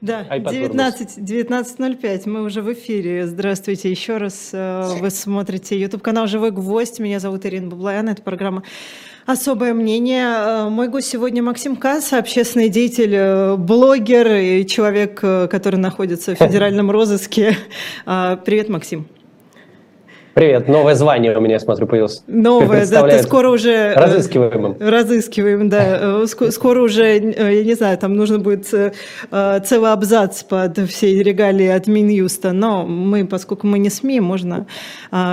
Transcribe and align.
Да, 0.00 0.24
19.05, 0.30 1.14
19 1.16 2.26
мы 2.26 2.42
уже 2.42 2.62
в 2.62 2.72
эфире. 2.72 3.26
Здравствуйте 3.26 3.90
еще 3.90 4.18
раз. 4.18 4.50
Э, 4.52 4.92
вы 5.00 5.10
смотрите 5.10 5.78
YouTube-канал 5.78 6.28
«Живой 6.28 6.52
гвоздь». 6.52 7.00
Меня 7.00 7.18
зовут 7.18 7.44
Ирина 7.44 7.68
Баблоян. 7.68 8.08
Это 8.08 8.22
программа 8.22 8.62
«Особое 9.26 9.74
мнение». 9.74 10.24
Э, 10.24 10.68
мой 10.68 10.86
гость 10.86 11.08
сегодня 11.08 11.42
Максим 11.42 11.74
Касс, 11.74 12.12
общественный 12.12 12.68
деятель, 12.68 13.12
э, 13.12 13.56
блогер 13.56 14.36
и 14.36 14.64
человек, 14.66 15.18
который 15.18 15.80
находится 15.80 16.36
в 16.36 16.38
федеральном 16.38 16.92
розыске. 16.92 17.56
Привет, 18.04 18.68
Максим. 18.68 19.08
Привет, 20.34 20.68
новое 20.68 20.94
звание 20.94 21.36
у 21.36 21.40
меня, 21.40 21.54
я 21.54 21.60
смотрю, 21.60 21.86
появилось. 21.86 22.22
Новое, 22.26 22.86
да, 22.86 23.08
ты 23.08 23.22
скоро 23.22 23.50
уже... 23.50 23.70
Э, 23.70 23.94
Разыскиваемым. 23.94 24.76
Разыскиваем, 24.78 25.68
да. 25.68 26.22
Э, 26.22 26.26
скоро 26.26 26.82
уже, 26.82 27.18
э, 27.18 27.56
я 27.56 27.64
не 27.64 27.74
знаю, 27.74 27.98
там 27.98 28.14
нужно 28.14 28.38
будет 28.38 28.66
целый 28.66 29.92
абзац 29.92 30.42
под 30.44 30.78
все 30.88 31.22
регалии 31.22 31.66
от 31.66 31.86
Минюста, 31.86 32.52
но 32.52 32.86
мы, 32.86 33.26
поскольку 33.26 33.66
мы 33.66 33.78
не 33.78 33.90
СМИ, 33.90 34.20
можно 34.20 34.66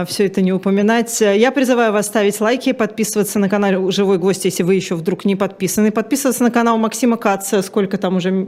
все 0.07 0.25
это 0.25 0.41
не 0.41 0.53
упоминать. 0.53 1.21
Я 1.21 1.51
призываю 1.51 1.93
вас 1.93 2.07
ставить 2.07 2.39
лайки, 2.41 2.71
подписываться 2.71 3.39
на 3.39 3.49
канал 3.49 3.91
«Живой 3.91 4.17
гость», 4.17 4.45
если 4.45 4.63
вы 4.63 4.75
еще 4.75 4.95
вдруг 4.95 5.25
не 5.25 5.35
подписаны, 5.35 5.91
подписываться 5.91 6.43
на 6.43 6.51
канал 6.51 6.77
Максима 6.77 7.17
Каца, 7.17 7.61
сколько 7.61 7.97
там 7.97 8.17
уже 8.17 8.47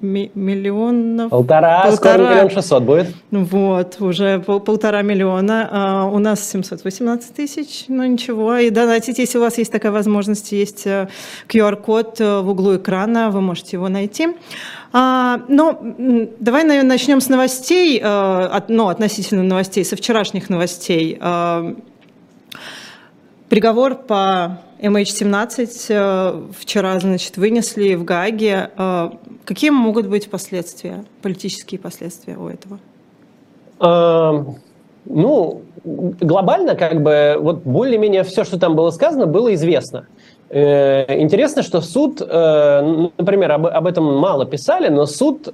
миллионов. 0.00 1.30
Полтора, 1.30 1.84
полтора, 1.84 1.96
скоро 1.96 2.30
миллион 2.30 2.50
шестьсот 2.50 2.82
будет. 2.82 3.14
Вот, 3.30 4.00
уже 4.00 4.40
пол, 4.40 4.60
полтора 4.60 5.02
миллиона. 5.02 5.68
А 5.70 6.04
у 6.06 6.18
нас 6.18 6.48
718 6.50 7.34
тысяч, 7.34 7.84
ну 7.88 8.04
ничего. 8.04 8.56
И 8.56 8.70
донатить, 8.70 9.18
если 9.18 9.38
у 9.38 9.40
вас 9.40 9.58
есть 9.58 9.72
такая 9.72 9.92
возможность, 9.92 10.52
есть 10.52 10.86
QR-код 11.48 12.20
э, 12.20 12.24
э, 12.24 12.40
в 12.40 12.50
углу 12.50 12.76
экрана, 12.76 13.30
вы 13.30 13.40
можете 13.40 13.76
его 13.76 13.88
найти. 13.88 14.28
А, 14.92 15.40
но 15.48 15.78
давай, 16.38 16.64
наверное, 16.64 16.90
начнем 16.90 17.20
с 17.20 17.28
новостей, 17.28 18.00
э, 18.00 18.04
от, 18.04 18.68
ну, 18.68 18.88
относительно 18.88 19.42
новостей, 19.42 19.84
со 19.84 19.96
вчерашних 19.96 20.48
новостей. 20.50 21.18
А, 21.20 21.74
приговор 23.48 23.96
по 23.96 24.60
MH17 24.80 25.86
э, 25.88 26.42
вчера, 26.58 26.98
значит, 27.00 27.36
вынесли 27.36 27.94
в 27.94 28.04
Гааге. 28.04 28.70
Э, 28.76 29.10
какие 29.44 29.70
могут 29.70 30.06
быть 30.06 30.30
последствия, 30.30 31.04
политические 31.22 31.80
последствия 31.80 32.36
у 32.36 32.48
этого? 32.48 32.78
Эм, 33.80 34.56
ну, 35.04 35.62
глобально, 35.84 36.74
как 36.74 37.02
бы, 37.02 37.36
вот 37.40 37.62
более-менее 37.64 38.24
все, 38.24 38.44
что 38.44 38.58
там 38.58 38.76
было 38.76 38.90
сказано, 38.90 39.26
было 39.26 39.54
известно. 39.54 40.06
Э, 40.50 41.20
интересно, 41.20 41.62
что 41.62 41.80
суд, 41.80 42.20
например, 42.20 43.52
об, 43.52 43.66
об 43.66 43.86
этом 43.86 44.18
мало 44.18 44.46
писали, 44.46 44.88
но 44.88 45.06
суд 45.06 45.52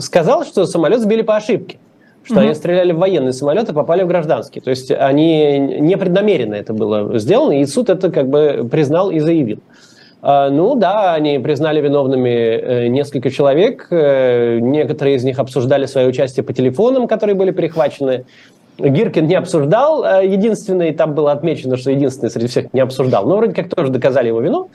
сказал, 0.00 0.44
что 0.44 0.66
самолет 0.66 1.00
сбили 1.00 1.22
по 1.22 1.36
ошибке 1.36 1.78
что 2.26 2.34
mm-hmm. 2.34 2.44
они 2.44 2.54
стреляли 2.54 2.92
в 2.92 2.98
военные 2.98 3.32
самолеты, 3.32 3.72
попали 3.72 4.02
в 4.02 4.08
гражданские. 4.08 4.62
То 4.62 4.70
есть 4.70 4.90
они 4.90 5.58
непреднамеренно 5.58 6.54
это 6.54 6.72
было 6.74 7.18
сделано, 7.18 7.60
и 7.60 7.64
суд 7.66 7.88
это 7.88 8.10
как 8.10 8.28
бы 8.28 8.68
признал 8.70 9.10
и 9.10 9.20
заявил. 9.20 9.60
А, 10.22 10.50
ну 10.50 10.74
да, 10.74 11.14
они 11.14 11.38
признали 11.38 11.80
виновными 11.80 12.28
э, 12.28 12.86
несколько 12.88 13.30
человек. 13.30 13.86
Э, 13.90 14.58
некоторые 14.60 15.16
из 15.16 15.24
них 15.24 15.38
обсуждали 15.38 15.86
свое 15.86 16.08
участие 16.08 16.42
по 16.42 16.52
телефонам, 16.52 17.06
которые 17.06 17.36
были 17.36 17.52
перехвачены. 17.52 18.24
Гиркин 18.78 19.26
не 19.26 19.36
обсуждал, 19.36 20.04
э, 20.04 20.26
единственный, 20.26 20.92
там 20.92 21.14
было 21.14 21.30
отмечено, 21.30 21.76
что 21.76 21.92
единственный 21.92 22.30
среди 22.30 22.48
всех 22.48 22.74
не 22.74 22.80
обсуждал. 22.80 23.26
Но 23.26 23.36
вроде 23.36 23.54
как 23.54 23.72
тоже 23.72 23.92
доказали 23.92 24.28
его 24.28 24.40
вину. 24.40 24.70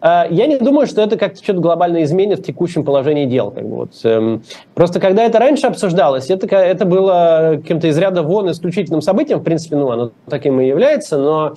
А, 0.00 0.26
я 0.30 0.46
не 0.46 0.56
думаю, 0.58 0.86
что 0.86 1.02
это 1.02 1.18
как-то 1.18 1.42
что-то 1.42 1.60
глобально 1.60 2.02
изменит 2.02 2.40
в 2.40 2.42
текущем 2.42 2.84
положении 2.84 3.26
дел. 3.26 3.50
Как 3.50 3.64
бы 3.64 3.76
вот. 3.76 3.90
Эм, 4.04 4.42
просто 4.74 4.98
когда 4.98 5.24
это 5.24 5.38
раньше 5.38 5.66
обсуждалось, 5.66 6.30
это, 6.30 6.46
это 6.56 6.84
было 6.86 7.54
каким-то 7.56 7.86
из 7.88 7.98
ряда 7.98 8.22
вон 8.22 8.50
исключительным 8.50 9.02
событием. 9.02 9.40
В 9.40 9.42
принципе, 9.42 9.76
ну, 9.76 9.90
оно 9.90 10.12
таким 10.28 10.60
и 10.60 10.66
является, 10.66 11.18
но 11.18 11.54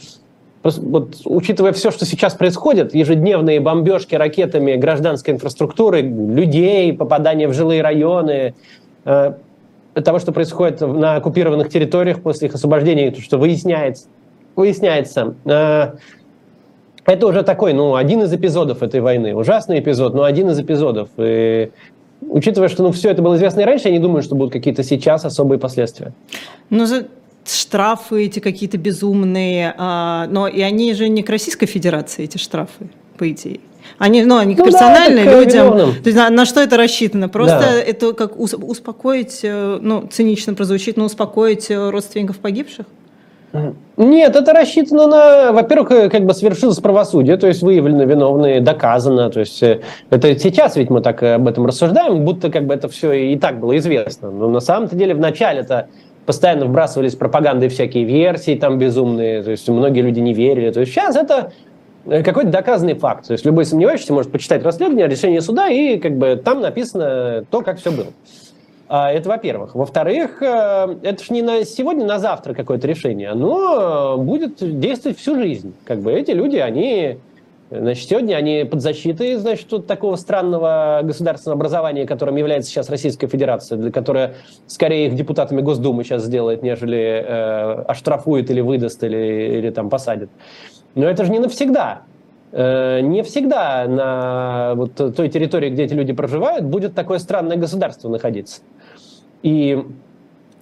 вот, 0.64 1.16
учитывая 1.26 1.74
все, 1.74 1.92
что 1.92 2.06
сейчас 2.06 2.36
происходит, 2.36 2.96
ежедневные 2.96 3.60
бомбежки 3.60 4.16
ракетами 4.16 4.76
гражданской 4.76 5.34
инфраструктуры, 5.34 6.02
людей, 6.02 6.94
попадание 6.94 7.48
в 7.50 7.54
жилые 7.54 7.82
районы, 7.82 8.56
э, 9.04 9.34
того, 9.94 10.20
что 10.20 10.32
происходит 10.32 10.82
на 10.82 11.16
оккупированных 11.16 11.70
территориях 11.70 12.22
после 12.22 12.48
их 12.48 12.56
освобождения, 12.56 13.12
то, 13.12 13.22
что 13.22 13.38
выясняется, 13.38 14.08
выясняется 14.56 15.36
э, 15.46 15.94
это 17.06 17.28
уже 17.28 17.44
такой, 17.44 17.74
ну, 17.74 17.96
один 17.96 18.24
из 18.24 18.34
эпизодов 18.34 18.82
этой 18.82 19.02
войны. 19.02 19.36
Ужасный 19.36 19.80
эпизод, 19.80 20.14
но 20.14 20.24
один 20.24 20.50
из 20.50 20.60
эпизодов. 20.60 21.10
И 21.18 21.72
учитывая, 22.22 22.70
что 22.70 22.84
ну, 22.84 22.92
все 22.92 23.10
это 23.10 23.22
было 23.22 23.36
известно 23.36 23.62
и 23.62 23.66
раньше, 23.66 23.90
я 23.90 23.94
не 23.94 24.00
думаю, 24.00 24.22
что 24.22 24.36
будут 24.36 24.54
какие-то 24.54 24.84
сейчас 24.84 25.26
особые 25.26 25.60
последствия. 25.60 26.14
Ну, 26.70 26.86
за 26.86 27.08
штрафы 27.46 28.26
эти 28.26 28.40
какие-то 28.40 28.78
безумные, 28.78 29.76
а, 29.78 30.28
но 30.30 30.48
и 30.48 30.62
они 30.62 30.94
же 30.94 31.10
не 31.10 31.24
к 31.24 31.30
Российской 31.30 31.66
Федерации, 31.66 32.24
эти 32.24 32.38
штрафы, 32.38 32.90
по 33.18 33.30
идее. 33.30 33.60
Они, 33.98 34.24
ну, 34.24 34.38
они 34.38 34.56
ну, 34.56 34.64
персональные 34.64 35.26
да, 35.26 35.40
людям. 35.40 35.78
То 35.78 36.06
есть 36.06 36.18
на, 36.18 36.30
на 36.30 36.46
что 36.46 36.62
это 36.62 36.78
рассчитано? 36.78 37.28
Просто 37.28 37.60
да. 37.60 37.82
это 37.82 38.14
как 38.14 38.40
успокоить, 38.40 39.42
э, 39.44 39.80
ну, 39.82 40.08
цинично 40.10 40.54
прозвучит, 40.54 40.96
но 40.96 41.06
успокоить 41.06 41.70
э, 41.70 41.90
родственников 41.90 42.38
погибших? 42.38 42.86
Нет, 43.98 44.36
это 44.36 44.52
рассчитано 44.52 45.06
на, 45.06 45.52
во-первых, 45.52 45.92
э, 45.92 46.10
как 46.10 46.26
бы 46.26 46.34
свершилось 46.34 46.80
правосудие, 46.80 47.38
то 47.38 47.46
есть 47.46 47.62
выявлены 47.62 48.02
виновные, 48.02 48.60
доказано, 48.62 49.30
то 49.30 49.42
есть 49.42 49.62
э, 49.62 49.82
это 50.10 50.38
сейчас 50.40 50.76
ведь 50.76 50.90
мы 50.90 51.02
так 51.02 51.22
э, 51.22 51.36
об 51.36 51.48
этом 51.48 51.68
рассуждаем, 51.68 52.26
будто 52.26 52.50
как 52.50 52.66
бы 52.66 52.74
это 52.74 52.90
все 52.90 53.12
и 53.12 53.38
так 53.38 53.60
было 53.60 53.78
известно, 53.78 54.32
но 54.32 54.50
на 54.50 54.60
самом-то 54.60 54.96
деле 54.96 55.14
в 55.14 55.20
начале 55.20 55.60
это 55.60 55.90
постоянно 56.26 56.66
вбрасывались 56.66 57.14
пропагандой 57.14 57.70
всякие 57.70 58.06
версии 58.06 58.56
там 58.56 58.80
безумные, 58.80 59.44
то 59.44 59.52
есть 59.52 59.70
многие 59.70 60.02
люди 60.02 60.20
не 60.20 60.34
верили, 60.34 60.72
то 60.72 60.80
есть 60.80 60.92
сейчас 60.92 61.16
это 61.16 61.52
какой-то 62.06 62.50
доказанный 62.50 62.96
факт, 62.96 63.28
то 63.28 63.34
есть 63.34 63.46
любой 63.46 63.66
сомневающийся 63.66 64.14
может 64.14 64.32
почитать 64.32 64.64
расследование, 64.64 65.08
решение 65.08 65.42
суда 65.42 65.70
и 65.70 66.00
как 66.00 66.18
бы 66.18 66.42
там 66.44 66.62
написано 66.62 67.46
то, 67.52 67.62
как 67.62 67.78
все 67.78 67.92
было. 67.92 68.08
А, 68.96 69.12
это 69.12 69.28
во-первых. 69.28 69.74
Во-вторых, 69.74 70.40
э, 70.44 70.98
это 71.02 71.24
же 71.24 71.34
не 71.34 71.42
на 71.42 71.66
сегодня, 71.66 72.06
на 72.06 72.20
завтра 72.20 72.54
какое-то 72.54 72.88
решение. 72.88 73.30
Оно 73.30 74.20
будет 74.20 74.58
действовать 74.60 75.18
всю 75.18 75.36
жизнь. 75.36 75.74
Как 75.84 76.00
бы 76.02 76.12
эти 76.14 76.30
люди, 76.30 76.58
они 76.58 77.18
Значит, 77.72 78.08
сегодня 78.08 78.36
они 78.36 78.66
под 78.70 78.84
защитой, 78.84 79.34
значит, 79.38 79.72
вот 79.72 79.88
такого 79.88 80.16
странного 80.16 81.00
государственного 81.02 81.58
образования, 81.58 82.06
которым 82.06 82.36
является 82.36 82.70
сейчас 82.70 82.88
Российская 82.88 83.26
Федерация, 83.26 83.80
для 83.80 83.92
которой 83.92 84.34
скорее 84.68 85.08
их 85.08 85.16
депутатами 85.16 85.62
Госдумы 85.62 86.04
сейчас 86.04 86.26
сделает, 86.26 86.62
нежели 86.62 87.00
э, 87.00 87.84
оштрафует 87.88 88.52
или 88.52 88.62
выдаст, 88.62 89.04
или, 89.04 89.58
или 89.58 89.72
там 89.72 89.90
посадит. 89.90 90.30
Но 90.94 91.08
это 91.08 91.26
же 91.26 91.32
не 91.32 91.40
навсегда. 91.40 92.04
Э, 92.52 93.00
не 93.02 93.24
всегда 93.24 93.88
на 93.88 94.76
вот 94.76 94.94
той 94.94 95.30
территории, 95.30 95.72
где 95.72 95.86
эти 95.86 95.96
люди 95.96 96.14
проживают, 96.14 96.66
будет 96.66 96.94
такое 96.94 97.18
странное 97.18 97.58
государство 97.58 98.10
находиться. 98.10 98.62
И 99.44 99.86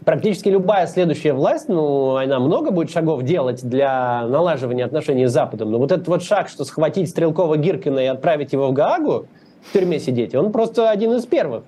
практически 0.03 0.49
любая 0.49 0.87
следующая 0.87 1.33
власть, 1.33 1.69
ну, 1.69 2.17
она 2.17 2.39
много 2.39 2.71
будет 2.71 2.91
шагов 2.91 3.23
делать 3.23 3.63
для 3.63 4.27
налаживания 4.27 4.83
отношений 4.83 5.27
с 5.27 5.31
Западом, 5.31 5.71
но 5.71 5.77
вот 5.77 5.91
этот 5.91 6.07
вот 6.07 6.23
шаг, 6.23 6.49
что 6.49 6.65
схватить 6.65 7.09
Стрелкова 7.09 7.57
Гиркина 7.57 7.99
и 7.99 8.05
отправить 8.07 8.51
его 8.53 8.67
в 8.67 8.73
Гаагу, 8.73 9.27
в 9.61 9.73
тюрьме 9.73 9.99
сидеть, 9.99 10.35
он 10.35 10.51
просто 10.51 10.89
один 10.89 11.13
из 11.13 11.25
первых. 11.25 11.63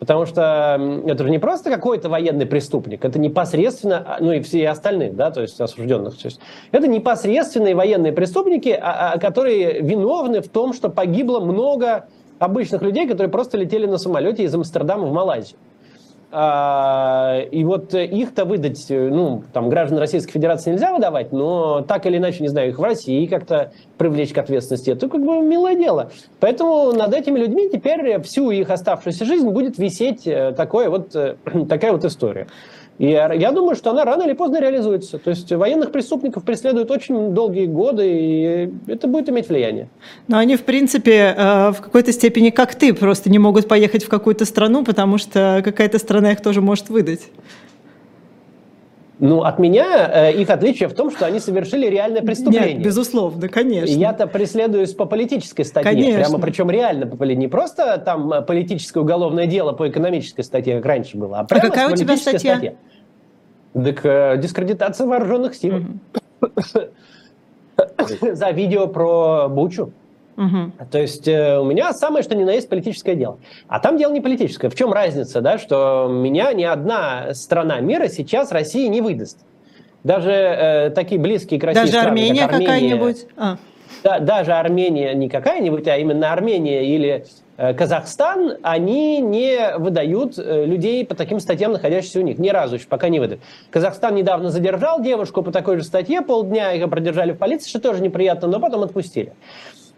Потому 0.00 0.26
что 0.26 0.78
это 1.06 1.24
же 1.24 1.30
не 1.30 1.38
просто 1.38 1.70
какой-то 1.70 2.10
военный 2.10 2.44
преступник, 2.44 3.06
это 3.06 3.18
непосредственно, 3.18 4.04
а, 4.06 4.18
ну 4.20 4.32
и 4.32 4.40
все 4.40 4.68
остальные, 4.68 5.12
да, 5.12 5.30
то 5.30 5.40
есть 5.40 5.58
осужденных. 5.58 6.18
То 6.18 6.26
есть 6.26 6.40
это 6.72 6.86
непосредственные 6.88 7.74
военные 7.74 8.12
преступники, 8.12 8.68
а, 8.68 9.12
а, 9.12 9.18
которые 9.18 9.80
виновны 9.80 10.42
в 10.42 10.48
том, 10.50 10.74
что 10.74 10.90
погибло 10.90 11.40
много 11.40 12.06
обычных 12.38 12.82
людей, 12.82 13.08
которые 13.08 13.30
просто 13.30 13.56
летели 13.56 13.86
на 13.86 13.96
самолете 13.96 14.42
из 14.42 14.54
Амстердама 14.54 15.06
в 15.06 15.12
Малайзию. 15.12 15.56
А, 16.36 17.38
и 17.52 17.62
вот 17.62 17.94
их-то 17.94 18.44
выдать, 18.44 18.86
ну, 18.88 19.44
там, 19.52 19.68
граждан 19.68 19.98
Российской 19.98 20.32
Федерации 20.32 20.72
нельзя 20.72 20.92
выдавать, 20.92 21.30
но 21.30 21.82
так 21.82 22.06
или 22.06 22.16
иначе, 22.16 22.42
не 22.42 22.48
знаю, 22.48 22.70
их 22.70 22.78
в 22.80 22.82
России 22.82 23.26
как-то 23.26 23.70
привлечь 23.98 24.32
к 24.32 24.38
ответственности, 24.38 24.90
это 24.90 25.08
как 25.08 25.24
бы 25.24 25.40
милое 25.42 25.76
дело. 25.76 26.10
Поэтому 26.40 26.92
над 26.92 27.14
этими 27.14 27.38
людьми 27.38 27.70
теперь 27.72 28.20
всю 28.22 28.50
их 28.50 28.68
оставшуюся 28.70 29.24
жизнь 29.24 29.48
будет 29.48 29.78
висеть 29.78 30.26
э, 30.26 30.52
такое 30.56 30.90
вот, 30.90 31.14
э, 31.14 31.36
такая 31.68 31.92
вот 31.92 32.04
история. 32.04 32.48
И 32.98 33.06
я 33.06 33.50
думаю, 33.50 33.74
что 33.74 33.90
она 33.90 34.04
рано 34.04 34.22
или 34.22 34.34
поздно 34.34 34.60
реализуется. 34.60 35.18
То 35.18 35.30
есть 35.30 35.50
военных 35.50 35.90
преступников 35.90 36.44
преследуют 36.44 36.90
очень 36.90 37.34
долгие 37.34 37.66
годы, 37.66 38.06
и 38.06 38.72
это 38.86 39.08
будет 39.08 39.28
иметь 39.28 39.48
влияние. 39.48 39.88
Но 40.28 40.38
они, 40.38 40.56
в 40.56 40.62
принципе, 40.62 41.34
э, 41.36 41.70
в 41.72 41.80
какой-то 41.82 42.12
степени, 42.12 42.50
как 42.50 42.76
ты, 42.76 42.94
просто 42.94 43.30
не 43.30 43.40
могут 43.40 43.66
поехать 43.66 44.04
в 44.04 44.08
какую-то 44.08 44.44
страну, 44.44 44.84
потому 44.84 45.18
что 45.18 45.60
какая-то 45.64 45.98
страна 45.98 46.32
их 46.32 46.40
тоже 46.40 46.60
может 46.60 46.88
выдать. 46.88 47.22
Ну, 49.20 49.42
от 49.42 49.60
меня 49.60 50.10
э, 50.12 50.32
их 50.32 50.50
отличие 50.50 50.88
в 50.88 50.94
том, 50.94 51.10
что 51.10 51.24
они 51.26 51.38
совершили 51.38 51.86
реальное 51.86 52.22
преступление. 52.22 52.74
Нет, 52.74 52.84
безусловно, 52.84 53.48
конечно. 53.48 53.94
Я-то 53.94 54.26
преследуюсь 54.26 54.92
по 54.92 55.04
политической 55.04 55.64
статье. 55.64 55.92
Конечно. 55.92 56.20
Прямо 56.20 56.38
причем 56.40 56.70
реально 56.70 57.06
по 57.06 57.22
не 57.24 57.46
просто 57.46 57.98
там 57.98 58.32
э, 58.32 58.42
политическое 58.42 59.00
уголовное 59.00 59.46
дело 59.46 59.72
по 59.72 59.88
экономической 59.88 60.42
статье, 60.42 60.76
как 60.76 60.86
раньше 60.86 61.16
было, 61.16 61.40
а 61.40 61.44
прямо 61.44 61.64
а 61.64 61.66
какая 61.68 61.92
у 61.92 61.96
тебя 61.96 62.16
статья? 62.16 62.56
статья. 62.56 62.74
Так 63.72 64.04
э, 64.04 64.36
дискредитация 64.38 65.06
вооруженных 65.06 65.54
сил. 65.54 65.84
За 68.20 68.50
видео 68.50 68.88
про 68.88 69.48
Бучу. 69.48 69.92
Угу. 70.36 70.86
То 70.90 70.98
есть 70.98 71.28
э, 71.28 71.58
у 71.58 71.64
меня 71.64 71.92
самое 71.92 72.22
что 72.22 72.34
ни 72.34 72.44
на 72.44 72.50
есть 72.50 72.68
политическое 72.68 73.14
дело. 73.14 73.38
А 73.68 73.78
там 73.78 73.96
дело 73.96 74.12
не 74.12 74.20
политическое. 74.20 74.68
В 74.68 74.74
чем 74.74 74.92
разница, 74.92 75.40
да, 75.40 75.58
что 75.58 76.08
меня 76.10 76.52
ни 76.52 76.64
одна 76.64 77.34
страна 77.34 77.80
мира 77.80 78.08
сейчас 78.08 78.50
России 78.52 78.86
не 78.88 79.00
выдаст. 79.00 79.38
Даже 80.02 80.30
э, 80.30 80.90
такие 80.90 81.20
близкие 81.20 81.58
к 81.60 81.64
России 81.64 81.80
Даже 81.80 81.92
страны, 81.92 82.08
Армения 82.08 82.42
как 82.42 82.52
Армения, 82.54 82.66
какая-нибудь? 82.66 83.26
А. 83.36 83.56
Да, 84.02 84.18
даже 84.18 84.52
Армения 84.52 85.14
не 85.14 85.30
какая-нибудь, 85.30 85.88
а 85.88 85.96
именно 85.96 86.30
Армения 86.30 86.84
или 86.84 87.24
э, 87.56 87.72
Казахстан, 87.72 88.58
они 88.62 89.20
не 89.20 89.78
выдают 89.78 90.34
э, 90.36 90.66
людей 90.66 91.06
по 91.06 91.14
таким 91.14 91.40
статьям, 91.40 91.72
находящихся 91.72 92.18
у 92.18 92.22
них. 92.22 92.38
Ни 92.38 92.50
разу 92.50 92.74
еще 92.74 92.86
пока 92.86 93.08
не 93.08 93.18
выдают. 93.18 93.40
Казахстан 93.70 94.14
недавно 94.14 94.50
задержал 94.50 95.00
девушку 95.00 95.42
по 95.42 95.52
такой 95.52 95.78
же 95.78 95.84
статье, 95.84 96.20
полдня 96.20 96.72
ее 96.72 96.86
продержали 96.86 97.32
в 97.32 97.38
полиции, 97.38 97.70
что 97.70 97.80
тоже 97.80 98.02
неприятно, 98.02 98.46
но 98.46 98.60
потом 98.60 98.82
отпустили. 98.82 99.32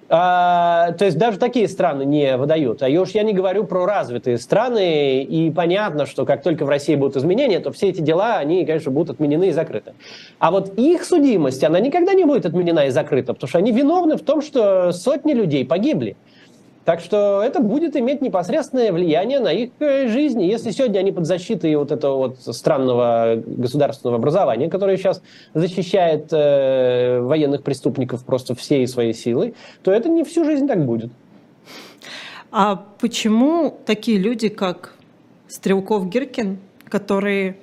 А, 0.08 0.92
то 0.92 1.04
есть 1.04 1.18
даже 1.18 1.38
такие 1.38 1.68
страны 1.68 2.04
не 2.04 2.36
выдают. 2.36 2.82
А 2.82 2.88
уж 2.88 3.10
я 3.10 3.22
не 3.22 3.32
говорю 3.32 3.64
про 3.64 3.86
развитые 3.86 4.38
страны, 4.38 5.22
и 5.22 5.50
понятно, 5.50 6.06
что 6.06 6.24
как 6.24 6.42
только 6.42 6.64
в 6.64 6.68
России 6.68 6.94
будут 6.94 7.16
изменения, 7.16 7.58
то 7.58 7.72
все 7.72 7.88
эти 7.88 8.00
дела, 8.00 8.36
они, 8.36 8.64
конечно, 8.64 8.92
будут 8.92 9.16
отменены 9.16 9.48
и 9.48 9.52
закрыты. 9.52 9.94
А 10.38 10.50
вот 10.50 10.78
их 10.78 11.04
судимость, 11.04 11.64
она 11.64 11.80
никогда 11.80 12.14
не 12.14 12.24
будет 12.24 12.46
отменена 12.46 12.86
и 12.86 12.90
закрыта, 12.90 13.34
потому 13.34 13.48
что 13.48 13.58
они 13.58 13.72
виновны 13.72 14.16
в 14.16 14.22
том, 14.22 14.42
что 14.42 14.92
сотни 14.92 15.32
людей 15.32 15.64
погибли. 15.64 16.16
Так 16.86 17.00
что 17.00 17.42
это 17.42 17.58
будет 17.58 17.96
иметь 17.96 18.22
непосредственное 18.22 18.92
влияние 18.92 19.40
на 19.40 19.52
их 19.52 19.70
э, 19.80 20.06
жизнь. 20.06 20.40
Если 20.40 20.70
сегодня 20.70 21.00
они 21.00 21.10
под 21.10 21.26
защитой 21.26 21.74
вот 21.74 21.90
этого 21.90 22.16
вот 22.16 22.38
странного 22.54 23.42
государственного 23.44 24.18
образования, 24.18 24.70
которое 24.70 24.96
сейчас 24.96 25.20
защищает 25.52 26.28
э, 26.30 27.18
военных 27.22 27.64
преступников 27.64 28.24
просто 28.24 28.54
всей 28.54 28.86
своей 28.86 29.14
силой, 29.14 29.56
то 29.82 29.90
это 29.90 30.08
не 30.08 30.22
всю 30.22 30.44
жизнь 30.44 30.68
так 30.68 30.86
будет. 30.86 31.10
А 32.52 32.84
почему 33.00 33.76
такие 33.84 34.18
люди, 34.18 34.48
как 34.48 34.94
Стрелков 35.48 36.08
Гиркин, 36.08 36.60
которые 36.84 37.56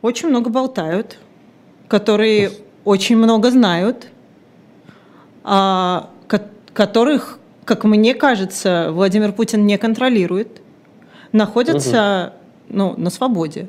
очень 0.00 0.28
много 0.28 0.50
болтают, 0.50 1.18
которые 1.88 2.52
очень 2.84 3.16
много 3.16 3.50
знают, 3.50 4.06
а, 5.42 6.10
которых 6.72 7.40
как 7.64 7.84
мне 7.84 8.14
кажется, 8.14 8.88
Владимир 8.90 9.32
Путин 9.32 9.66
не 9.66 9.78
контролирует, 9.78 10.60
находятся 11.32 12.32
угу. 12.68 12.76
ну, 12.76 12.94
на 12.96 13.10
свободе. 13.10 13.68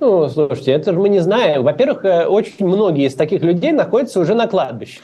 Ну, 0.00 0.28
слушайте, 0.28 0.72
это 0.72 0.92
же 0.92 0.98
мы 0.98 1.10
не 1.10 1.20
знаем. 1.20 1.62
Во-первых, 1.62 2.04
э, 2.04 2.26
очень 2.26 2.66
многие 2.66 3.06
из 3.06 3.14
таких 3.14 3.42
людей 3.42 3.72
находятся 3.72 4.20
уже 4.20 4.34
на 4.34 4.46
кладбище. 4.46 5.00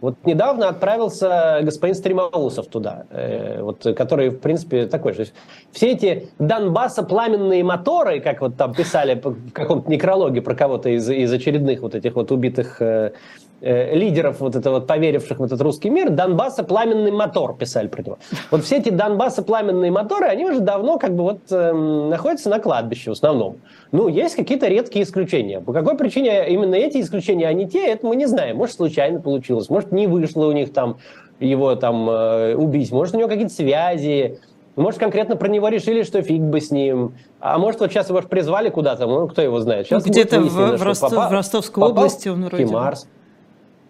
Вот 0.00 0.16
недавно 0.24 0.68
отправился 0.68 1.60
господин 1.62 1.94
Стримаусов 1.94 2.66
туда, 2.66 3.04
э, 3.10 3.62
вот, 3.62 3.86
который, 3.96 4.30
в 4.30 4.40
принципе, 4.40 4.86
такой 4.86 5.12
же. 5.12 5.26
Все 5.72 5.92
эти 5.92 6.28
Донбасса 6.38 7.02
пламенные 7.02 7.62
моторы, 7.62 8.20
как 8.20 8.40
вот 8.40 8.56
там 8.56 8.74
писали 8.74 9.20
в 9.22 9.52
каком-то 9.52 9.90
некрологе 9.90 10.40
про 10.40 10.54
кого-то 10.54 10.88
из, 10.88 11.08
из 11.08 11.32
очередных 11.32 11.80
вот 11.80 11.94
этих 11.94 12.14
вот 12.16 12.32
убитых 12.32 12.80
э, 12.80 13.12
э, 13.60 13.94
лидеров 13.94 14.40
вот 14.40 14.56
этого 14.56 14.80
поверивших 14.80 15.38
в 15.38 15.44
этот 15.44 15.60
русский 15.60 15.90
мир, 15.90 16.10
Донбасса 16.10 16.64
пламенный 16.64 17.10
мотор 17.10 17.56
писали 17.56 17.88
про 17.88 18.02
него. 18.02 18.18
Вот 18.50 18.64
все 18.64 18.78
эти 18.78 18.90
Донбасса 18.90 19.42
пламенные 19.42 19.90
моторы, 19.90 20.26
они 20.26 20.44
уже 20.44 20.60
давно 20.60 20.98
как 20.98 21.14
бы 21.14 21.22
вот 21.22 21.40
э, 21.50 21.72
находятся 21.72 22.50
на 22.50 22.58
кладбище 22.58 23.10
в 23.10 23.12
основном. 23.12 23.56
Ну, 23.92 24.08
есть 24.08 24.36
какие-то 24.36 24.68
редкие 24.68 25.04
исключения. 25.04 25.60
По 25.60 25.72
какой 25.72 25.96
причине 25.96 26.48
именно 26.48 26.74
эти 26.74 27.00
исключения, 27.00 27.48
а 27.48 27.52
не 27.52 27.68
те, 27.68 27.86
это 27.86 28.06
мы 28.06 28.16
не 28.16 28.26
знаем. 28.26 28.56
Может, 28.56 28.76
случайно 28.76 29.20
получилось, 29.20 29.68
может, 29.68 29.92
не 29.92 30.06
вышло 30.06 30.46
у 30.46 30.52
них 30.52 30.72
там 30.72 30.98
его 31.40 31.74
там 31.74 32.08
э, 32.08 32.54
убить, 32.54 32.92
может, 32.92 33.14
у 33.14 33.18
него 33.18 33.28
какие-то 33.28 33.52
связи, 33.52 34.38
может, 34.76 35.00
конкретно 35.00 35.36
про 35.36 35.48
него 35.48 35.68
решили, 35.68 36.02
что 36.02 36.22
фиг 36.22 36.40
бы 36.40 36.60
с 36.60 36.70
ним. 36.70 37.14
А 37.40 37.58
может, 37.58 37.80
вот 37.80 37.90
сейчас 37.90 38.08
его 38.08 38.20
призвали 38.22 38.70
куда-то, 38.70 39.06
ну, 39.06 39.26
кто 39.28 39.42
его 39.42 39.60
знает. 39.60 39.86
Сейчас 39.86 40.04
Где-то 40.04 40.40
в, 40.40 40.78
в, 40.78 40.82
Ростов, 40.82 41.10
попал, 41.10 41.28
в 41.28 41.32
Ростовской 41.32 41.84
области 41.84 42.28
он 42.28 42.44
вроде. 42.44 42.66
Марс. 42.66 43.06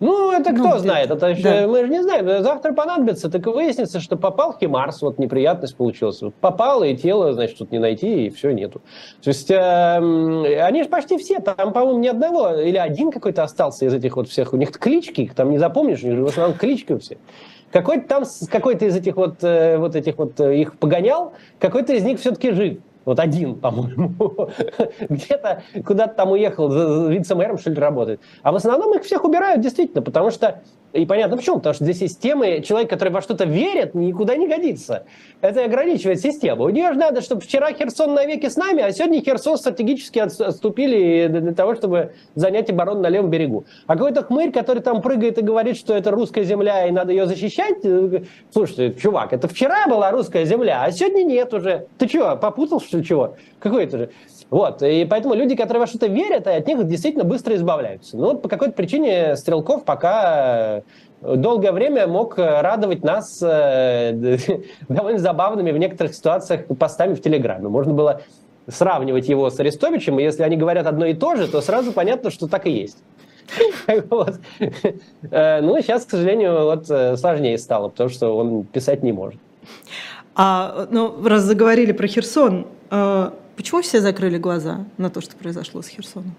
Ну, 0.00 0.32
это 0.32 0.52
кто 0.54 0.70
ну, 0.70 0.78
знает, 0.78 1.10
это 1.10 1.26
еще, 1.26 1.42
да. 1.42 1.66
мы 1.66 1.84
же 1.84 1.88
не 1.88 2.02
знаем, 2.02 2.42
завтра 2.42 2.72
понадобится, 2.72 3.30
так 3.30 3.46
и 3.46 3.50
выяснится, 3.50 4.00
что 4.00 4.16
попал 4.16 4.54
в 4.54 4.58
Химарс, 4.58 5.02
вот 5.02 5.18
неприятность 5.18 5.76
получилась. 5.76 6.22
Попало, 6.40 6.84
и 6.84 6.96
тело, 6.96 7.34
значит, 7.34 7.58
тут 7.58 7.70
не 7.70 7.78
найти, 7.78 8.26
и 8.26 8.30
все, 8.30 8.52
нету. 8.52 8.80
То 9.22 9.28
есть 9.28 9.50
э, 9.50 9.96
они 10.62 10.84
же 10.84 10.88
почти 10.88 11.18
все, 11.18 11.40
там, 11.40 11.74
по-моему, 11.74 11.98
ни 11.98 12.08
одного, 12.08 12.54
или 12.54 12.78
один 12.78 13.10
какой-то 13.10 13.42
остался 13.42 13.84
из 13.84 13.92
этих 13.92 14.16
вот 14.16 14.28
всех, 14.28 14.54
у 14.54 14.56
них 14.56 14.72
клички, 14.72 15.20
их 15.20 15.34
там 15.34 15.50
не 15.50 15.58
запомнишь, 15.58 16.02
у 16.02 16.06
них 16.08 16.20
в 16.20 16.26
основном 16.26 16.56
клички 16.56 16.92
у 16.92 16.98
всех. 16.98 17.18
Какой-то 17.70 18.08
там, 18.08 18.24
какой-то 18.50 18.86
из 18.86 18.96
этих 18.96 19.16
вот, 19.16 19.44
э, 19.44 19.76
вот 19.76 19.94
этих 19.96 20.16
вот 20.16 20.40
э, 20.40 20.56
их 20.56 20.78
погонял, 20.78 21.34
какой-то 21.58 21.92
из 21.92 22.04
них 22.04 22.20
все-таки 22.20 22.52
жив. 22.52 22.78
Вот 23.04 23.18
один, 23.18 23.54
по-моему, 23.54 24.50
где-то 25.08 25.62
куда-то 25.84 26.14
там 26.14 26.32
уехал, 26.32 27.08
вице-мэром, 27.08 27.58
что 27.58 27.70
ли, 27.70 27.76
работает. 27.76 28.20
А 28.42 28.52
в 28.52 28.56
основном 28.56 28.94
их 28.96 29.04
всех 29.04 29.24
убирают, 29.24 29.60
действительно, 29.60 30.02
потому 30.02 30.30
что 30.30 30.62
и 30.92 31.06
понятно 31.06 31.36
почему, 31.36 31.56
потому 31.56 31.74
что 31.74 31.84
здесь 31.84 31.98
системы, 31.98 32.62
человек, 32.62 32.90
который 32.90 33.10
во 33.10 33.22
что-то 33.22 33.44
верит, 33.44 33.94
никуда 33.94 34.36
не 34.36 34.48
годится. 34.48 35.04
Это 35.40 35.64
ограничивает 35.64 36.20
систему. 36.20 36.64
У 36.64 36.70
нее 36.70 36.92
же 36.92 36.98
надо, 36.98 37.20
чтобы 37.20 37.42
вчера 37.42 37.72
Херсон 37.72 38.14
навеки 38.14 38.48
с 38.48 38.56
нами, 38.56 38.82
а 38.82 38.90
сегодня 38.90 39.22
Херсон 39.22 39.56
стратегически 39.56 40.18
отступили 40.18 41.28
для 41.28 41.54
того, 41.54 41.76
чтобы 41.76 42.12
занять 42.34 42.70
оборону 42.70 43.02
на 43.02 43.08
левом 43.08 43.30
берегу. 43.30 43.64
А 43.86 43.94
какой-то 43.94 44.24
хмырь, 44.24 44.50
который 44.50 44.82
там 44.82 45.00
прыгает 45.00 45.38
и 45.38 45.42
говорит, 45.42 45.76
что 45.76 45.94
это 45.94 46.10
русская 46.10 46.42
земля 46.42 46.86
и 46.86 46.90
надо 46.90 47.12
ее 47.12 47.26
защищать, 47.26 47.84
э, 47.84 48.24
слушайте, 48.52 48.92
чувак, 49.00 49.32
это 49.32 49.46
вчера 49.46 49.86
была 49.86 50.10
русская 50.10 50.44
земля, 50.44 50.82
а 50.82 50.90
сегодня 50.90 51.22
нет 51.22 51.54
уже. 51.54 51.86
Ты 51.98 52.08
что, 52.08 52.34
попутал, 52.36 52.80
что 52.80 53.02
чего? 53.04 53.36
Какой 53.60 53.84
это 53.84 53.98
же? 53.98 54.10
Вот, 54.50 54.82
и 54.82 55.06
поэтому 55.08 55.34
люди, 55.34 55.54
которые 55.54 55.82
во 55.82 55.86
что-то 55.86 56.08
верят, 56.08 56.48
от 56.48 56.66
них 56.66 56.84
действительно 56.88 57.24
быстро 57.24 57.54
избавляются. 57.54 58.16
Но 58.16 58.30
вот 58.30 58.42
по 58.42 58.48
какой-то 58.48 58.72
причине 58.72 59.36
Стрелков 59.36 59.84
пока 59.84 60.79
долгое 61.22 61.72
время 61.72 62.06
мог 62.06 62.38
радовать 62.38 63.02
нас 63.02 63.40
э, 63.42 64.38
довольно 64.88 65.18
забавными 65.18 65.70
в 65.70 65.78
некоторых 65.78 66.14
ситуациях 66.14 66.66
постами 66.78 67.14
в 67.14 67.22
Телеграме. 67.22 67.68
Можно 67.68 67.94
было 67.94 68.22
сравнивать 68.68 69.28
его 69.28 69.50
с 69.50 69.58
Арестовичем, 69.58 70.18
и 70.20 70.22
если 70.22 70.42
они 70.42 70.56
говорят 70.56 70.86
одно 70.86 71.06
и 71.06 71.14
то 71.14 71.36
же, 71.36 71.48
то 71.48 71.60
сразу 71.60 71.92
понятно, 71.92 72.30
что 72.30 72.48
так 72.48 72.66
и 72.66 72.70
есть. 72.70 72.98
Вот. 74.10 74.34
Э, 75.30 75.60
ну, 75.60 75.80
сейчас, 75.80 76.04
к 76.04 76.10
сожалению, 76.10 76.64
вот 76.64 76.86
сложнее 77.18 77.58
стало, 77.58 77.88
потому 77.88 78.08
что 78.08 78.36
он 78.36 78.64
писать 78.64 79.02
не 79.02 79.12
может. 79.12 79.40
А, 80.34 80.86
ну, 80.90 81.16
раз 81.26 81.42
заговорили 81.42 81.92
про 81.92 82.06
Херсон, 82.06 82.66
Почему 83.60 83.82
все 83.82 84.00
закрыли 84.00 84.38
глаза 84.38 84.86
на 84.96 85.10
то, 85.10 85.20
что 85.20 85.36
произошло 85.36 85.82
с 85.82 85.88
Херсоном? 85.88 86.34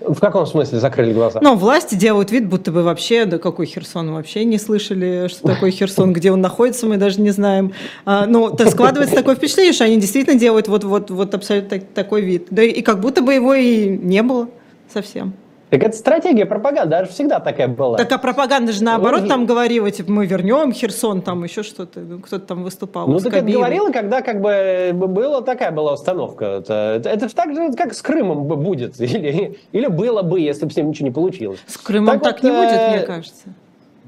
В 0.00 0.18
каком 0.18 0.46
смысле 0.46 0.78
закрыли 0.80 1.12
глаза? 1.12 1.40
Ну, 1.42 1.56
власти 1.56 1.94
делают 1.94 2.30
вид, 2.30 2.48
будто 2.48 2.72
бы 2.72 2.82
вообще, 2.82 3.26
да 3.26 3.38
какой 3.38 3.66
Херсон, 3.66 4.12
вообще 4.12 4.44
не 4.44 4.58
слышали, 4.58 5.28
что 5.28 5.46
такое 5.46 5.70
Херсон, 5.70 6.12
где 6.12 6.32
он 6.32 6.40
находится, 6.40 6.86
мы 6.86 6.96
даже 6.96 7.20
не 7.20 7.30
знаем. 7.30 7.72
А, 8.04 8.26
ну, 8.26 8.50
то 8.50 8.68
складывается 8.70 9.14
такое 9.14 9.34
впечатление, 9.36 9.72
что 9.72 9.84
они 9.84 9.96
действительно 9.98 10.38
делают 10.38 10.68
вот, 10.68 10.84
вот, 10.84 11.10
вот 11.10 11.34
абсолютно 11.34 11.80
такой 11.80 12.22
вид. 12.22 12.46
Да 12.50 12.62
и 12.62 12.82
как 12.82 13.00
будто 13.00 13.22
бы 13.22 13.34
его 13.34 13.54
и 13.54 13.88
не 13.88 14.22
было 14.22 14.48
совсем. 14.92 15.34
Так 15.70 15.84
это 15.84 15.96
стратегия 15.96 16.46
пропаганды, 16.46 16.90
даже 16.90 17.10
всегда 17.12 17.38
такая 17.38 17.68
была. 17.68 17.96
Так 17.96 18.10
а 18.10 18.18
пропаганда 18.18 18.72
же 18.72 18.82
наоборот 18.82 19.28
там 19.28 19.46
говорила, 19.46 19.88
типа, 19.90 20.10
мы 20.10 20.26
вернем 20.26 20.72
Херсон, 20.72 21.22
там 21.22 21.44
еще 21.44 21.62
что-то, 21.62 22.00
ну, 22.00 22.18
кто-то 22.18 22.44
там 22.44 22.64
выступал. 22.64 23.06
Ну, 23.06 23.20
так 23.20 23.32
это 23.32 23.46
говорила, 23.46 23.90
когда 23.92 24.20
как 24.20 24.40
бы 24.40 24.90
была 24.92 25.42
такая 25.42 25.70
была 25.70 25.92
установка. 25.92 26.44
Это, 26.44 27.00
это, 27.04 27.34
так 27.34 27.54
же, 27.54 27.72
как 27.74 27.94
с 27.94 28.02
Крымом 28.02 28.44
будет, 28.44 29.00
или, 29.00 29.58
или 29.70 29.86
было 29.86 30.22
бы, 30.22 30.40
если 30.40 30.64
бы 30.64 30.72
с 30.72 30.76
ним 30.76 30.88
ничего 30.88 31.06
не 31.06 31.14
получилось. 31.14 31.60
С 31.66 31.76
Крымом 31.76 32.18
так, 32.18 32.40
так 32.40 32.42
вот, 32.42 32.50
не 32.50 32.50
будет, 32.50 32.72
э, 32.72 32.90
мне 32.90 33.00
кажется. 33.00 33.44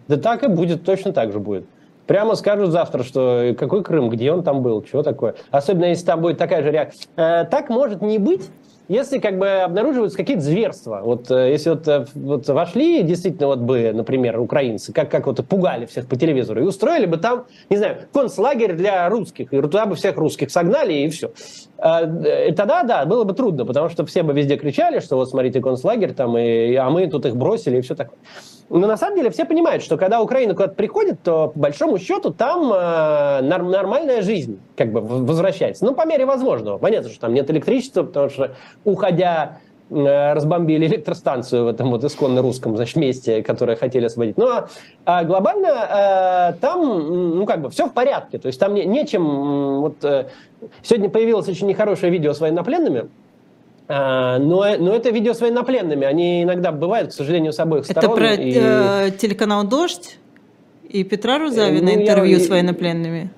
Да 0.09 0.17
так 0.17 0.43
и 0.43 0.49
будет, 0.49 0.85
точно 0.85 1.13
так 1.13 1.33
же 1.33 1.39
будет. 1.39 1.65
Прямо 2.09 2.35
скажут 2.35 2.71
завтра, 2.71 3.05
что 3.05 3.55
какой 3.57 3.85
Крым, 3.85 4.09
где 4.11 4.33
он 4.33 4.43
там 4.43 4.63
был, 4.63 4.85
что 4.85 5.05
такое. 5.05 5.37
Особенно 5.53 5.85
если 5.85 6.05
там 6.05 6.21
будет 6.21 6.39
такая 6.39 6.63
же 6.65 6.73
реакция. 6.73 7.07
Э, 7.15 7.45
так 7.45 7.69
может 7.69 8.03
не 8.03 8.19
быть, 8.19 8.51
если 8.93 9.19
как 9.19 9.39
бы 9.39 9.49
обнаруживаются 9.49 10.19
какие-то 10.19 10.43
зверства, 10.43 11.01
вот 11.03 11.31
если 11.31 11.71
вот, 11.71 12.09
вот 12.15 12.49
вошли 12.49 13.03
действительно 13.03 13.47
вот 13.47 13.61
бы, 13.61 13.93
например, 13.93 14.39
украинцы, 14.39 14.93
как, 14.93 15.11
как 15.11 15.27
вот 15.27 15.45
пугали 15.47 15.87
всех 15.87 16.07
по 16.07 16.17
телевизору, 16.17 16.61
и 16.61 16.65
устроили 16.65 17.07
бы 17.07 17.17
там, 17.17 17.47
не 17.71 17.79
знаю, 17.79 17.97
концлагерь 18.13 18.75
для 18.75 19.09
русских, 19.09 19.53
и 19.53 19.61
туда 19.61 19.87
бы 19.87 19.97
всех 19.97 20.17
русских 20.17 20.51
согнали, 20.51 20.93
и 20.93 21.09
все. 21.09 21.33
И 21.83 22.53
тогда, 22.53 22.85
да, 22.85 23.05
было 23.07 23.25
бы 23.25 23.35
трудно, 23.35 23.67
потому 23.67 23.89
что 23.89 24.07
все 24.07 24.23
бы 24.23 24.33
везде 24.33 24.57
кричали, 24.57 25.01
что 25.01 25.17
вот 25.17 25.31
смотрите 25.31 25.61
концлагерь, 25.61 26.13
там, 26.13 26.39
и, 26.39 26.77
а 26.77 26.89
мы 26.91 27.09
тут 27.09 27.27
их 27.27 27.35
бросили, 27.35 27.79
и 27.79 27.81
все 27.81 27.97
такое. 27.97 28.19
Но 28.69 28.87
на 28.87 28.97
самом 28.97 29.17
деле 29.17 29.31
все 29.31 29.45
понимают, 29.45 29.83
что 29.83 29.99
когда 29.99 30.23
Украина 30.23 30.55
куда-то 30.55 30.75
приходит, 30.75 31.23
то 31.23 31.49
по 31.49 31.59
большому 31.59 31.99
счету 31.99 32.31
там 32.31 32.73
э, 32.73 33.43
нормальная 33.43 34.23
жизнь 34.23 34.61
как 34.77 34.93
бы 34.93 35.01
возвращается. 35.01 35.85
Ну, 35.85 35.95
по 35.95 36.07
мере 36.07 36.25
возможного. 36.25 36.79
Понятно, 36.79 37.11
что 37.11 37.21
там 37.21 37.35
нет 37.35 37.51
электричества, 37.51 38.05
потому 38.05 38.31
что, 38.31 38.55
уходя 38.85 39.59
э, 39.69 39.72
разбомбили 39.93 40.87
электростанцию 40.87 41.65
в 41.65 41.69
этом 41.69 41.91
вот 41.91 42.05
исконно 42.05 42.43
русском 42.43 42.77
значит, 42.77 42.97
месте, 42.97 43.43
которое 43.43 43.77
хотели 43.77 44.07
освободить. 44.07 44.37
Но 44.37 44.69
а 45.05 45.25
глобально 45.25 45.67
э, 45.67 46.61
там, 46.61 47.39
ну, 47.39 47.47
как 47.47 47.61
бы, 47.61 47.71
все 47.71 47.87
в 47.87 47.93
порядке. 47.93 48.39
То 48.39 48.47
есть 48.47 48.59
там 48.59 48.75
не, 48.75 48.85
нечем... 48.85 49.81
Вот, 49.81 50.05
э, 50.05 50.29
сегодня 50.83 51.11
появилось 51.11 51.49
очень 51.49 51.67
нехорошее 51.67 52.11
видео 52.11 52.33
с 52.33 52.41
военнопленными, 52.41 53.09
а, 53.89 54.39
но, 54.39 54.65
но 54.79 54.95
это 54.95 55.11
видео 55.11 55.35
с 55.35 55.41
военнопленными. 55.41 56.07
Они 56.07 56.43
иногда 56.43 56.73
бывают, 56.73 57.11
к 57.11 57.13
сожалению, 57.13 57.53
с 57.53 57.61
обоих 57.61 57.85
это 57.85 58.01
сторон. 58.01 58.19
Это 58.19 58.37
про 58.37 58.43
и... 58.43 58.55
э, 58.55 59.11
телеканал 59.19 59.65
«Дождь» 59.65 60.19
и 60.89 61.05
Петра 61.05 61.39
Рузавина 61.39 61.93
ну, 61.93 62.01
интервью 62.01 62.39
я... 62.39 62.45
с 62.45 62.49
военнопленными? 62.49 63.31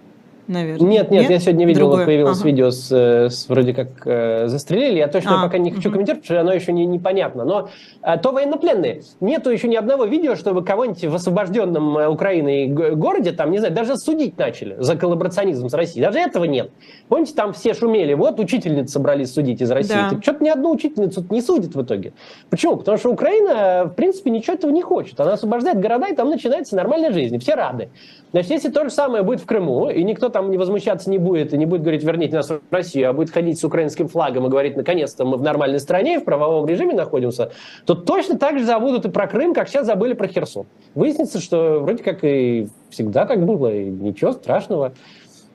Наверное. 0.47 0.89
Нет, 0.89 1.11
нет, 1.11 1.23
нет? 1.23 1.31
я 1.31 1.39
сегодня 1.39 1.67
видел, 1.67 1.89
Другое. 1.89 2.07
появилось 2.07 2.39
ага. 2.39 2.49
видео 2.49 2.71
с, 2.71 2.91
с 2.91 3.49
вроде 3.49 3.75
как 3.75 3.89
э, 4.07 4.49
застрелили. 4.49 4.99
Я 4.99 5.09
точно 5.09 5.41
а, 5.41 5.45
пока 5.45 5.59
не 5.59 5.71
хочу 5.71 5.89
угу. 5.89 5.95
комментировать, 5.95 6.23
потому 6.23 6.39
что 6.39 6.41
оно 6.41 6.53
еще 6.53 6.73
не, 6.73 6.87
непонятно. 6.87 7.45
Но 7.45 7.69
э, 8.03 8.19
то 8.19 8.33
военнопленные. 8.33 9.03
Нету 9.21 9.51
еще 9.51 9.69
ни 9.69 9.77
одного 9.77 10.05
видео, 10.05 10.37
чтобы 10.37 10.65
кого-нибудь 10.65 11.05
в 11.05 11.15
освобожденном 11.15 11.99
э, 11.99 12.09
Украиной 12.09 12.67
городе, 12.67 13.33
там, 13.33 13.51
не 13.51 13.59
знаю, 13.59 13.75
даже 13.75 13.97
судить 13.97 14.39
начали 14.39 14.77
за 14.79 14.97
коллаборационизм 14.97 15.69
с 15.69 15.75
Россией. 15.75 16.05
Даже 16.05 16.19
этого 16.19 16.45
нет. 16.45 16.71
Помните, 17.09 17.35
там 17.35 17.53
все 17.53 17.75
шумели. 17.75 18.15
Вот 18.15 18.41
учительницы 18.41 18.93
собрались 18.93 19.33
судить 19.33 19.61
из 19.61 19.71
России. 19.71 19.95
Да. 19.95 20.19
Что-то 20.21 20.45
ни 20.45 20.49
одну 20.49 20.71
учительницу 20.73 21.25
не 21.31 21.43
судит 21.43 21.75
в 21.75 21.83
итоге. 21.83 22.13
Почему? 22.51 22.77
Потому 22.77 22.99
что 22.99 23.11
Украина, 23.11 23.85
в 23.85 23.95
принципе, 23.95 24.31
ничего 24.31 24.55
этого 24.55 24.71
не 24.71 24.83
хочет. 24.83 25.19
Она 25.21 25.35
освобождает 25.35 25.81
города, 25.81 26.07
и 26.07 26.15
там 26.15 26.29
начинается 26.31 26.77
нормальная 26.77 27.13
жизнь. 27.13 27.39
Все 27.39 27.55
рады. 27.55 27.89
Значит, 28.33 28.51
если 28.51 28.71
то 28.71 28.83
же 28.85 28.91
самое 28.91 29.23
будет 29.23 29.41
в 29.41 29.47
Крыму, 29.47 29.91
и 29.91 30.03
никто 30.03 30.29
там 30.35 30.51
не 30.51 30.59
возмущаться 30.59 31.09
не 31.09 31.17
будет, 31.17 31.55
и 31.55 31.57
не 31.57 31.65
будет 31.65 31.81
говорить, 31.81 32.05
верните 32.05 32.37
нас 32.37 32.51
в 32.51 32.61
Россию, 32.71 33.09
а 33.09 33.13
будет 33.15 33.31
ходить 33.31 33.59
с 33.59 33.65
украинским 33.65 34.09
флагом 34.09 34.47
и 34.47 34.49
говорить, 34.51 34.77
наконец-то 34.77 35.25
мы 35.25 35.39
в 35.39 35.43
нормальной 35.43 35.81
стране, 35.81 36.19
в 36.19 36.25
правовом 36.25 36.67
режиме 36.67 36.93
находимся, 36.93 37.53
то 37.87 37.95
точно 37.95 38.37
так 38.37 38.59
же 38.59 38.65
забудут 38.65 39.07
и 39.07 39.11
про 39.11 39.27
Крым, 39.29 39.55
как 39.55 39.69
сейчас 39.69 39.87
забыли 39.87 40.13
про 40.13 40.27
Херсон. 40.27 40.67
Выяснится, 40.95 41.41
что 41.41 41.79
вроде 41.81 42.03
как 42.03 42.25
и 42.25 42.69
всегда 42.91 43.25
так 43.25 43.47
было, 43.47 43.73
и 43.73 43.85
ничего 43.85 44.33
страшного. 44.33 44.93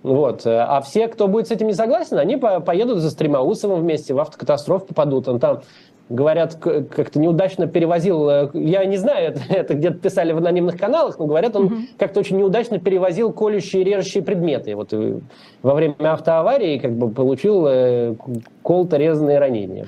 Вот. 0.01 0.43
А 0.45 0.79
все, 0.81 1.09
кто 1.09 1.27
будет 1.27 1.49
с 1.49 1.51
этим 1.51 1.67
не 1.67 1.73
согласен, 1.73 2.17
они 2.17 2.37
поедут 2.37 2.99
за 2.99 3.09
Стремоусовым 3.11 3.81
вместе, 3.81 4.13
в 4.13 4.19
автокатастрофу 4.19 4.85
попадут. 4.85 5.27
Он 5.27 5.39
там 5.39 5.61
говорят, 6.09 6.55
как-то 6.55 7.19
неудачно 7.19 7.67
перевозил, 7.67 8.29
э, 8.29 8.49
я 8.53 8.83
не 8.85 8.97
знаю, 8.97 9.29
это, 9.33 9.41
это 9.49 9.73
где-то 9.75 9.99
писали 9.99 10.33
в 10.33 10.37
анонимных 10.37 10.77
каналах, 10.77 11.19
но 11.19 11.27
говорят, 11.27 11.55
он 11.55 11.67
mm-hmm. 11.67 11.83
как-то 11.97 12.19
очень 12.19 12.37
неудачно 12.37 12.79
перевозил 12.79 13.31
колющие 13.31 13.83
и 13.83 13.85
режущие 13.85 14.23
предметы. 14.23 14.75
Вот 14.75 14.91
э, 14.91 15.19
во 15.61 15.73
время 15.75 15.95
автоаварии 15.99 16.79
как 16.79 16.93
бы 16.93 17.09
получил 17.09 17.65
э, 17.67 18.15
кол-то 18.63 18.97
резанные 18.97 19.39
ранения. 19.39 19.87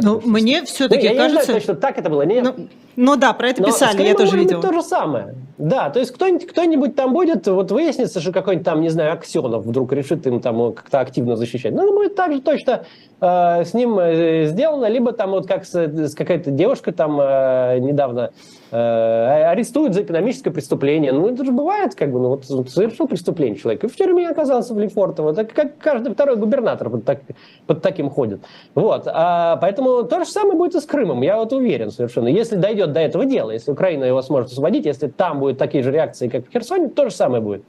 Ну, 0.00 0.20
мне 0.24 0.64
все-таки 0.64 1.08
ну, 1.08 1.16
кажется... 1.16 1.34
Я 1.34 1.38
не 1.38 1.44
знаю, 1.44 1.60
что 1.60 1.74
так 1.74 1.98
это 1.98 2.10
было. 2.10 2.22
Нет. 2.22 2.44
Ну, 2.44 2.66
ну 2.96 3.16
да, 3.16 3.32
про 3.32 3.48
это 3.48 3.62
Но, 3.62 3.68
писали, 3.68 4.02
я 4.02 4.14
тоже 4.14 4.38
видел. 4.38 4.60
то 4.60 4.72
же 4.72 4.82
самое. 4.82 5.34
Да, 5.58 5.90
то 5.90 6.00
есть 6.00 6.12
кто-нибудь, 6.12 6.46
кто-нибудь 6.46 6.96
там 6.96 7.12
будет, 7.12 7.46
вот 7.46 7.70
выяснится, 7.70 8.20
что 8.20 8.32
какой-нибудь 8.32 8.64
там, 8.64 8.80
не 8.80 8.88
знаю, 8.88 9.12
Аксенов 9.12 9.64
вдруг 9.64 9.92
решит 9.92 10.26
им 10.26 10.40
там 10.40 10.72
как-то 10.72 11.00
активно 11.00 11.36
защищать. 11.36 11.72
Ну, 11.72 11.94
будет 11.94 12.14
так 12.14 12.32
же 12.32 12.40
точно 12.40 12.84
э, 13.20 13.64
с 13.64 13.74
ним 13.74 13.98
э, 13.98 14.46
сделано, 14.46 14.86
либо 14.86 15.12
там 15.12 15.30
вот 15.30 15.46
как 15.46 15.55
с, 15.64 15.74
с 15.74 16.14
какая-то 16.14 16.50
девушка 16.50 16.92
там 16.92 17.20
э, 17.20 17.78
недавно 17.78 18.32
э, 18.70 18.76
арестуют 18.76 19.94
за 19.94 20.02
экономическое 20.02 20.50
преступление. 20.50 21.12
Ну, 21.12 21.28
это 21.28 21.44
же 21.44 21.52
бывает, 21.52 21.94
как 21.94 22.12
бы, 22.12 22.20
ну, 22.20 22.28
вот 22.28 22.68
совершил 22.68 23.08
преступление 23.08 23.56
человек, 23.56 23.84
и 23.84 23.88
в 23.88 23.96
тюрьме 23.96 24.28
оказался 24.28 24.74
в 24.74 24.78
Лефортово. 24.78 25.32
Это 25.32 25.44
как 25.44 25.78
каждый 25.78 26.12
второй 26.12 26.36
губернатор 26.36 26.90
под, 26.90 27.04
так, 27.04 27.20
под 27.66 27.82
таким 27.82 28.10
ходит. 28.10 28.40
Вот, 28.74 29.04
а, 29.06 29.56
поэтому 29.56 30.02
то 30.02 30.24
же 30.24 30.30
самое 30.30 30.56
будет 30.56 30.74
и 30.74 30.80
с 30.80 30.84
Крымом, 30.84 31.22
я 31.22 31.38
вот 31.38 31.52
уверен 31.52 31.90
совершенно. 31.90 32.28
Если 32.28 32.56
дойдет 32.56 32.92
до 32.92 33.00
этого 33.00 33.24
дела, 33.24 33.52
если 33.52 33.70
Украина 33.70 34.04
его 34.04 34.20
сможет 34.22 34.50
освободить, 34.50 34.86
если 34.86 35.08
там 35.08 35.40
будут 35.40 35.58
такие 35.58 35.82
же 35.82 35.90
реакции, 35.90 36.28
как 36.28 36.46
в 36.46 36.52
Херсоне, 36.52 36.88
то 36.88 37.08
же 37.08 37.14
самое 37.14 37.42
будет. 37.42 37.62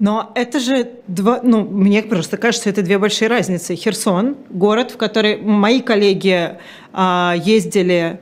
Но 0.00 0.32
это 0.34 0.60
же 0.60 0.92
два, 1.06 1.40
ну, 1.42 1.62
мне 1.62 2.02
просто 2.02 2.38
кажется, 2.38 2.70
это 2.70 2.82
две 2.82 2.98
большие 2.98 3.28
разницы. 3.28 3.74
Херсон, 3.74 4.34
город, 4.48 4.92
в 4.92 4.96
который 4.96 5.36
мои 5.36 5.80
коллеги 5.80 6.56
а, 6.92 7.34
ездили 7.36 8.18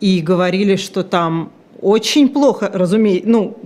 и 0.00 0.20
говорили, 0.20 0.76
что 0.76 1.02
там 1.02 1.50
очень 1.80 2.28
плохо, 2.28 2.70
разумеется, 2.72 3.28
ну, 3.28 3.56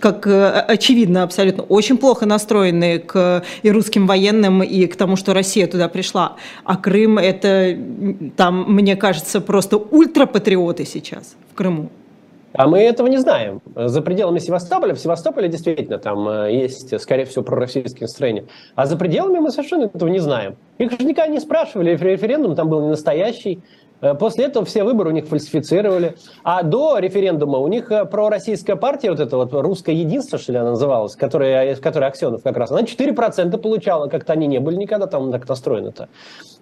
как 0.00 0.26
э, 0.26 0.60
очевидно 0.60 1.22
абсолютно, 1.24 1.64
очень 1.64 1.98
плохо 1.98 2.24
настроены 2.24 2.98
к 3.00 3.44
и 3.62 3.70
русским 3.70 4.06
военным, 4.06 4.62
и 4.62 4.86
к 4.86 4.96
тому, 4.96 5.16
что 5.16 5.34
Россия 5.34 5.66
туда 5.66 5.88
пришла. 5.88 6.36
А 6.64 6.76
Крым– 6.76 7.18
это, 7.18 7.76
там, 8.36 8.72
мне 8.72 8.96
кажется, 8.96 9.40
просто 9.40 9.76
ультрапатриоты 9.76 10.86
сейчас 10.86 11.34
в 11.52 11.54
Крыму. 11.54 11.90
А 12.54 12.66
мы 12.66 12.80
этого 12.80 13.06
не 13.06 13.16
знаем. 13.16 13.62
За 13.74 14.02
пределами 14.02 14.38
Севастополя, 14.38 14.94
в 14.94 14.98
Севастополе 14.98 15.48
действительно 15.48 15.98
там 15.98 16.28
э, 16.28 16.52
есть, 16.52 17.00
скорее 17.00 17.24
всего, 17.24 17.42
пророссийские 17.42 18.02
настроения. 18.02 18.44
А 18.74 18.86
за 18.86 18.96
пределами 18.96 19.38
мы 19.38 19.50
совершенно 19.50 19.84
этого 19.84 20.08
не 20.08 20.18
знаем. 20.18 20.56
Их 20.78 20.90
же 20.90 20.98
никогда 21.06 21.28
не 21.28 21.40
спрашивали, 21.40 21.96
референдум 21.96 22.54
там 22.54 22.68
был 22.68 22.82
не 22.82 22.88
настоящий. 22.88 23.60
Э, 24.02 24.14
после 24.14 24.46
этого 24.46 24.66
все 24.66 24.84
выборы 24.84 25.10
у 25.10 25.12
них 25.12 25.26
фальсифицировали. 25.26 26.16
А 26.42 26.62
до 26.62 26.98
референдума 26.98 27.58
у 27.58 27.68
них 27.68 27.90
э, 27.90 28.04
пророссийская 28.04 28.76
партия, 28.76 29.10
вот 29.10 29.20
эта 29.20 29.36
вот 29.36 29.54
русское 29.54 29.94
единство, 29.94 30.38
что 30.38 30.52
ли 30.52 30.58
она 30.58 30.70
называлась, 30.70 31.16
которая, 31.16 31.74
которая 31.76 32.10
Аксенов 32.10 32.42
как 32.42 32.56
раз, 32.56 32.70
она 32.70 32.82
4% 32.82 33.56
получала, 33.58 34.08
как-то 34.08 34.34
они 34.34 34.46
не 34.46 34.58
были 34.58 34.76
никогда 34.76 35.06
там 35.06 35.32
так 35.32 35.48
настроены-то. 35.48 36.08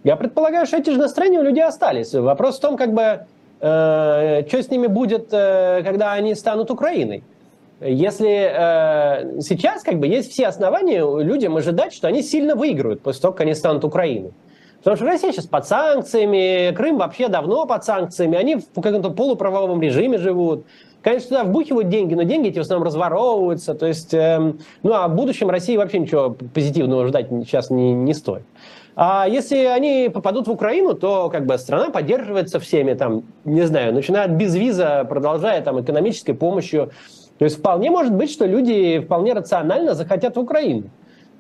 Я 0.05 0.17
предполагаю, 0.17 0.67
что 0.67 0.77
эти 0.77 0.91
же 0.91 0.99
настроения 0.99 1.41
у 1.41 1.43
людей 1.43 1.65
остались. 1.65 2.15
Вопрос 2.15 2.59
в 2.59 2.61
том, 2.61 2.77
как 2.77 2.95
бы, 2.95 3.27
что 3.61 4.63
с 4.63 4.71
ними 4.71 4.87
будет, 4.87 5.29
э, 5.33 5.83
когда 5.85 6.13
они 6.13 6.35
станут 6.35 6.71
Украиной. 6.71 7.23
Если 7.81 8.29
э, 8.29 9.41
сейчас 9.41 9.83
как 9.83 9.99
бы 9.99 10.07
есть 10.07 10.33
все 10.33 10.47
основания 10.47 11.03
людям 11.23 11.57
ожидать, 11.57 11.93
что 11.93 12.09
они 12.09 12.23
сильно 12.23 12.55
выиграют 12.55 13.01
после 13.03 13.23
того, 13.23 13.33
как 13.33 13.43
они 13.43 13.55
станут 13.55 13.85
Украиной. 13.85 14.33
Потому 14.79 14.97
что 14.97 15.07
Россия 15.07 15.33
сейчас 15.33 15.47
под 15.47 15.67
санкциями, 15.67 16.75
Крым 16.75 16.97
вообще 16.99 17.29
давно 17.29 17.67
под 17.67 17.85
санкциями, 17.85 18.37
они 18.37 18.57
в 18.57 18.81
каком-то 18.81 19.11
полуправовом 19.11 19.81
режиме 19.83 20.17
живут. 20.19 20.65
Конечно, 21.03 21.29
туда 21.29 21.45
вбухивают 21.45 21.89
деньги, 21.89 22.15
но 22.15 22.23
деньги 22.23 22.49
эти 22.49 22.59
в 22.59 22.63
основном 22.63 22.87
разворовываются. 22.87 23.75
То 23.75 23.87
есть, 23.87 24.13
э, 24.13 24.55
ну, 24.83 24.93
а 24.93 25.09
в 25.09 25.15
будущем 25.15 25.49
России 25.51 25.77
вообще 25.77 25.99
ничего 25.99 26.37
позитивного 26.55 27.07
ждать 27.09 27.29
сейчас 27.31 27.71
не, 27.71 27.93
не 27.93 28.15
стоит. 28.15 28.43
А 29.03 29.27
если 29.27 29.65
они 29.65 30.11
попадут 30.13 30.47
в 30.47 30.51
Украину, 30.51 30.93
то 30.93 31.31
как 31.31 31.47
бы 31.47 31.57
страна 31.57 31.89
поддерживается 31.89 32.61
всеми, 32.61 32.93
там, 32.93 33.23
не 33.47 33.63
знаю, 33.63 33.95
начиная 33.95 34.27
от 34.27 34.33
безвиза, 34.33 35.07
продолжая 35.09 35.63
там 35.63 35.81
экономической 35.81 36.35
помощью. 36.35 36.91
То 37.39 37.47
есть 37.47 37.61
вполне 37.61 37.91
может 37.91 38.13
быть, 38.13 38.31
что 38.31 38.45
люди 38.45 39.01
вполне 39.01 39.33
рационально 39.33 39.95
захотят 39.95 40.37
в 40.37 40.41
Украину. 40.41 40.91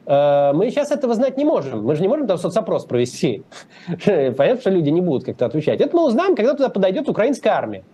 Э, 0.07 0.53
мы 0.55 0.71
сейчас 0.71 0.91
этого 0.91 1.15
знать 1.15 1.37
не 1.37 1.45
можем. 1.45 1.85
Мы 1.85 1.97
же 1.97 2.01
не 2.01 2.09
можем 2.09 2.27
там 2.27 2.39
соцопрос 2.39 2.87
провести. 2.87 3.43
Понятно, 4.07 4.59
что 4.59 4.71
люди 4.71 4.89
не 4.89 5.03
будут 5.03 5.25
как-то 5.25 5.45
отвечать. 5.45 5.83
Это 5.83 5.95
мы 5.95 6.07
узнаем, 6.07 6.37
когда 6.37 6.55
туда 6.55 6.71
подойдет 6.71 7.11
украинская 7.11 7.53
армия. 7.53 7.85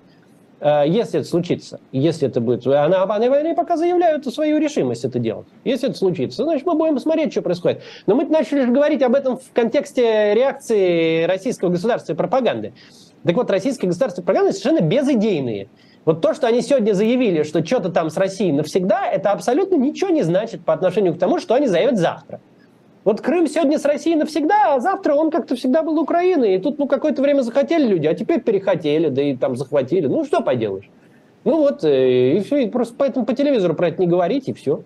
Э, 0.61 0.85
если 0.87 1.21
это 1.21 1.29
случится, 1.29 1.81
если 1.93 2.29
это 2.29 2.41
будет, 2.41 2.67
она, 2.67 3.03
они 3.05 3.55
пока 3.55 3.77
заявляют 3.77 4.27
свою 4.27 4.59
решимость 4.59 5.05
это 5.05 5.19
делать. 5.19 5.47
Если 5.65 5.89
это 5.89 5.99
случится, 5.99 6.45
значит, 6.45 6.67
мы 6.67 6.75
будем 6.75 6.99
смотреть, 6.99 7.33
что 7.33 7.43
происходит. 7.43 7.83
Но 8.07 8.15
мы 8.15 8.25
начали 8.25 8.65
говорить 8.65 9.03
об 9.03 9.15
этом 9.15 9.37
в 9.37 9.53
контексте 9.53 10.35
реакции 10.35 11.25
российского 11.25 11.69
государства 11.69 12.13
и 12.13 12.17
пропаганды. 12.17 12.73
Так 13.25 13.37
вот, 13.37 13.51
российская 13.51 13.87
государственная 13.87 14.25
пропаганда 14.25 14.53
совершенно 14.53 14.87
безыдейные. 14.87 15.69
Вот 16.05 16.21
то, 16.21 16.33
что 16.33 16.47
они 16.47 16.63
сегодня 16.63 16.93
заявили, 16.93 17.43
что 17.43 17.67
что-то 17.67 17.91
там 17.91 18.11
с 18.11 18.17
Россией 18.17 18.53
навсегда, 18.53 19.09
это 19.11 19.33
абсолютно 19.33 19.75
ничего 19.75 20.11
не 20.11 20.23
значит 20.23 20.65
по 20.65 20.73
отношению 20.73 21.15
к 21.15 21.19
тому, 21.19 21.41
что 21.41 21.55
они 21.55 21.67
заявят 21.67 21.99
завтра. 21.99 22.41
Вот 23.07 23.21
Крым 23.21 23.47
сегодня 23.47 23.79
с 23.79 23.85
Россией 23.85 24.17
навсегда, 24.17 24.75
а 24.75 24.81
завтра 24.81 25.15
он 25.15 25.31
как-то 25.31 25.55
всегда 25.55 25.85
был 25.85 25.97
Украиной. 25.97 26.57
И 26.57 26.59
тут 26.59 26.77
ну 26.81 26.89
какое-то 26.89 27.23
время 27.23 27.43
захотели 27.43 27.87
люди, 27.87 28.09
а 28.09 28.15
теперь 28.15 28.41
перехотели, 28.41 29.11
да 29.11 29.23
и 29.23 29.37
там 29.37 29.55
захватили. 29.55 30.09
Ну 30.09 30.25
что 30.25 30.41
поделаешь? 30.41 30.91
Ну 31.45 31.59
вот, 31.59 31.85
э, 31.85 32.37
и 32.37 32.41
все, 32.41 32.57
и 32.65 32.69
просто 32.69 32.97
поэтому 32.99 33.25
по 33.25 33.33
телевизору 33.33 33.75
про 33.75 33.91
это 33.91 34.01
не 34.01 34.09
говорить, 34.09 34.49
и 34.49 34.53
все. 34.53 34.83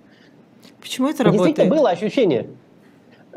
Почему 0.82 1.08
это 1.08 1.24
работает? 1.24 1.56
Действительно 1.56 1.74
было 1.74 1.88
ощущение. 1.88 2.48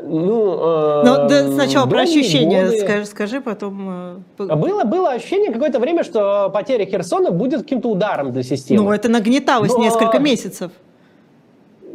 Ну, 0.02 0.52
э, 0.52 1.02
ну 1.06 1.28
да, 1.30 1.50
сначала 1.50 1.88
про 1.88 2.02
ощущения 2.02 2.66
годы... 2.66 2.80
скажи, 2.80 3.06
скажи, 3.06 3.40
потом... 3.40 4.20
Э, 4.38 4.46
а 4.50 4.54
было, 4.54 4.84
было 4.84 5.12
ощущение 5.12 5.50
какое-то 5.50 5.80
время, 5.80 6.04
что 6.04 6.50
потеря 6.52 6.84
Херсона 6.84 7.30
будет 7.30 7.62
каким-то 7.62 7.88
ударом 7.88 8.32
для 8.32 8.42
системы. 8.42 8.82
Ну, 8.82 8.92
это 8.92 9.08
нагнеталось 9.08 9.72
Но... 9.72 9.78
несколько 9.78 10.18
месяцев. 10.18 10.72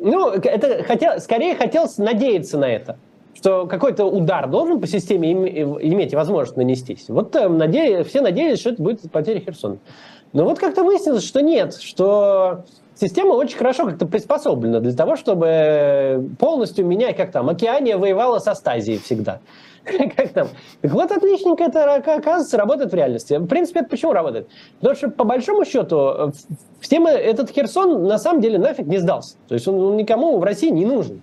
Ну, 0.01 0.29
это 0.29 0.84
хотел, 0.84 1.20
скорее 1.20 1.56
хотелось 1.56 1.98
надеяться 1.98 2.58
на 2.58 2.65
это 2.65 2.98
что 3.36 3.68
какой-то 3.68 4.03
удар 4.06 4.50
должен 4.50 4.82
по 4.82 4.88
системе 4.88 5.32
иметь 5.32 6.13
возможность 6.13 6.58
нанестись. 6.58 7.06
Вот 7.08 7.34
э, 7.38 7.48
наде... 7.48 8.03
все 8.03 8.20
надеялись, 8.20 8.60
что 8.60 8.72
это 8.72 8.84
будет 8.84 9.10
потеря 9.12 9.39
Херсона. 9.39 9.77
Но 10.34 10.44
вот 10.44 10.60
как-то 10.60 10.84
выяснилось, 10.84 11.25
что 11.25 11.41
нет, 11.41 11.75
что 11.75 12.65
система 12.96 13.34
очень 13.34 13.58
хорошо 13.58 13.86
как-то 13.86 14.06
приспособлена 14.06 14.82
для 14.82 14.94
того, 14.94 15.15
чтобы 15.15 16.29
полностью 16.38 16.86
менять, 16.86 17.15
как 17.15 17.32
там, 17.32 17.50
Океания 17.50 17.98
воевала 17.98 18.39
с 18.39 18.48
Астазией 18.48 19.00
всегда. 19.00 19.39
Как 20.15 20.29
там? 20.29 20.48
Так 20.81 20.91
вот, 20.91 21.12
отличненько 21.12 21.63
это, 21.63 21.96
оказывается, 21.96 22.58
работает 22.58 22.91
в 22.91 22.96
реальности. 22.96 23.38
В 23.38 23.48
принципе, 23.48 23.81
это 23.81 23.89
почему 23.89 24.13
работает? 24.13 24.48
Потому 24.79 24.96
что, 24.96 25.10
по 25.10 25.24
большому 25.24 25.65
счету, 25.65 26.34
всем 26.79 27.08
этот 27.08 27.50
Херсон 27.51 28.03
на 28.08 28.17
самом 28.17 28.41
деле 28.41 28.60
нафиг 28.60 28.88
не 28.88 28.98
сдался. 28.98 29.36
То 29.48 29.55
есть 29.55 29.67
он 29.67 29.98
никому 29.98 30.38
в 30.38 30.43
России 30.43 30.69
не 30.69 30.86
нужен. 30.86 31.22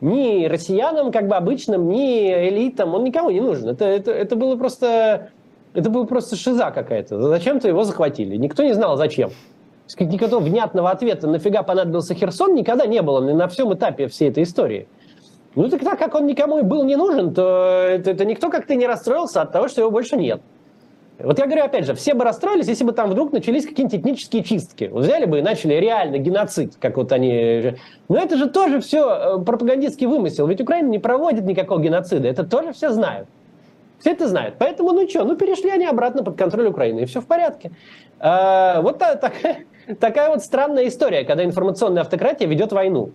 Ни 0.00 0.46
россиянам, 0.46 1.12
как 1.12 1.28
бы 1.28 1.36
обычным, 1.36 1.88
ни 1.88 2.30
элитам, 2.30 2.94
он 2.94 3.04
никому 3.04 3.30
не 3.30 3.40
нужен. 3.40 3.68
Это, 3.68 3.84
это, 3.84 4.12
это 4.12 4.36
было 4.36 4.56
просто... 4.56 5.30
Это 5.72 5.90
было 5.90 6.04
просто 6.04 6.36
шиза 6.36 6.70
какая-то. 6.70 7.20
Зачем-то 7.20 7.66
его 7.66 7.82
захватили. 7.82 8.36
Никто 8.36 8.62
не 8.62 8.74
знал, 8.74 8.96
зачем 8.96 9.30
никакого 10.00 10.40
внятного 10.40 10.90
ответа, 10.90 11.28
нафига 11.28 11.62
понадобился 11.62 12.14
Херсон, 12.14 12.54
никогда 12.54 12.86
не 12.86 13.02
было 13.02 13.20
на 13.20 13.48
всем 13.48 13.72
этапе 13.74 14.08
всей 14.08 14.30
этой 14.30 14.42
истории. 14.42 14.88
Ну 15.54 15.68
так 15.68 15.84
так 15.84 15.98
как 15.98 16.14
он 16.14 16.26
никому 16.26 16.58
и 16.58 16.62
был 16.62 16.84
не 16.84 16.96
нужен, 16.96 17.32
то 17.32 17.86
это, 17.88 18.10
это 18.10 18.24
никто 18.24 18.50
как-то 18.50 18.74
не 18.74 18.86
расстроился 18.86 19.42
от 19.42 19.52
того, 19.52 19.68
что 19.68 19.82
его 19.82 19.90
больше 19.90 20.16
нет. 20.16 20.40
Вот 21.18 21.38
я 21.38 21.46
говорю, 21.46 21.64
опять 21.64 21.86
же, 21.86 21.94
все 21.94 22.14
бы 22.14 22.24
расстроились, 22.24 22.66
если 22.66 22.82
бы 22.82 22.92
там 22.92 23.08
вдруг 23.10 23.32
начались 23.32 23.64
какие-нибудь 23.64 24.00
этнические 24.00 24.42
чистки. 24.42 24.90
Вот 24.92 25.04
взяли 25.04 25.26
бы 25.26 25.38
и 25.38 25.42
начали 25.42 25.74
реально 25.74 26.18
геноцид, 26.18 26.74
как 26.80 26.96
вот 26.96 27.12
они... 27.12 27.76
Но 28.08 28.16
это 28.16 28.36
же 28.36 28.48
тоже 28.48 28.80
все 28.80 29.38
э, 29.38 29.44
пропагандистский 29.44 30.08
вымысел. 30.08 30.48
Ведь 30.48 30.60
Украина 30.60 30.88
не 30.88 30.98
проводит 30.98 31.44
никакого 31.44 31.80
геноцида. 31.80 32.26
Это 32.26 32.42
тоже 32.42 32.72
все 32.72 32.90
знают. 32.90 33.28
Все 34.00 34.10
это 34.10 34.26
знают. 34.26 34.56
Поэтому, 34.58 34.92
ну 34.92 35.08
что, 35.08 35.24
ну 35.24 35.36
перешли 35.36 35.70
они 35.70 35.86
обратно 35.86 36.24
под 36.24 36.36
контроль 36.36 36.66
Украины, 36.66 37.00
и 37.00 37.04
все 37.04 37.20
в 37.20 37.26
порядке. 37.26 37.70
А, 38.18 38.82
вот 38.82 38.98
так, 38.98 39.34
такая 40.00 40.30
вот 40.30 40.42
странная 40.42 40.88
история, 40.88 41.24
когда 41.24 41.44
информационная 41.44 42.02
автократия 42.02 42.48
ведет 42.48 42.72
войну. 42.72 43.12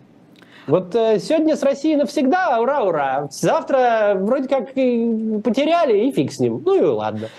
Вот 0.67 0.95
э, 0.95 1.19
сегодня 1.19 1.55
с 1.55 1.63
Россией 1.63 1.95
навсегда, 1.95 2.59
ура, 2.59 2.83
ура. 2.83 3.27
Завтра 3.31 4.15
вроде 4.19 4.47
как 4.47 4.71
и 4.75 5.39
потеряли, 5.43 6.07
и 6.07 6.11
фиг 6.11 6.31
с 6.31 6.39
ним. 6.39 6.61
Ну 6.65 6.75
и 6.75 6.85
ладно. 6.85 7.29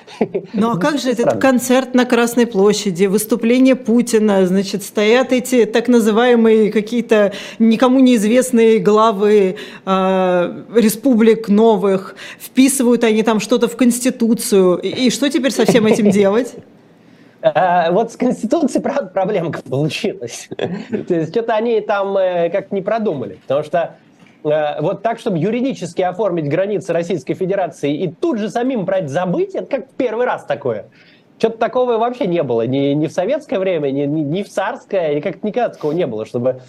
Ну 0.52 0.72
а 0.72 0.78
как 0.78 0.98
же 0.98 1.10
этот 1.10 1.40
концерт 1.40 1.94
на 1.94 2.04
Красной 2.04 2.46
площади, 2.46 3.06
выступление 3.06 3.76
Путина, 3.76 4.46
значит, 4.46 4.82
стоят 4.82 5.32
эти 5.32 5.64
так 5.64 5.88
называемые 5.88 6.72
какие-то 6.72 7.32
никому 7.58 8.00
неизвестные 8.00 8.78
главы 8.78 9.56
э, 9.84 10.64
республик 10.74 11.48
новых, 11.48 12.16
вписывают 12.38 13.04
они 13.04 13.22
там 13.22 13.40
что-то 13.40 13.68
в 13.68 13.76
Конституцию. 13.76 14.78
И, 14.78 14.88
и 14.88 15.10
что 15.10 15.28
теперь 15.30 15.52
со 15.52 15.64
всем 15.64 15.86
этим 15.86 16.10
делать? 16.10 16.54
Э, 17.42 17.90
вот 17.90 18.12
с 18.12 18.16
Конституцией, 18.16 18.82
правда, 18.82 19.06
проблемка 19.06 19.62
получилась. 19.68 20.48
То 20.58 21.14
есть 21.14 21.30
что-то 21.30 21.54
они 21.54 21.80
там 21.80 22.16
э, 22.16 22.50
как 22.50 22.72
не 22.72 22.82
продумали. 22.82 23.38
Потому 23.42 23.62
что 23.64 23.96
э, 24.44 24.80
вот 24.80 25.02
так, 25.02 25.18
чтобы 25.18 25.38
юридически 25.38 26.02
оформить 26.02 26.48
границы 26.48 26.92
Российской 26.92 27.34
Федерации 27.34 27.94
и 27.96 28.08
тут 28.10 28.38
же 28.38 28.50
самим 28.50 28.84
это 28.84 29.08
забыть, 29.08 29.54
это 29.54 29.66
как 29.66 29.90
первый 29.96 30.26
раз 30.26 30.44
такое. 30.44 30.86
Что-то 31.38 31.56
такого 31.56 31.96
вообще 31.96 32.26
не 32.26 32.42
было. 32.42 32.66
Ни, 32.66 32.92
ни 32.92 33.06
в 33.06 33.12
советское 33.12 33.58
время, 33.58 33.90
ни, 33.90 34.04
ни 34.04 34.42
в 34.42 34.48
царское, 34.48 35.14
ни 35.14 35.20
как 35.20 35.42
никогда 35.42 35.70
такого 35.70 35.92
не 35.92 36.06
было, 36.06 36.26
чтобы 36.26 36.60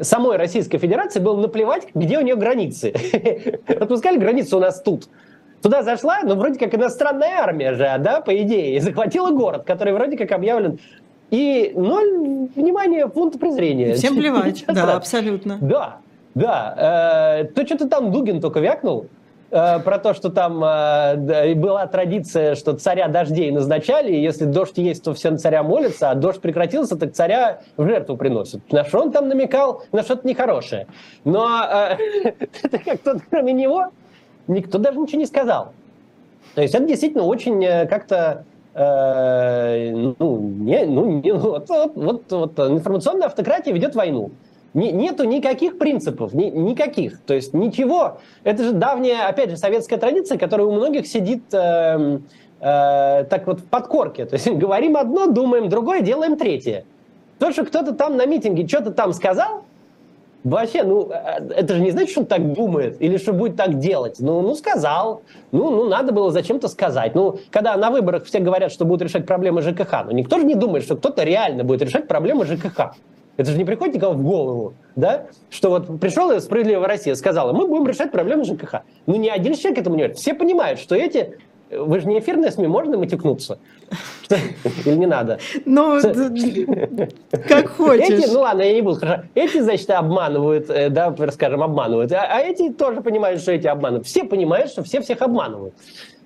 самой 0.00 0.36
Российской 0.36 0.78
Федерации 0.78 1.20
было 1.20 1.40
наплевать, 1.40 1.86
где 1.94 2.18
у 2.18 2.22
нее 2.22 2.34
границы. 2.34 2.92
Отпускали 3.68 4.18
границы 4.18 4.56
у 4.56 4.60
нас 4.60 4.82
тут 4.82 5.08
туда 5.66 5.82
зашла, 5.82 6.20
ну, 6.22 6.36
вроде 6.36 6.60
как 6.60 6.72
иностранная 6.76 7.40
армия 7.40 7.74
же, 7.74 7.92
да, 7.98 8.20
по 8.20 8.36
идее, 8.40 8.76
и 8.76 8.80
захватила 8.80 9.30
город, 9.32 9.64
который 9.66 9.92
вроде 9.92 10.16
как 10.16 10.30
объявлен 10.30 10.78
и 11.32 11.72
ноль 11.74 12.48
внимания, 12.54 13.08
фунт 13.08 13.40
презрения. 13.40 13.94
Всем 13.94 14.16
плевать, 14.16 14.64
да, 14.68 14.94
абсолютно. 14.94 15.58
Да, 15.60 15.96
да. 16.36 17.40
Э, 17.40 17.44
то 17.52 17.66
что-то 17.66 17.88
там 17.88 18.12
Дугин 18.12 18.40
только 18.40 18.60
вякнул, 18.60 19.06
э, 19.50 19.80
про 19.80 19.98
то, 19.98 20.14
что 20.14 20.30
там 20.30 20.62
э, 20.62 21.54
была 21.56 21.88
традиция, 21.88 22.54
что 22.54 22.74
царя 22.74 23.08
дождей 23.08 23.50
назначали, 23.50 24.12
и 24.12 24.22
если 24.22 24.44
дождь 24.44 24.78
есть, 24.78 25.02
то 25.02 25.14
все 25.14 25.32
на 25.32 25.38
царя 25.38 25.64
молятся, 25.64 26.12
а 26.12 26.14
дождь 26.14 26.40
прекратился, 26.40 26.94
так 26.94 27.12
царя 27.12 27.62
в 27.76 27.84
жертву 27.84 28.16
приносят. 28.16 28.60
На 28.70 28.84
что 28.84 29.00
он 29.00 29.10
там 29.10 29.28
намекал? 29.28 29.82
На 29.90 30.04
что-то 30.04 30.28
нехорошее. 30.28 30.86
Но 31.24 31.60
это 32.62 32.78
как 32.78 33.00
кто-то 33.00 33.20
кроме 33.28 33.52
него 33.52 33.90
никто 34.48 34.78
даже 34.78 34.98
ничего 34.98 35.18
не 35.18 35.26
сказал. 35.26 35.72
То 36.54 36.62
есть 36.62 36.74
это 36.74 36.84
действительно 36.84 37.24
очень 37.24 37.62
э, 37.64 37.86
как-то 37.86 38.44
э, 38.74 39.90
ну, 40.18 40.38
не, 40.38 40.84
ну, 40.86 41.20
не, 41.20 41.32
вот, 41.32 41.68
вот, 41.68 41.92
вот, 41.94 42.22
вот 42.30 42.58
информационная 42.58 43.26
автократия 43.26 43.72
ведет 43.72 43.94
войну. 43.94 44.30
Не, 44.74 44.92
нету 44.92 45.24
никаких 45.24 45.78
принципов, 45.78 46.34
ни, 46.34 46.44
никаких. 46.44 47.20
То 47.22 47.34
есть 47.34 47.54
ничего. 47.54 48.18
Это 48.44 48.62
же 48.62 48.72
давняя, 48.72 49.26
опять 49.26 49.50
же, 49.50 49.56
советская 49.56 49.98
традиция, 49.98 50.36
которая 50.36 50.66
у 50.66 50.72
многих 50.72 51.06
сидит 51.06 51.42
э, 51.52 52.18
э, 52.60 53.24
так 53.24 53.46
вот 53.46 53.60
в 53.60 53.64
подкорке. 53.64 54.26
То 54.26 54.34
есть 54.34 54.50
говорим 54.52 54.96
одно, 54.96 55.26
думаем 55.26 55.68
другое, 55.68 56.00
делаем 56.00 56.36
третье. 56.36 56.84
То, 57.38 57.52
что 57.52 57.64
кто-то 57.64 57.92
там 57.92 58.16
на 58.16 58.26
митинге 58.26 58.66
что-то 58.66 58.92
там 58.92 59.12
сказал, 59.12 59.64
Вообще, 60.46 60.84
ну, 60.84 61.10
э, 61.10 61.48
это 61.56 61.74
же 61.74 61.80
не 61.80 61.90
значит, 61.90 62.10
что 62.10 62.20
он 62.20 62.26
так 62.26 62.52
думает 62.52 63.02
или 63.02 63.16
что 63.16 63.32
будет 63.32 63.56
так 63.56 63.80
делать. 63.80 64.16
Ну, 64.20 64.42
ну 64.42 64.54
сказал. 64.54 65.22
Ну, 65.50 65.70
ну, 65.70 65.88
надо 65.88 66.12
было 66.12 66.30
зачем-то 66.30 66.68
сказать. 66.68 67.16
Ну, 67.16 67.40
когда 67.50 67.76
на 67.76 67.90
выборах 67.90 68.24
все 68.24 68.38
говорят, 68.38 68.70
что 68.70 68.84
будут 68.84 69.02
решать 69.02 69.26
проблемы 69.26 69.60
ЖКХ, 69.60 70.04
ну, 70.04 70.12
никто 70.12 70.38
же 70.38 70.46
не 70.46 70.54
думает, 70.54 70.84
что 70.84 70.96
кто-то 70.96 71.24
реально 71.24 71.64
будет 71.64 71.82
решать 71.82 72.06
проблемы 72.06 72.46
ЖКХ. 72.46 72.94
Это 73.36 73.50
же 73.50 73.58
не 73.58 73.64
приходит 73.64 73.96
никого 73.96 74.14
в 74.14 74.22
голову, 74.22 74.74
да? 74.94 75.26
Что 75.50 75.70
вот 75.70 76.00
пришел 76.00 76.40
«Справедливая 76.40 76.86
Россия», 76.86 77.16
сказала, 77.16 77.52
мы 77.52 77.66
будем 77.66 77.88
решать 77.88 78.12
проблемы 78.12 78.44
ЖКХ. 78.44 78.82
Ну, 79.06 79.16
ни 79.16 79.28
один 79.28 79.54
человек 79.56 79.80
этому 79.80 79.96
не 79.96 80.02
верит. 80.02 80.16
Все 80.16 80.32
понимают, 80.32 80.78
что 80.78 80.94
эти 80.94 81.38
вы 81.70 82.00
же 82.00 82.06
не 82.06 82.18
эфирные 82.18 82.50
СМИ, 82.50 82.66
можно 82.68 82.96
матюкнуться? 82.96 83.58
Или 84.84 84.96
не 84.96 85.06
надо? 85.06 85.38
Ну, 85.64 86.00
как 87.48 87.68
хочешь. 87.70 88.08
Эти, 88.08 88.30
ну 88.32 88.40
ладно, 88.40 88.62
я 88.62 88.74
не 88.74 88.82
буду. 88.82 89.00
Хорошо. 89.00 89.22
Эти, 89.34 89.60
значит, 89.60 89.90
обманывают, 89.90 90.70
э, 90.70 90.90
да, 90.90 91.14
скажем, 91.32 91.62
обманывают. 91.62 92.12
А, 92.12 92.26
а 92.30 92.40
эти 92.40 92.70
тоже 92.72 93.00
понимают, 93.00 93.40
что 93.40 93.52
эти 93.52 93.66
обманывают. 93.66 94.06
Все 94.06 94.24
понимают, 94.24 94.70
что 94.70 94.82
все 94.82 95.00
всех 95.00 95.22
обманывают. 95.22 95.74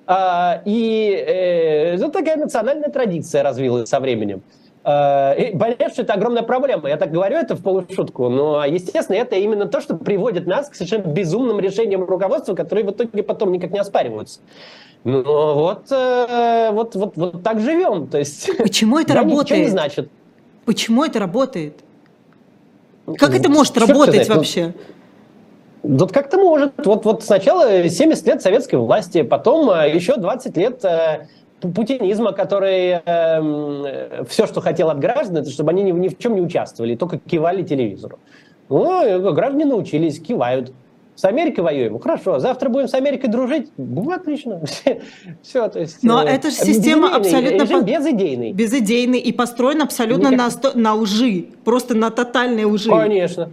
А, 0.06 0.62
и 0.64 1.24
э, 1.26 1.96
ну, 1.98 2.10
такая 2.10 2.36
национальная 2.36 2.90
традиция 2.90 3.42
развилась 3.42 3.88
со 3.88 4.00
временем. 4.00 4.42
Понятно, 4.82 5.90
что 5.90 6.02
это 6.02 6.14
огромная 6.14 6.42
проблема. 6.42 6.88
Я 6.88 6.96
так 6.96 7.10
говорю 7.10 7.36
это 7.36 7.54
в 7.54 7.62
полушутку, 7.62 8.28
но, 8.30 8.64
естественно, 8.64 9.16
это 9.16 9.36
именно 9.36 9.66
то, 9.66 9.80
что 9.80 9.94
приводит 9.94 10.46
нас 10.46 10.70
к 10.70 10.74
совершенно 10.74 11.02
безумным 11.02 11.60
решениям 11.60 12.02
руководства, 12.04 12.54
которые 12.54 12.86
в 12.86 12.90
итоге 12.90 13.22
потом 13.22 13.52
никак 13.52 13.72
не 13.72 13.78
оспариваются. 13.78 14.40
Ну 15.04 15.22
вот, 15.22 15.90
э, 15.90 16.70
вот, 16.72 16.94
вот, 16.94 17.16
вот 17.16 17.42
так 17.42 17.60
живем. 17.60 18.06
То 18.08 18.18
есть, 18.18 18.50
Почему 18.58 18.98
это 18.98 19.14
работает? 19.14 19.62
не 19.62 19.68
значит. 19.68 20.10
Почему 20.66 21.04
это 21.04 21.18
работает? 21.18 21.74
Как 23.18 23.34
это 23.34 23.48
может 23.48 23.74
Черт 23.74 23.88
работать 23.88 24.28
ну, 24.28 24.36
вообще? 24.36 24.74
Вот 25.82 26.12
как-то 26.12 26.36
может. 26.36 26.74
Вот, 26.84 27.04
вот 27.06 27.24
сначала 27.24 27.88
70 27.88 28.26
лет 28.26 28.42
советской 28.42 28.76
власти, 28.76 29.22
потом 29.22 29.70
э, 29.70 29.94
еще 29.94 30.16
20 30.16 30.56
лет 30.58 30.84
э, 30.84 31.26
путинизма, 31.60 32.32
который 32.32 33.00
э, 33.04 34.24
все, 34.28 34.46
что 34.46 34.60
хотел 34.60 34.90
от 34.90 34.98
граждан, 34.98 35.38
это 35.38 35.50
чтобы 35.50 35.70
они 35.70 35.82
ни, 35.82 35.92
ни 35.92 36.08
в 36.08 36.18
чем 36.18 36.34
не 36.34 36.40
участвовали, 36.40 36.96
только 36.96 37.18
кивали 37.18 37.62
телевизору. 37.62 38.18
Ну, 38.68 39.32
граждане 39.32 39.64
научились, 39.64 40.20
кивают. 40.20 40.72
С 41.20 41.24
Америкой 41.26 41.64
воюем? 41.64 41.98
Хорошо. 41.98 42.38
Завтра 42.38 42.70
будем 42.70 42.88
с 42.88 42.94
Америкой 42.94 43.28
дружить? 43.28 43.70
Ну, 43.76 44.10
отлично. 44.10 44.62
Все, 45.42 45.68
то 45.68 45.78
есть... 45.78 46.02
Но 46.02 46.22
э, 46.22 46.26
это 46.26 46.50
же 46.50 46.56
система 46.56 47.14
абсолютно... 47.14 47.62
Режим 47.62 47.84
безидейный. 47.84 48.52
Безидейный 48.52 49.18
и 49.18 49.30
построен 49.30 49.82
абсолютно 49.82 50.30
на, 50.30 50.48
на 50.74 50.94
лжи. 50.94 51.48
Просто 51.62 51.94
на 51.94 52.10
тотальной 52.10 52.64
лжи. 52.64 52.88
Конечно. 52.88 53.50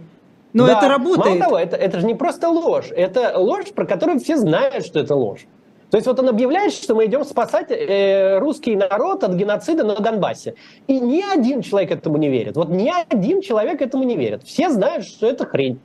Но 0.54 0.66
да. 0.66 0.78
это 0.78 0.88
работает. 0.88 1.26
Мало 1.26 1.40
того, 1.40 1.58
это, 1.58 1.76
это 1.76 2.00
же 2.00 2.06
не 2.06 2.14
просто 2.14 2.48
ложь. 2.48 2.90
Это 2.90 3.34
ложь, 3.36 3.66
про 3.74 3.84
которую 3.84 4.18
все 4.18 4.38
знают, 4.38 4.86
что 4.86 5.00
это 5.00 5.14
ложь. 5.14 5.46
То 5.90 5.96
есть 5.96 6.06
вот 6.06 6.18
он 6.20 6.28
объявляет, 6.28 6.72
что 6.72 6.94
мы 6.94 7.06
идем 7.06 7.24
спасать 7.24 7.70
э, 7.70 8.38
русский 8.38 8.76
народ 8.76 9.24
от 9.24 9.34
геноцида 9.34 9.84
на 9.84 9.96
Донбассе. 9.96 10.54
И 10.86 11.00
ни 11.00 11.22
один 11.22 11.62
человек 11.62 11.90
этому 11.90 12.18
не 12.18 12.28
верит. 12.28 12.56
Вот 12.56 12.68
ни 12.68 12.92
один 13.10 13.40
человек 13.40 13.80
этому 13.80 14.04
не 14.04 14.16
верит. 14.16 14.42
Все 14.44 14.68
знают, 14.70 15.06
что 15.06 15.26
это 15.26 15.46
хрень. 15.46 15.80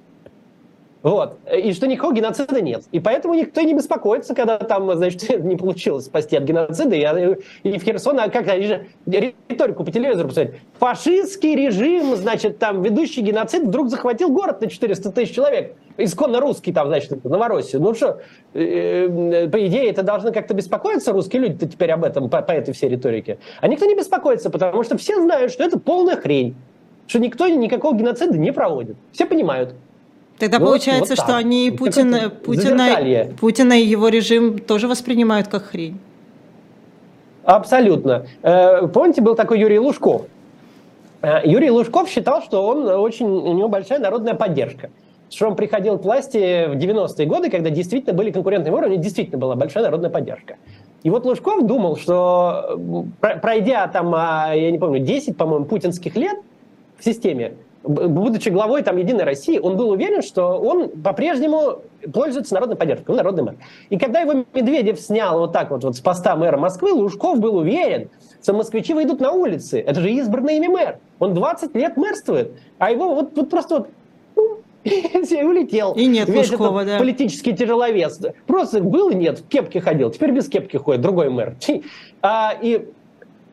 Вот. 1.04 1.38
И 1.54 1.74
что 1.74 1.86
никакого 1.86 2.14
геноцида 2.14 2.62
нет. 2.62 2.84
И 2.94 3.00
поэтому 3.02 3.34
никто 3.34 3.60
не 3.62 3.74
беспокоится, 3.74 4.34
когда 4.34 4.58
там, 4.58 4.94
значит, 4.96 5.40
не 5.44 5.58
получилось 5.58 6.06
спасти 6.06 6.38
от 6.38 6.44
геноцида. 6.44 6.96
И, 6.96 7.38
и 7.64 7.78
в 7.78 7.84
Херсон, 7.84 8.20
а 8.20 8.30
как 8.30 8.48
они 8.48 8.68
же 8.68 8.88
риторику 9.06 9.84
по 9.84 9.92
телевизору 9.92 10.30
посмотреть. 10.30 10.62
Фашистский 10.80 11.56
режим, 11.56 12.16
значит, 12.16 12.58
там 12.58 12.82
ведущий 12.82 13.22
геноцид 13.22 13.64
вдруг 13.64 13.90
захватил 13.90 14.30
город 14.30 14.62
на 14.62 14.70
400 14.70 15.12
тысяч 15.12 15.36
человек. 15.36 15.76
Исконно 15.98 16.40
русский 16.40 16.74
там, 16.74 16.88
значит, 16.88 17.24
Новороссию. 17.24 17.82
Ну 17.82 17.94
что, 17.94 18.20
э, 18.54 18.64
э, 18.64 19.48
по 19.48 19.68
идее, 19.68 19.90
это 19.90 20.02
должны 20.02 20.32
как-то 20.32 20.56
беспокоиться 20.56 21.12
русские 21.12 21.44
люди 21.44 21.68
теперь 21.68 21.92
об 21.92 22.04
этом, 22.04 22.30
по, 22.30 22.42
по 22.42 22.52
этой 22.52 22.74
всей 22.74 22.90
риторике. 22.90 23.38
А 23.62 23.68
никто 23.68 23.86
не 23.86 23.96
беспокоится, 23.96 24.50
потому 24.50 24.84
что 24.84 24.98
все 24.98 25.22
знают, 25.22 25.52
что 25.52 25.64
это 25.64 25.78
полная 25.80 26.16
хрень. 26.16 26.56
Что 27.06 27.20
никто 27.20 27.48
никакого 27.48 27.96
геноцида 27.96 28.38
не 28.38 28.52
проводит. 28.52 28.96
Все 29.12 29.26
понимают. 29.26 29.76
Тогда 30.40 30.58
вот, 30.58 30.66
получается, 30.66 31.16
вот 31.16 31.24
что 31.24 31.38
они 31.38 31.70
Путина, 31.70 32.32
Путина, 32.32 33.28
Путина 33.40 33.74
и 33.74 33.86
его 33.86 34.08
режим 34.08 34.58
тоже 34.58 34.88
воспринимают 34.88 35.48
как 35.48 35.66
хрень. 35.66 36.00
Абсолютно. 37.44 38.26
Э, 38.42 38.88
помните, 38.88 39.22
был 39.22 39.36
такой 39.36 39.60
Юрий 39.60 39.80
Лужков. 39.80 40.24
Юрий 41.46 41.72
Лужков 41.72 42.10
считал, 42.10 42.42
что 42.42 42.68
он 42.68 42.86
очень, 42.86 43.26
у 43.26 43.54
него 43.54 43.70
большая 43.70 44.00
народная 44.00 44.34
поддержка. 44.34 44.90
Он 45.42 45.56
приходил 45.56 45.98
к 45.98 46.04
власти 46.04 46.68
в 46.68 46.78
90-е 46.78 47.26
годы, 47.26 47.50
когда 47.50 47.70
действительно 47.70 48.14
были 48.14 48.32
конкурентные 48.32 48.72
выборы, 48.72 48.90
у 48.90 48.94
него 48.94 49.04
действительно 49.04 49.38
была 49.38 49.56
большая 49.56 49.84
народная 49.84 50.10
поддержка. 50.10 50.58
И 51.04 51.10
вот 51.10 51.26
Лужков 51.26 51.66
думал, 51.66 51.98
что 51.98 52.80
пройдя 53.20 53.88
там, 53.88 54.14
а, 54.16 54.54
я 54.54 54.72
не 54.72 54.80
помню, 54.80 55.00
10, 55.00 55.36
по-моему, 55.36 55.66
путинских 55.66 56.16
лет 56.16 56.38
в 56.98 57.04
системе, 57.04 57.54
будучи 57.84 58.50
главой 58.50 58.82
там 58.82 58.98
Единой 58.98 59.24
России, 59.26 59.60
он 59.60 59.76
был 59.76 59.90
уверен, 59.90 60.22
что 60.22 60.58
он 60.58 60.90
по-прежнему 60.90 61.82
пользуется 62.14 62.54
народной 62.54 62.78
поддержкой, 62.78 63.12
он 63.12 63.18
народный 63.18 63.44
мэр. 63.44 63.56
И 63.90 63.98
когда 63.98 64.22
его 64.22 64.46
Медведев 64.54 65.00
снял 65.00 65.40
вот 65.40 65.52
так 65.52 65.70
вот, 65.70 65.84
вот 65.84 65.96
с 65.96 66.00
поста 66.00 66.36
мэра 66.36 66.58
Москвы, 66.58 66.94
Лужков 66.94 67.40
был 67.40 67.58
уверен, 67.58 68.10
что 68.42 68.54
москвичи 68.54 68.94
выйдут 68.94 69.20
на 69.20 69.32
улицы. 69.32 69.80
Это 69.80 70.02
же 70.02 70.12
избранный 70.12 70.58
ими 70.58 70.68
мэр. 70.68 71.00
Он 71.20 71.34
20 71.34 71.76
лет 71.76 71.98
мэрствует, 71.98 72.54
а 72.78 72.92
его 72.92 73.16
вот, 73.16 73.36
вот 73.36 73.50
просто 73.50 73.80
вот 73.80 73.88
улетел. 75.44 75.94
И 75.94 76.06
нет 76.06 76.30
Весь 76.30 76.52
Лужкова, 76.52 76.86
да. 76.86 77.00
политический 77.00 77.54
тяжеловес. 77.54 78.20
Просто 78.48 78.82
был 78.82 79.10
и 79.10 79.16
нет, 79.16 79.40
в 79.40 79.48
кепке 79.48 79.80
ходил. 79.82 80.10
Теперь 80.10 80.32
без 80.32 80.48
кепки 80.48 80.78
ходит 80.78 81.02
другой 81.02 81.30
мэр. 81.30 81.56
А, 82.26 82.54
и, 82.62 82.88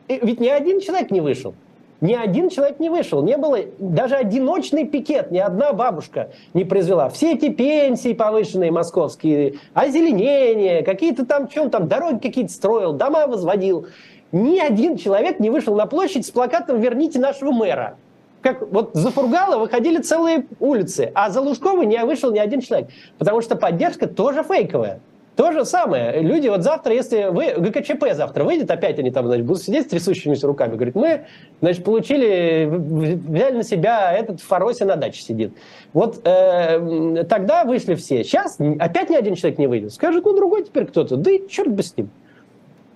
и 0.07 0.19
ведь 0.23 0.39
ни 0.39 0.47
один 0.47 0.79
человек 0.79 1.11
не 1.11 1.19
вышел. 1.19 1.53
Ни 1.99 2.15
один 2.15 2.49
человек 2.49 2.79
не 2.79 2.89
вышел, 2.89 3.21
не 3.21 3.37
было 3.37 3.59
даже 3.77 4.15
одиночный 4.15 4.87
пикет, 4.87 5.29
ни 5.29 5.37
одна 5.37 5.71
бабушка 5.71 6.31
не 6.55 6.63
произвела. 6.63 7.09
Все 7.09 7.33
эти 7.33 7.49
пенсии 7.49 8.13
повышенные 8.13 8.71
московские, 8.71 9.59
озеленение, 9.75 10.81
какие-то 10.83 11.27
там, 11.27 11.47
чем 11.47 11.69
там, 11.69 11.87
дороги 11.87 12.19
какие-то 12.19 12.51
строил, 12.51 12.93
дома 12.93 13.27
возводил. 13.27 13.87
Ни 14.31 14.57
один 14.59 14.97
человек 14.97 15.39
не 15.39 15.51
вышел 15.51 15.75
на 15.75 15.85
площадь 15.85 16.25
с 16.25 16.31
плакатом 16.31 16.79
«Верните 16.79 17.19
нашего 17.19 17.51
мэра». 17.51 17.97
Как 18.41 18.71
вот 18.71 18.91
за 18.93 19.11
Фургала 19.11 19.57
выходили 19.59 19.99
целые 19.99 20.47
улицы, 20.59 21.11
а 21.13 21.29
за 21.29 21.41
Лужкова 21.41 21.83
не 21.83 22.03
вышел 22.03 22.31
ни 22.31 22.39
один 22.39 22.61
человек. 22.61 22.89
Потому 23.17 23.41
что 23.41 23.55
поддержка 23.55 24.07
тоже 24.07 24.43
фейковая. 24.43 24.99
То 25.35 25.53
же 25.53 25.63
самое. 25.63 26.21
Люди 26.21 26.49
вот 26.49 26.61
завтра, 26.61 26.93
если 26.93 27.29
вы, 27.29 27.53
ГКЧП 27.57 28.13
завтра 28.13 28.43
выйдет, 28.43 28.69
опять 28.69 28.99
они 28.99 29.11
там, 29.11 29.27
значит, 29.27 29.45
будут 29.45 29.63
сидеть 29.63 29.85
с 29.85 29.89
трясущимися 29.89 30.45
руками, 30.45 30.75
говорит, 30.75 30.93
мы, 30.93 31.25
значит, 31.61 31.85
получили, 31.85 32.67
взяли 32.69 33.57
на 33.57 33.63
себя, 33.63 34.11
этот 34.11 34.41
в 34.41 34.45
Фаросе 34.45 34.83
на 34.83 34.97
даче 34.97 35.21
сидит. 35.21 35.53
Вот 35.93 36.19
э, 36.27 37.23
тогда 37.29 37.63
вышли 37.63 37.95
все. 37.95 38.25
Сейчас 38.25 38.57
опять 38.79 39.09
ни 39.09 39.15
один 39.15 39.35
человек 39.35 39.57
не 39.57 39.67
выйдет. 39.67 39.93
Скажет, 39.93 40.25
ну, 40.25 40.35
другой 40.35 40.65
теперь 40.65 40.85
кто-то. 40.85 41.15
Да 41.15 41.31
и 41.31 41.47
черт 41.47 41.71
бы 41.71 41.81
с 41.81 41.95
ним. 41.95 42.09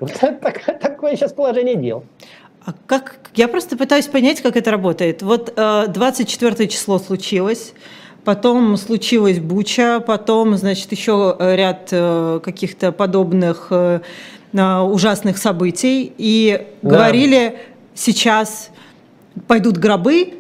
Вот 0.02 0.12
так, 0.20 0.80
такое 0.82 1.16
сейчас 1.16 1.32
положение 1.32 1.76
дел. 1.76 2.04
А 2.66 2.74
как? 2.88 3.20
Я 3.36 3.48
просто 3.48 3.78
пытаюсь 3.78 4.08
понять, 4.08 4.42
как 4.42 4.58
это 4.58 4.72
работает. 4.72 5.22
Вот 5.22 5.54
э, 5.56 5.86
24 5.88 6.68
число 6.68 7.00
случилось 7.00 7.74
потом 8.26 8.76
случилась 8.76 9.40
Буча, 9.40 10.00
потом, 10.00 10.58
значит, 10.58 10.92
еще 10.92 11.38
ряд 11.40 11.90
э, 11.92 12.40
каких-то 12.44 12.92
подобных 12.92 13.68
э, 13.70 14.00
ужасных 14.52 15.38
событий, 15.38 16.12
и 16.18 16.66
да. 16.82 16.90
говорили, 16.90 17.60
сейчас 17.94 18.72
пойдут 19.48 19.78
гробы, 19.78 20.34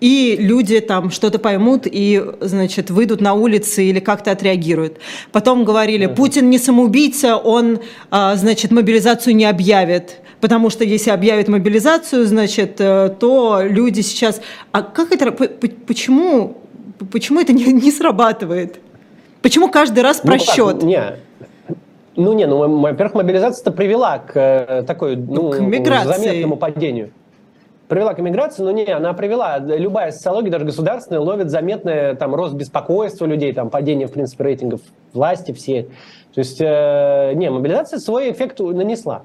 и 0.00 0.36
люди 0.38 0.80
там 0.80 1.10
что-то 1.10 1.38
поймут 1.38 1.82
и, 1.84 2.24
значит, 2.40 2.90
выйдут 2.90 3.20
на 3.20 3.34
улицы 3.34 3.84
или 3.84 4.00
как-то 4.00 4.30
отреагируют. 4.30 4.98
Потом 5.30 5.64
говорили, 5.64 6.06
Путин 6.06 6.48
не 6.48 6.58
самоубийца, 6.58 7.36
он, 7.36 7.80
значит, 8.10 8.70
мобилизацию 8.70 9.34
не 9.34 9.46
объявит, 9.46 10.20
потому 10.44 10.68
что 10.68 10.84
если 10.84 11.08
объявит 11.08 11.48
мобилизацию, 11.48 12.26
значит, 12.26 12.78
э, 12.78 13.08
то 13.18 13.62
люди 13.62 14.02
сейчас... 14.02 14.42
А 14.72 14.82
как 14.82 15.10
это... 15.10 15.32
Почему 15.32 16.58
Почему 17.10 17.40
это 17.40 17.54
не, 17.54 17.72
не 17.72 17.90
срабатывает? 17.90 18.78
Почему 19.40 19.70
каждый 19.70 20.02
раз 20.02 20.20
просчет? 20.20 20.82
Ну, 20.82 20.86
не, 20.86 21.16
ну 22.16 22.32
не, 22.34 22.46
ну, 22.46 22.80
во-первых, 22.80 23.14
мобилизация-то 23.14 23.72
привела 23.72 24.18
к 24.18 24.32
э, 24.36 24.82
такой, 24.86 25.16
ну, 25.16 25.50
к 25.50 25.60
миграции. 25.60 26.08
заметному 26.08 26.56
падению. 26.56 27.10
Привела 27.88 28.12
к 28.12 28.18
миграции, 28.18 28.62
но 28.62 28.70
не, 28.70 28.84
она 28.84 29.14
привела, 29.14 29.58
любая 29.58 30.10
социология, 30.10 30.50
даже 30.50 30.66
государственная, 30.66 31.20
ловит 31.20 31.50
заметный 31.50 32.16
там 32.16 32.34
рост 32.34 32.54
беспокойства 32.54 33.24
людей, 33.24 33.54
там 33.54 33.70
падение, 33.70 34.08
в 34.08 34.12
принципе, 34.12 34.44
рейтингов 34.44 34.82
власти 35.14 35.52
все. 35.52 35.88
То 36.34 36.40
есть, 36.40 36.60
э, 36.60 37.32
не, 37.34 37.50
мобилизация 37.50 37.98
свой 37.98 38.30
эффект 38.30 38.60
нанесла. 38.60 39.22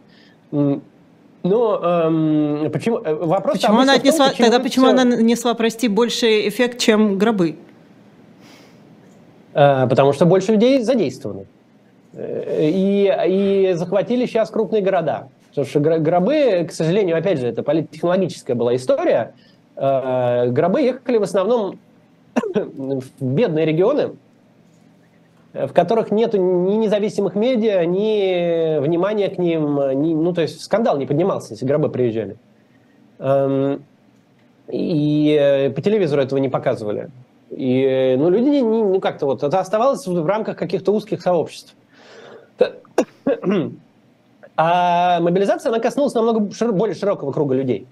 Но 1.43 1.79
эм, 1.81 2.71
почему 2.71 2.97
э, 2.97 3.13
вопрос 3.13 3.59
почему 3.59 3.79
она 3.79 3.93
отнесла, 3.93 4.25
том, 4.25 4.31
почему 4.31 4.45
тогда 4.49 4.63
почему 4.63 4.85
все... 4.87 4.93
она 4.93 5.05
нанесла, 5.05 5.53
прости, 5.53 5.87
больше 5.87 6.47
эффект, 6.47 6.79
чем 6.79 7.17
гробы? 7.17 7.55
Э, 9.53 9.87
потому 9.87 10.13
что 10.13 10.25
больше 10.25 10.53
людей 10.53 10.81
задействованы. 10.81 11.45
Э, 12.13 12.69
и, 12.69 13.13
и 13.27 13.73
захватили 13.73 14.25
сейчас 14.25 14.49
крупные 14.49 14.81
города. 14.81 15.29
Потому 15.49 15.67
что 15.67 15.79
гробы, 15.79 16.65
к 16.67 16.71
сожалению, 16.71 17.17
опять 17.17 17.39
же, 17.39 17.47
это 17.47 17.63
политтехнологическая 17.63 18.55
была 18.55 18.75
история. 18.75 19.33
Э, 19.75 20.47
гробы 20.49 20.81
ехали 20.81 21.17
в 21.17 21.23
основном 21.23 21.79
в 22.53 23.03
бедные 23.21 23.65
регионы, 23.65 24.11
в 25.53 25.73
которых 25.73 26.11
нет 26.11 26.33
ни 26.33 26.75
независимых 26.75 27.35
медиа, 27.35 27.85
ни 27.85 28.79
внимания 28.79 29.29
к 29.29 29.37
ним, 29.37 30.01
ни, 30.01 30.13
ну, 30.13 30.33
то 30.33 30.41
есть 30.41 30.61
скандал 30.61 30.97
не 30.97 31.05
поднимался, 31.05 31.53
если 31.53 31.65
гробы 31.65 31.89
приезжали. 31.89 32.37
Эм, 33.19 33.83
и 34.67 35.71
по 35.75 35.81
телевизору 35.81 36.21
этого 36.21 36.39
не 36.39 36.49
показывали. 36.49 37.09
И 37.49 38.15
ну, 38.17 38.29
люди 38.29 38.47
не, 38.47 38.61
ну, 38.61 38.99
как-то 38.99 39.25
вот 39.25 39.43
это 39.43 39.59
оставалось 39.59 40.05
в 40.05 40.25
рамках 40.25 40.55
каких-то 40.57 40.93
узких 40.93 41.21
сообществ. 41.21 41.75
А 44.61 45.21
мобилизация, 45.21 45.69
она 45.69 45.79
коснулась 45.79 46.13
намного 46.13 46.53
шир, 46.53 46.73
более 46.73 46.93
широкого 46.93 47.31
круга 47.31 47.55
людей. 47.55 47.87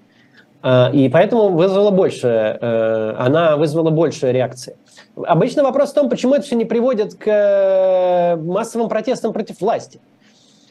А, 0.61 0.89
и 0.93 1.09
поэтому 1.09 1.49
вызвала 1.49 1.91
больше, 1.91 2.27
э, 2.27 3.13
она 3.17 3.57
вызвала 3.57 3.89
больше 3.89 4.31
реакции. 4.31 4.75
Обычно 5.15 5.63
вопрос 5.63 5.91
в 5.91 5.93
том, 5.93 6.09
почему 6.09 6.35
это 6.35 6.43
все 6.43 6.55
не 6.55 6.65
приводит 6.65 7.15
к 7.15 7.27
э, 7.27 8.35
массовым 8.37 8.89
протестам 8.89 9.33
против 9.33 9.61
власти. 9.61 9.99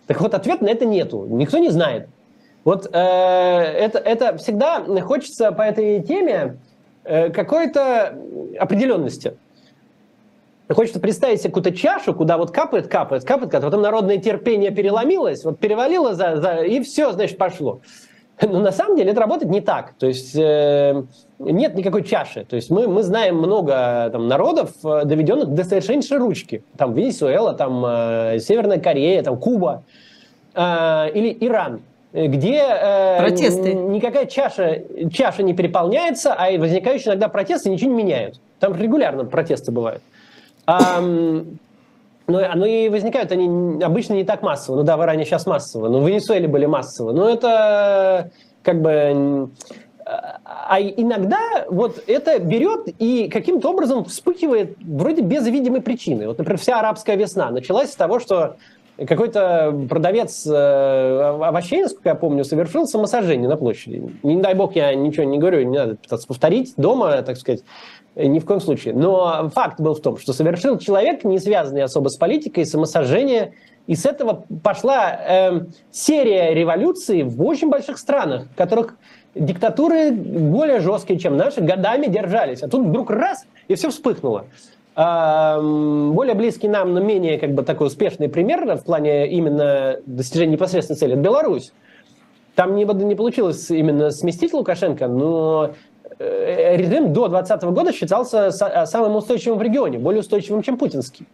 Так 0.07 0.21
вот, 0.21 0.35
ответ 0.35 0.61
на 0.61 0.69
это 0.69 0.85
нету. 0.85 1.27
Никто 1.29 1.59
не 1.59 1.71
знает. 1.71 2.09
Вот 2.65 2.87
э, 2.87 2.99
это, 2.99 3.99
это 3.99 4.37
всегда 4.39 4.85
хочется 5.03 5.53
по 5.53 5.63
этой 5.63 6.03
теме 6.03 6.59
Э, 7.09 7.31
какой-то 7.31 8.19
определенности. 8.59 9.37
Хочется 10.69 10.99
представить 10.99 11.39
себе 11.39 11.51
какую-то 11.51 11.71
чашу, 11.71 12.13
куда 12.13 12.37
вот 12.37 12.51
капает, 12.51 12.89
капает, 12.89 13.23
капает, 13.25 13.55
а 13.55 13.61
потом 13.61 13.81
народное 13.81 14.19
терпение 14.19 14.73
переломилось, 14.73 15.45
вот 15.45 15.61
перевалило 15.61 16.17
за, 16.17 16.37
за 16.39 16.65
и 16.65 16.81
все, 16.81 17.13
значит, 17.13 17.39
пошло. 17.39 17.81
Но 18.43 18.61
на 18.61 18.73
самом 18.73 18.97
деле 18.97 19.13
это 19.13 19.21
работает 19.21 19.51
не 19.51 19.61
так. 19.61 19.95
То 19.99 20.07
есть 20.07 20.35
э, 20.37 21.03
нет 21.39 21.75
никакой 21.75 22.03
чаши. 22.03 22.45
То 22.45 22.57
есть 22.57 22.71
мы, 22.71 22.87
мы 22.87 23.03
знаем 23.03 23.37
много 23.37 24.09
там, 24.13 24.29
народов, 24.29 24.71
э, 24.85 25.05
доведенных 25.05 25.49
до 25.49 25.65
совершеннейшей 25.65 26.19
ручки. 26.19 26.63
Там 26.77 26.93
Венесуэла, 26.95 27.55
там 27.55 27.85
э, 27.87 28.39
Северная 28.41 28.79
Корея, 28.79 29.23
там 29.23 29.39
Куба 29.39 29.85
э, 30.55 31.11
или 31.15 31.37
Иран 31.41 31.81
где 32.13 32.63
э, 32.67 33.19
Протесты. 33.19 33.75
никакая 33.75 34.25
чаша, 34.25 34.83
чаша 35.13 35.43
не 35.43 35.53
переполняется, 35.53 36.33
а 36.33 36.51
возникающие 36.57 37.09
иногда 37.09 37.29
протесты 37.29 37.69
ничего 37.69 37.91
не 37.91 38.05
меняют. 38.05 38.41
Там 38.59 38.75
регулярно 38.75 39.27
протесты 39.27 39.71
бывают. 39.71 40.03
А, 40.67 41.03
но, 42.27 42.43
но 42.55 42.67
и 42.67 42.89
возникают 42.89 43.33
они 43.33 43.83
обычно 43.83 44.15
не 44.15 44.25
так 44.25 44.43
массово. 44.43 44.77
Ну 44.77 44.83
да, 44.83 44.97
в 44.97 45.03
Иране 45.03 45.25
сейчас 45.25 45.47
массово, 45.47 45.89
но 45.89 46.01
в 46.01 46.09
Венесуэле 46.09 46.49
были 46.49 46.67
массово. 46.67 47.13
Но 47.13 47.29
это 47.29 48.31
как 48.63 48.81
бы... 48.83 49.51
а 50.05 50.81
иногда 50.81 51.67
вот 51.69 52.03
это 52.07 52.39
берет 52.39 52.89
и 52.99 53.29
каким-то 53.29 53.71
образом 53.71 54.05
вспыхивает 54.05 54.77
вроде 54.81 55.23
без 55.23 55.47
видимой 55.47 55.83
причины. 55.83 56.27
Вот, 56.27 56.39
например, 56.39 56.59
вся 56.59 56.79
арабская 56.81 57.17
весна 57.17 57.51
началась 57.51 57.93
с 57.93 57.97
того, 57.97 58.19
что 58.19 58.57
какой-то 59.07 59.79
продавец 59.89 60.47
э, 60.47 61.21
овощей, 61.43 61.83
насколько 61.83 62.09
я 62.09 62.15
помню, 62.15 62.45
совершил 62.45 62.87
самосожжение 62.87 63.49
на 63.49 63.57
площади. 63.57 64.03
Не 64.23 64.41
дай 64.41 64.55
бог, 64.55 64.75
я 64.75 64.95
ничего 64.95 65.25
не 65.25 65.39
говорю, 65.39 65.63
не 65.65 65.79
надо 65.79 65.97
пытаться 65.97 66.27
повторить 66.27 66.73
дома, 66.79 67.21
так 67.23 67.37
сказать, 67.37 67.63
ни 68.17 68.39
в 68.39 68.45
коем 68.45 68.61
случае. 68.61 68.95
Но 68.95 69.51
факт 69.55 69.81
был 69.81 69.95
в 69.95 70.01
том, 70.01 70.17
что 70.17 70.33
совершил 70.33 70.79
человек, 70.79 71.25
не 71.25 71.39
связанный 71.39 71.83
особо 71.83 72.09
с 72.09 72.17
политикой, 72.17 72.65
самосожжение, 72.65 73.53
и 73.87 73.95
с 73.95 74.05
этого 74.05 74.45
пошла 74.63 75.13
э, 75.13 75.61
серия 75.93 76.55
революций 76.55 77.23
в 77.23 77.43
очень 77.45 77.69
больших 77.69 77.99
странах, 77.99 78.47
в 78.53 78.57
которых 78.57 78.97
диктатуры 79.35 80.11
более 80.11 80.81
жесткие, 80.81 81.19
чем 81.19 81.37
наши, 81.37 81.61
годами 81.61 82.07
держались. 82.07 82.63
А 82.63 82.69
тут 82.69 82.87
вдруг 82.87 83.11
раз, 83.11 83.47
и 83.69 83.75
все 83.75 83.91
вспыхнуло. 83.91 84.47
Более 84.97 86.35
близкий 86.35 86.69
нам, 86.69 86.95
но 86.95 87.01
менее 87.01 87.39
как 87.39 87.53
бы 87.53 87.63
такой 87.63 87.89
успешный 87.89 88.31
пример 88.31 88.65
в 88.77 88.83
плане 88.83 89.29
именно 89.29 89.99
достижения 90.07 90.53
непосредственной 90.53 90.99
цели– 90.99 91.15
Беларусь. 91.17 91.73
Там 92.55 92.75
не, 92.75 92.85
не 92.85 93.15
получилось 93.15 93.71
именно 93.71 94.11
сместить 94.11 94.55
Лукашенко, 94.55 95.07
но 95.07 95.67
э, 95.67 95.73
режим 96.19 97.13
до 97.13 97.29
2020 97.29 97.63
года 97.71 97.93
считался 97.93 98.51
самым 98.51 99.17
устойчивым 99.17 99.59
в 99.59 99.63
регионе, 99.63 99.99
более 99.99 100.21
устойчивым, 100.21 100.63
чем 100.63 100.79
путинский. 100.79 101.27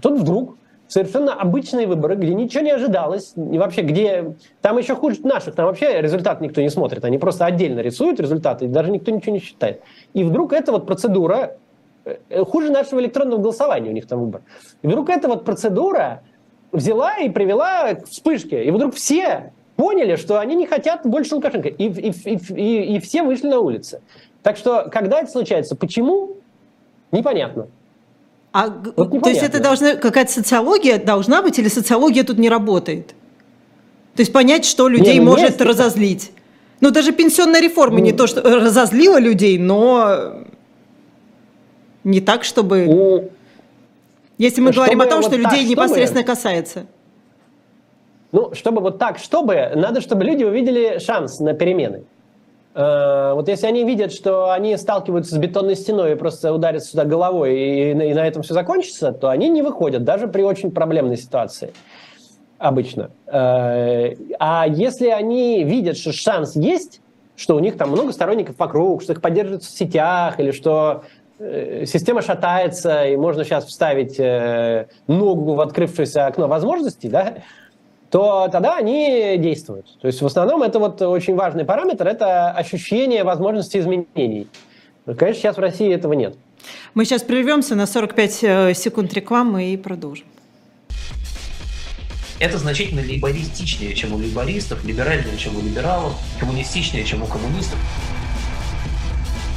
Тут 0.00 0.20
вдруг 0.20 0.56
совершенно 0.88 1.34
обычные 1.34 1.86
выборы, 1.86 2.16
где 2.16 2.34
ничего 2.34 2.62
не 2.64 2.70
ожидалось, 2.70 3.32
и 3.36 3.58
вообще 3.58 3.82
где... 3.82 4.34
Там 4.60 4.78
еще 4.78 4.94
хуже 4.94 5.20
наших, 5.24 5.54
там 5.54 5.66
вообще 5.66 6.00
результат 6.00 6.40
никто 6.40 6.60
не 6.60 6.70
смотрит, 6.70 7.04
они 7.04 7.18
просто 7.18 7.46
отдельно 7.46 7.80
рисуют 7.80 8.20
результаты, 8.20 8.66
и 8.66 8.68
даже 8.68 8.90
никто 8.90 9.10
ничего 9.10 9.32
не 9.32 9.40
считает. 9.40 9.82
И 10.12 10.24
вдруг 10.24 10.52
эта 10.52 10.72
вот 10.72 10.86
процедура 10.86 11.56
Э, 12.04 12.44
хуже 12.44 12.70
нашего 12.70 13.00
электронного 13.00 13.40
голосования 13.40 13.90
у 13.90 13.92
них 13.92 14.06
там 14.06 14.20
выбор. 14.20 14.42
И 14.82 14.86
вдруг 14.86 15.08
эта 15.10 15.28
вот 15.28 15.44
процедура 15.44 16.22
взяла 16.72 17.18
и 17.18 17.28
привела 17.28 17.94
к 17.94 18.06
вспышке. 18.06 18.64
И 18.64 18.70
вдруг 18.70 18.94
все 18.94 19.52
поняли, 19.82 20.14
что 20.14 20.38
они 20.38 20.54
не 20.54 20.68
хотят 20.68 21.00
больше 21.04 21.34
Лукашенко. 21.34 21.68
И, 21.68 21.88
и, 21.88 22.10
и, 22.10 22.38
и, 22.54 22.96
и 22.96 23.00
все 23.00 23.24
вышли 23.24 23.48
на 23.48 23.58
улицы. 23.58 24.00
Так 24.44 24.56
что, 24.56 24.88
когда 24.92 25.18
это 25.20 25.28
случается, 25.28 25.74
почему, 25.74 26.36
непонятно. 27.10 27.66
А 28.52 28.68
вот 28.68 29.22
то 29.22 29.28
есть 29.28 29.42
это 29.42 29.60
должна 29.60 29.96
какая-то 29.96 30.30
социология 30.30 31.00
должна 31.00 31.42
быть 31.42 31.58
или 31.58 31.66
социология 31.66 32.22
тут 32.22 32.38
не 32.38 32.48
работает? 32.48 33.08
То 34.14 34.20
есть 34.20 34.32
понять, 34.32 34.64
что 34.64 34.86
людей 34.86 35.14
не, 35.14 35.24
ну, 35.24 35.32
может 35.32 35.48
есть... 35.48 35.60
разозлить. 35.60 36.30
Ну 36.80 36.92
даже 36.92 37.10
пенсионная 37.10 37.60
реформа 37.60 37.98
ну, 37.98 38.04
не 38.04 38.12
то, 38.12 38.28
что 38.28 38.40
разозлила 38.40 39.18
людей, 39.18 39.58
но 39.58 40.44
не 42.04 42.20
так, 42.20 42.44
чтобы... 42.44 42.86
Ну, 42.86 43.30
Если 44.38 44.60
мы 44.60 44.70
говорим 44.70 45.00
о 45.00 45.06
том, 45.06 45.22
что 45.22 45.34
людей 45.34 45.62
так, 45.62 45.70
непосредственно 45.70 46.22
чтобы... 46.22 46.36
касается. 46.36 46.86
Ну, 48.32 48.54
чтобы 48.54 48.80
вот 48.80 48.98
так, 48.98 49.18
чтобы, 49.18 49.72
надо, 49.74 50.00
чтобы 50.00 50.24
люди 50.24 50.42
увидели 50.42 50.98
шанс 50.98 51.38
на 51.38 51.52
перемены. 51.52 52.04
Э, 52.74 53.32
вот 53.34 53.46
если 53.48 53.66
они 53.66 53.84
видят, 53.84 54.12
что 54.12 54.50
они 54.50 54.76
сталкиваются 54.78 55.34
с 55.34 55.38
бетонной 55.38 55.76
стеной 55.76 56.12
и 56.12 56.14
просто 56.14 56.52
ударятся 56.52 56.90
сюда 56.90 57.04
головой, 57.04 57.54
и, 57.54 57.90
и 57.90 58.14
на 58.14 58.26
этом 58.26 58.42
все 58.42 58.54
закончится, 58.54 59.12
то 59.12 59.28
они 59.28 59.50
не 59.50 59.60
выходят, 59.60 60.04
даже 60.04 60.28
при 60.28 60.42
очень 60.42 60.70
проблемной 60.70 61.18
ситуации 61.18 61.74
обычно. 62.58 63.10
Э, 63.26 64.14
а 64.38 64.66
если 64.66 65.08
они 65.08 65.62
видят, 65.64 65.98
что 65.98 66.12
шанс 66.12 66.56
есть, 66.56 67.02
что 67.36 67.54
у 67.54 67.58
них 67.58 67.76
там 67.76 67.90
много 67.90 68.12
сторонников 68.12 68.58
вокруг, 68.58 69.02
что 69.02 69.12
их 69.12 69.20
поддерживают 69.20 69.64
в 69.64 69.76
сетях, 69.76 70.40
или 70.40 70.52
что 70.52 71.02
Э, 71.42 71.84
система 71.86 72.22
шатается, 72.22 73.04
и 73.06 73.16
можно 73.16 73.44
сейчас 73.44 73.66
вставить 73.66 74.18
ногу 75.08 75.54
в 75.54 75.60
открывшееся 75.60 76.26
окно 76.26 76.46
возможностей, 76.46 77.08
да, 77.08 77.38
то 78.12 78.50
тогда 78.52 78.76
они 78.76 79.38
действуют. 79.38 79.98
То 79.98 80.06
есть 80.06 80.20
в 80.20 80.26
основном 80.26 80.62
это 80.62 80.78
вот 80.78 81.00
очень 81.00 81.34
важный 81.34 81.64
параметр, 81.64 82.06
это 82.06 82.50
ощущение 82.50 83.24
возможности 83.24 83.78
изменений. 83.78 84.48
Но, 85.06 85.14
конечно, 85.14 85.40
сейчас 85.40 85.56
в 85.56 85.60
России 85.60 85.90
этого 85.90 86.12
нет. 86.12 86.36
Мы 86.92 87.06
сейчас 87.06 87.22
прервемся 87.22 87.74
на 87.74 87.86
45 87.86 88.38
э, 88.42 88.74
секунд 88.74 89.14
рекламы 89.14 89.72
и 89.72 89.78
продолжим. 89.78 90.26
Это 92.38 92.58
значительно 92.58 93.00
либористичнее, 93.00 93.94
чем 93.94 94.12
у 94.12 94.18
либористов, 94.18 94.84
либеральнее, 94.84 95.38
чем 95.38 95.56
у 95.56 95.62
либералов, 95.62 96.12
коммунистичнее, 96.38 97.04
чем 97.04 97.22
у 97.22 97.26
коммунистов. 97.26 97.78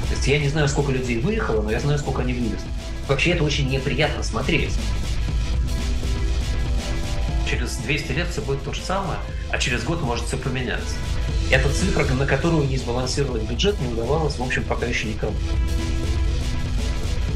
То 0.08 0.16
есть 0.16 0.28
я 0.28 0.40
не 0.40 0.48
знаю, 0.48 0.70
сколько 0.70 0.94
людей 0.94 1.18
выехало, 1.18 1.62
но 1.62 1.72
я 1.72 1.82
знаю, 1.82 2.00
сколько 2.00 2.22
они 2.22 2.32
вывезли. 2.32 2.70
Вообще 3.10 3.32
это 3.32 3.44
очень 3.44 3.68
неприятно 3.70 4.24
смотреть. 4.24 4.72
Через 7.50 7.78
200 7.78 8.12
лет 8.12 8.28
все 8.30 8.42
будет 8.42 8.64
то 8.64 8.74
же 8.74 8.82
самое, 8.82 9.20
а 9.52 9.58
через 9.58 9.84
год 9.84 10.02
может 10.02 10.26
все 10.26 10.38
поменяться. 10.38 10.96
Это 11.52 11.72
цифра, 11.72 12.04
на 12.06 12.26
которую 12.26 12.68
не 12.68 12.78
сбалансировать 12.78 13.44
бюджет 13.44 13.80
не 13.80 13.88
удавалось, 13.88 14.38
в 14.38 14.44
общем, 14.44 14.64
пока 14.64 14.86
еще 14.86 15.08
никому. 15.08 15.36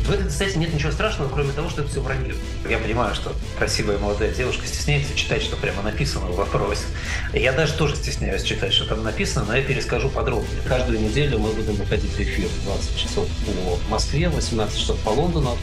В 0.10 0.12
этой 0.12 0.28
кстати, 0.28 0.58
нет 0.58 0.74
ничего 0.74 0.92
страшного, 0.92 1.30
кроме 1.30 1.52
того, 1.52 1.70
что 1.70 1.82
это 1.82 1.92
все 1.92 2.02
вранье. 2.02 2.34
Я 2.68 2.80
понимаю, 2.80 3.14
что 3.14 3.32
красивая 3.60 4.00
молодая 4.00 4.34
девушка 4.34 4.66
стесняется 4.66 5.16
читать, 5.16 5.44
что 5.44 5.56
прямо 5.56 5.84
написано 5.84 6.26
в 6.26 6.36
вопросе. 6.36 6.86
Я 7.32 7.52
даже 7.52 7.74
тоже 7.74 7.96
стесняюсь 7.96 8.42
читать, 8.42 8.74
что 8.74 8.86
там 8.86 9.04
написано, 9.04 9.46
но 9.46 9.56
я 9.56 9.62
перескажу 9.62 10.10
подробнее. 10.10 10.64
Каждую 10.68 11.00
неделю 11.00 11.38
мы 11.38 11.52
будем 11.52 11.76
выходить 11.76 12.10
в 12.10 12.20
эфир 12.20 12.48
20 12.64 12.98
часов 12.98 13.28
по 13.46 13.92
Москве, 13.92 14.30
18 14.30 14.80
часов 14.80 14.98
по 15.02 15.10
Лондону. 15.10 15.56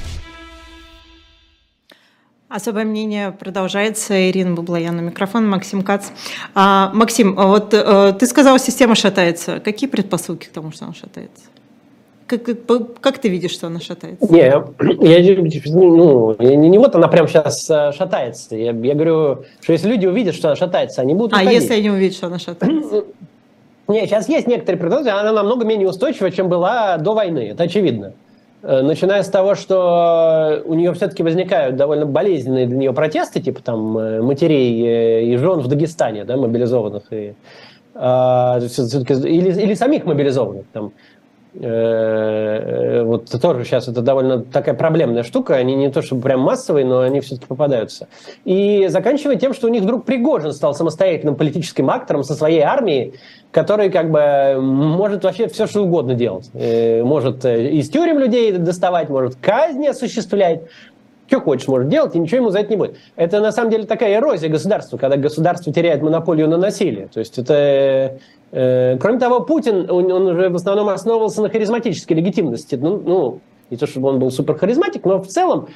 Особое 2.48 2.84
мнение 2.84 3.32
продолжается. 3.32 4.30
Ирина 4.30 4.54
Баблоян 4.54 5.04
микрофон, 5.04 5.48
Максим 5.48 5.82
Кац. 5.82 6.06
А, 6.54 6.92
Максим, 6.94 7.34
вот 7.34 7.74
э, 7.74 8.14
ты 8.18 8.26
сказал, 8.26 8.56
система 8.60 8.94
шатается. 8.94 9.58
Какие 9.58 9.90
предпосылки 9.90 10.46
к 10.46 10.50
тому, 10.50 10.70
что 10.70 10.84
она 10.84 10.94
шатается? 10.94 11.46
Как, 12.28 12.42
как 13.00 13.18
ты 13.18 13.28
видишь, 13.28 13.50
что 13.50 13.66
она 13.66 13.80
шатается? 13.80 14.32
Не, 14.32 14.38
я, 14.38 14.64
ну, 14.78 16.36
не, 16.38 16.68
не 16.68 16.78
вот 16.78 16.94
она 16.94 17.08
прямо 17.08 17.26
сейчас 17.26 17.68
э, 17.68 17.90
шатается. 17.92 18.54
Я, 18.54 18.70
я 18.70 18.94
говорю, 18.94 19.44
что 19.60 19.72
если 19.72 19.88
люди 19.88 20.06
увидят, 20.06 20.36
что 20.36 20.48
она 20.48 20.56
шатается, 20.56 21.02
они 21.02 21.14
будут 21.14 21.32
А 21.32 21.42
уходить. 21.42 21.62
если 21.62 21.74
они 21.74 21.90
увидят, 21.90 22.16
что 22.16 22.28
она 22.28 22.38
шатается? 22.38 23.04
Не, 23.88 24.06
сейчас 24.06 24.28
есть 24.28 24.46
некоторые 24.46 24.78
предпосылки, 24.80 25.08
она 25.08 25.32
намного 25.32 25.64
менее 25.64 25.88
устойчива, 25.88 26.30
чем 26.30 26.48
была 26.48 26.96
до 26.98 27.12
войны, 27.12 27.48
это 27.50 27.64
очевидно. 27.64 28.12
Э, 28.66 28.82
начиная 28.82 29.22
с 29.22 29.28
того, 29.28 29.54
что 29.54 30.60
у 30.64 30.74
нее 30.74 30.92
все-таки 30.92 31.22
возникают 31.22 31.76
довольно 31.76 32.04
болезненные 32.04 32.66
для 32.66 32.76
нее 32.76 32.92
протесты, 32.92 33.40
типа 33.40 33.62
там 33.62 33.96
э, 33.96 34.20
матерей 34.20 35.32
и 35.32 35.36
жен 35.36 35.60
в 35.60 35.68
Дагестане, 35.68 36.24
да, 36.24 36.36
мобилизованных, 36.36 37.04
и, 37.12 37.34
а, 37.94 38.58
или, 38.58 39.62
или 39.62 39.74
самих 39.74 40.04
мобилизованных. 40.04 40.64
Там, 40.72 40.92
Э, 41.15 41.15
вот 41.58 43.30
тоже 43.40 43.64
сейчас 43.64 43.88
это 43.88 44.02
довольно 44.02 44.42
такая 44.42 44.74
проблемная 44.74 45.22
штука, 45.22 45.54
они 45.54 45.74
не 45.74 45.90
то 45.90 46.02
чтобы 46.02 46.22
прям 46.22 46.40
массовые, 46.40 46.84
но 46.84 47.00
они 47.00 47.20
все-таки 47.20 47.46
попадаются. 47.46 48.08
И 48.44 48.86
заканчивая 48.88 49.36
тем, 49.36 49.54
что 49.54 49.66
у 49.66 49.70
них 49.70 49.82
вдруг 49.82 50.04
Пригожин 50.04 50.52
стал 50.52 50.74
самостоятельным 50.74 51.34
политическим 51.36 51.88
актором 51.90 52.24
со 52.24 52.34
своей 52.34 52.60
армией, 52.60 53.14
который 53.50 53.90
как 53.90 54.10
бы 54.10 54.60
может 54.60 55.24
вообще 55.24 55.48
все 55.48 55.66
что 55.66 55.82
угодно 55.82 56.14
делать. 56.14 56.50
Э, 56.52 57.02
может 57.02 57.44
э, 57.44 57.70
из 57.70 57.88
тюрем 57.88 58.18
людей 58.18 58.52
доставать, 58.52 59.08
может 59.08 59.36
казни 59.36 59.86
осуществлять, 59.86 60.62
что 61.28 61.40
хочешь 61.40 61.68
может 61.68 61.88
делать, 61.88 62.14
и 62.14 62.18
ничего 62.18 62.38
ему 62.38 62.50
за 62.50 62.60
это 62.60 62.70
не 62.70 62.76
будет. 62.76 62.96
Это 63.16 63.40
на 63.40 63.52
самом 63.52 63.70
деле 63.70 63.84
такая 63.84 64.16
эрозия 64.16 64.48
государства, 64.48 64.96
когда 64.96 65.16
государство 65.16 65.72
теряет 65.72 66.02
монополию 66.02 66.48
на 66.48 66.56
насилие. 66.56 67.08
То 67.12 67.20
есть 67.20 67.38
это... 67.38 68.18
Э, 68.52 68.96
кроме 68.98 69.18
того, 69.18 69.40
Путин, 69.40 69.90
он, 69.90 70.10
уже 70.10 70.48
в 70.48 70.54
основном 70.54 70.88
основывался 70.88 71.42
на 71.42 71.48
харизматической 71.48 72.16
легитимности. 72.16 72.76
Ну, 72.76 73.02
ну, 73.04 73.40
не 73.70 73.76
то 73.76 73.86
чтобы 73.86 74.08
он 74.08 74.18
был 74.18 74.30
супер 74.30 74.56
харизматик, 74.56 75.04
но 75.04 75.20
в 75.20 75.26
целом 75.26 75.68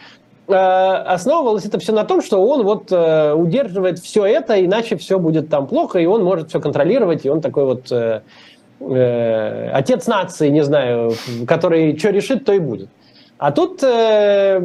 э, 0.46 0.54
основывалось 0.54 1.64
это 1.64 1.78
все 1.78 1.92
на 1.92 2.04
том, 2.04 2.22
что 2.22 2.44
он 2.44 2.62
вот 2.62 2.92
э, 2.92 3.32
удерживает 3.32 3.98
все 3.98 4.24
это, 4.26 4.64
иначе 4.64 4.96
все 4.96 5.18
будет 5.18 5.48
там 5.48 5.66
плохо, 5.66 5.98
и 5.98 6.06
он 6.06 6.22
может 6.22 6.50
все 6.50 6.60
контролировать, 6.60 7.26
и 7.26 7.30
он 7.30 7.40
такой 7.40 7.64
вот 7.64 7.90
э, 7.90 8.22
э, 8.80 9.70
отец 9.72 10.06
нации, 10.06 10.48
не 10.48 10.62
знаю, 10.62 11.12
который 11.48 11.98
что 11.98 12.10
решит, 12.10 12.44
то 12.44 12.52
и 12.52 12.60
будет. 12.60 12.88
А 13.40 13.52
тут 13.52 13.82
э, 13.82 14.60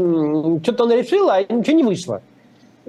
что-то 0.62 0.84
он 0.84 0.92
решил, 0.92 1.30
а 1.30 1.42
ничего 1.44 1.78
не 1.78 1.84
вышло. 1.84 2.22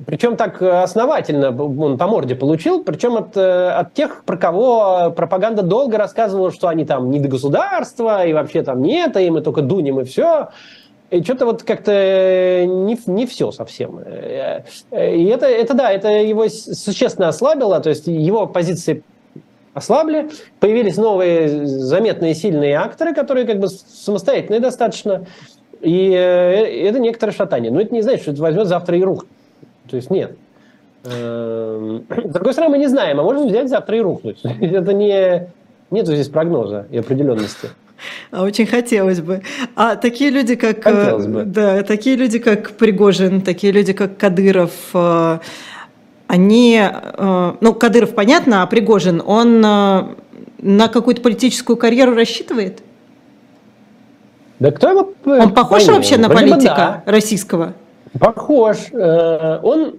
Причем 0.04 0.36
так 0.36 0.60
основательно 0.60 1.56
он 1.56 1.96
по 1.96 2.08
морде 2.08 2.34
получил, 2.34 2.82
причем 2.82 3.16
от, 3.16 3.36
э, 3.36 3.68
от 3.68 3.94
тех, 3.94 4.24
про 4.24 4.36
кого 4.36 5.12
пропаганда 5.16 5.62
долго 5.62 5.96
рассказывала, 5.96 6.50
что 6.50 6.66
они 6.66 6.84
там 6.84 7.08
не 7.08 7.20
до 7.20 7.28
государства, 7.28 8.26
и 8.26 8.32
вообще 8.32 8.64
там 8.64 8.82
нет, 8.82 9.16
и 9.16 9.30
мы 9.30 9.42
только 9.42 9.62
дунем, 9.62 10.00
и 10.00 10.04
все. 10.04 10.48
И 11.10 11.22
что-то 11.22 11.46
вот 11.46 11.62
как-то 11.62 11.92
не, 12.66 12.98
не 13.06 13.26
все 13.26 13.52
совсем. 13.52 14.00
И 14.00 15.24
это, 15.30 15.46
это 15.46 15.74
да, 15.74 15.92
это 15.92 16.08
его 16.08 16.48
существенно 16.48 17.28
ослабило, 17.28 17.78
то 17.78 17.90
есть 17.90 18.08
его 18.08 18.48
позиции 18.48 19.04
ослабли, 19.72 20.30
появились 20.58 20.96
новые 20.96 21.66
заметные 21.66 22.34
сильные 22.34 22.76
акторы, 22.76 23.14
которые 23.14 23.46
как 23.46 23.60
бы 23.60 23.68
самостоятельные 23.68 24.58
достаточно, 24.58 25.26
и 25.86 26.10
э, 26.10 26.88
это 26.88 26.98
некоторое 26.98 27.32
шатание. 27.32 27.70
Но 27.70 27.80
это 27.80 27.94
не 27.94 28.02
значит, 28.02 28.22
что 28.22 28.32
это 28.32 28.42
возьмет 28.42 28.66
завтра 28.66 28.98
и 28.98 29.02
рухнет. 29.02 29.30
То 29.88 29.94
есть 29.94 30.10
нет. 30.10 30.36
Эм, 31.04 32.04
с 32.24 32.32
другой 32.32 32.52
стороны, 32.52 32.72
мы 32.72 32.78
не 32.78 32.88
знаем, 32.88 33.20
а 33.20 33.22
можно 33.22 33.46
взять 33.46 33.68
завтра 33.68 33.96
и 33.96 34.00
рухнуть. 34.00 34.40
Это 34.60 34.92
не... 34.92 35.48
Нет 35.92 36.08
здесь 36.08 36.28
прогноза 36.28 36.88
и 36.90 36.98
определенности. 36.98 37.68
А 38.32 38.42
очень 38.42 38.66
хотелось 38.66 39.20
бы. 39.20 39.42
А 39.76 39.94
такие 39.94 40.30
люди, 40.30 40.56
как... 40.56 40.78
Э, 40.78 41.04
хотелось 41.04 41.28
бы. 41.28 41.44
Да, 41.44 41.84
такие 41.84 42.16
люди, 42.16 42.40
как 42.40 42.72
Пригожин, 42.72 43.40
такие 43.40 43.72
люди, 43.72 43.92
как 43.92 44.16
Кадыров, 44.16 44.72
э, 44.92 45.38
они... 46.26 46.82
Ну, 47.60 47.74
Кадыров, 47.74 48.12
понятно, 48.16 48.64
а 48.64 48.66
Пригожин, 48.66 49.22
он 49.24 49.60
на 49.60 50.88
какую-то 50.92 51.22
политическую 51.22 51.76
карьеру 51.76 52.16
рассчитывает? 52.16 52.82
Да 54.58 54.70
кто 54.70 54.90
его... 54.90 55.12
Он 55.24 55.52
похож 55.52 55.84
поймет? 55.84 55.96
вообще 55.96 56.16
на 56.16 56.28
Вроде 56.28 56.46
политика 56.50 56.74
да. 56.76 57.02
российского? 57.06 57.72
Похож. 58.18 58.76
Э, 58.92 59.60
он, 59.62 59.96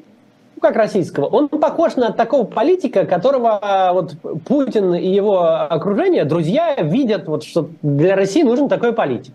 ну 0.55 0.61
как 0.61 0.75
российского, 0.75 1.25
он 1.25 1.47
похож 1.49 1.95
на 1.95 2.11
такого 2.11 2.45
политика, 2.45 3.05
которого 3.05 3.59
э, 3.61 3.93
вот 3.93 4.15
Путин 4.45 4.95
и 4.95 5.07
его 5.07 5.43
окружение, 5.43 6.25
друзья, 6.25 6.75
видят, 6.75 7.27
вот, 7.27 7.43
что 7.43 7.69
для 7.83 8.15
России 8.15 8.41
нужен 8.41 8.67
такой 8.67 8.93
политик. 8.93 9.33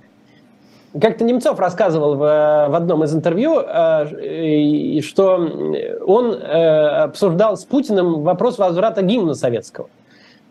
Как-то 1.00 1.24
Немцов 1.24 1.58
рассказывал 1.58 2.16
в, 2.16 2.18
в 2.18 2.74
одном 2.74 3.04
из 3.04 3.14
интервью, 3.14 3.60
э, 3.60 5.00
что 5.02 5.48
он 6.04 6.36
обсуждал 6.42 7.56
с 7.56 7.64
Путиным 7.64 8.22
вопрос 8.22 8.58
возврата 8.58 9.02
гимна 9.02 9.34
советского. 9.34 9.88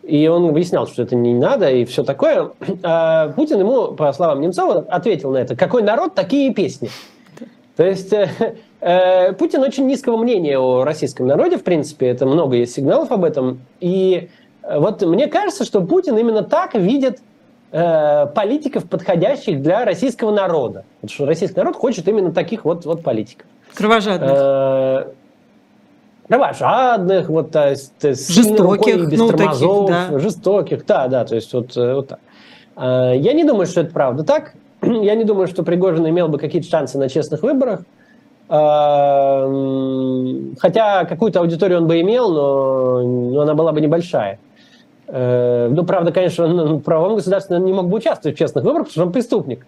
И 0.02 0.26
он 0.26 0.52
выяснял, 0.52 0.86
что 0.86 1.02
это 1.02 1.14
не 1.14 1.32
надо 1.32 1.70
и 1.70 1.84
все 1.84 2.02
такое. 2.02 2.50
А 2.82 3.28
Путин 3.28 3.60
ему, 3.60 3.92
по 3.92 4.12
словам 4.12 4.40
Немцова, 4.40 4.86
ответил 4.88 5.30
на 5.30 5.38
это. 5.38 5.54
Какой 5.56 5.82
народ, 5.82 6.14
такие 6.14 6.52
песни. 6.52 6.90
То 7.76 7.84
есть 7.84 8.12
э, 8.12 8.28
э, 8.80 9.32
Путин 9.34 9.62
очень 9.62 9.86
низкого 9.86 10.16
мнения 10.16 10.58
о 10.58 10.84
российском 10.84 11.26
народе, 11.26 11.56
в 11.56 11.64
принципе. 11.64 12.08
Это 12.08 12.26
много 12.26 12.56
есть 12.56 12.74
сигналов 12.74 13.12
об 13.12 13.24
этом. 13.24 13.60
И 13.80 14.28
э, 14.62 14.78
вот 14.78 15.02
мне 15.02 15.28
кажется, 15.28 15.64
что 15.64 15.80
Путин 15.80 16.18
именно 16.18 16.42
так 16.42 16.74
видит 16.74 17.20
э, 17.70 18.26
политиков, 18.34 18.88
подходящих 18.88 19.62
для 19.62 19.84
российского 19.84 20.32
народа. 20.32 20.84
Потому 21.00 21.14
что 21.14 21.26
российский 21.26 21.58
народ 21.58 21.76
хочет 21.76 22.08
именно 22.08 22.32
таких 22.32 22.64
вот, 22.64 22.84
вот 22.84 23.02
политиков. 23.02 23.46
Кровожадных. 23.74 24.30
Э, 24.32 25.04
кровожадных, 26.28 27.28
вот, 27.28 27.50
то 27.50 27.70
есть, 27.70 28.00
жестоких, 28.02 29.08
без 29.08 29.18
ну, 29.18 29.28
тормозов, 29.28 29.88
таких, 29.88 30.10
да. 30.10 30.18
жестоких, 30.18 30.86
да, 30.86 31.08
да, 31.08 31.24
то 31.24 31.34
есть 31.34 31.52
вот, 31.52 31.76
э, 31.76 31.94
вот 31.94 32.08
так. 32.08 32.20
А, 32.76 33.12
я 33.12 33.32
не 33.32 33.44
думаю, 33.44 33.66
что 33.66 33.82
это 33.82 33.92
правда 33.92 34.24
так. 34.24 34.54
Я 34.82 35.14
не 35.14 35.24
думаю, 35.24 35.46
что 35.46 35.62
Пригожин 35.62 36.08
имел 36.08 36.28
бы 36.28 36.38
какие-то 36.38 36.68
шансы 36.68 36.98
на 36.98 37.08
честных 37.08 37.42
выборах. 37.42 37.80
А, 38.48 39.46
хотя 40.58 41.04
какую-то 41.04 41.40
аудиторию 41.40 41.78
он 41.78 41.86
бы 41.86 42.00
имел, 42.00 42.32
но, 42.32 43.02
но 43.02 43.40
она 43.42 43.54
была 43.54 43.72
бы 43.72 43.80
небольшая. 43.80 44.38
Э, 45.06 45.68
ну, 45.70 45.84
правда, 45.84 46.12
конечно, 46.12 46.44
он 46.46 46.76
в 46.78 46.80
правовом 46.80 47.16
государстве 47.16 47.58
не 47.58 47.72
мог 47.72 47.88
бы 47.88 47.98
участвовать 47.98 48.36
в 48.36 48.38
честных 48.38 48.64
выборах, 48.64 48.88
потому 48.88 48.92
что 48.92 49.06
он 49.06 49.12
преступник. 49.12 49.66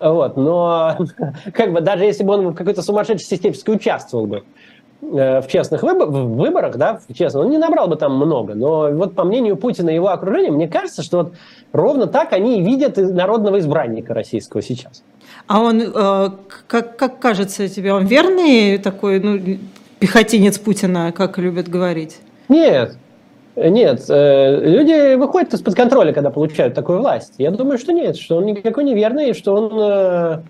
Вот, 0.00 0.36
но 0.36 0.98
как 1.52 1.72
бы 1.72 1.80
даже 1.80 2.04
если 2.04 2.24
бы 2.24 2.34
он 2.34 2.48
в 2.48 2.54
какой-то 2.54 2.82
сумасшедшей 2.82 3.26
систематически 3.26 3.70
участвовал 3.70 4.26
бы, 4.26 4.42
Э, 4.42 4.77
в 5.00 5.46
честных 5.48 5.82
выбор, 5.82 6.08
в 6.08 6.36
выборах, 6.36 6.76
да, 6.76 7.00
честно, 7.14 7.40
он 7.40 7.50
не 7.50 7.58
набрал 7.58 7.88
бы 7.88 7.96
там 7.96 8.16
много. 8.16 8.54
Но 8.54 8.90
вот 8.90 9.14
по 9.14 9.24
мнению 9.24 9.56
Путина 9.56 9.90
и 9.90 9.94
его 9.94 10.08
окружения, 10.08 10.50
мне 10.50 10.68
кажется, 10.68 11.02
что 11.02 11.18
вот 11.18 11.34
ровно 11.72 12.06
так 12.06 12.32
они 12.32 12.58
и 12.58 12.64
видят 12.64 12.96
народного 12.96 13.58
избранника 13.60 14.12
российского 14.12 14.62
сейчас. 14.62 15.02
А 15.46 15.60
он, 15.60 15.80
э, 15.80 16.28
как, 16.66 16.96
как 16.96 17.20
кажется 17.20 17.68
тебе, 17.68 17.92
он 17.92 18.06
верный 18.06 18.78
такой, 18.78 19.20
ну, 19.20 19.58
пехотинец 19.98 20.58
Путина, 20.58 21.12
как 21.12 21.38
любят 21.38 21.68
говорить? 21.68 22.18
Нет, 22.48 22.96
нет, 23.56 24.04
э, 24.08 24.60
люди 24.62 25.14
выходят 25.14 25.54
из-под 25.54 25.74
контроля, 25.74 26.12
когда 26.12 26.30
получают 26.30 26.74
такую 26.74 26.98
власть. 26.98 27.34
Я 27.38 27.50
думаю, 27.50 27.78
что 27.78 27.92
нет, 27.92 28.16
что 28.16 28.36
он 28.36 28.46
никакой 28.46 28.84
не 28.84 28.94
верный, 28.94 29.32
что 29.32 29.54
он 29.54 30.42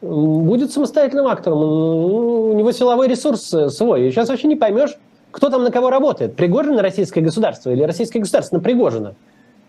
будет 0.00 0.72
самостоятельным 0.72 1.26
актором. 1.26 1.58
У 1.62 2.52
него 2.54 2.72
силовой 2.72 3.08
ресурс 3.08 3.52
э, 3.52 3.70
свой. 3.70 4.06
И 4.06 4.10
сейчас 4.10 4.28
вообще 4.28 4.48
не 4.48 4.56
поймешь, 4.56 4.96
кто 5.30 5.48
там 5.48 5.64
на 5.64 5.70
кого 5.70 5.90
работает. 5.90 6.36
Пригожин 6.36 6.76
на 6.76 6.82
российское 6.82 7.20
государство 7.20 7.70
или 7.70 7.82
российское 7.82 8.20
государство 8.20 8.56
на 8.56 8.62
Пригожина. 8.62 9.14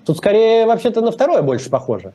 Тут 0.05 0.17
скорее 0.17 0.65
вообще-то 0.65 1.01
на 1.01 1.11
второе 1.11 1.41
больше 1.41 1.69
похоже. 1.69 2.13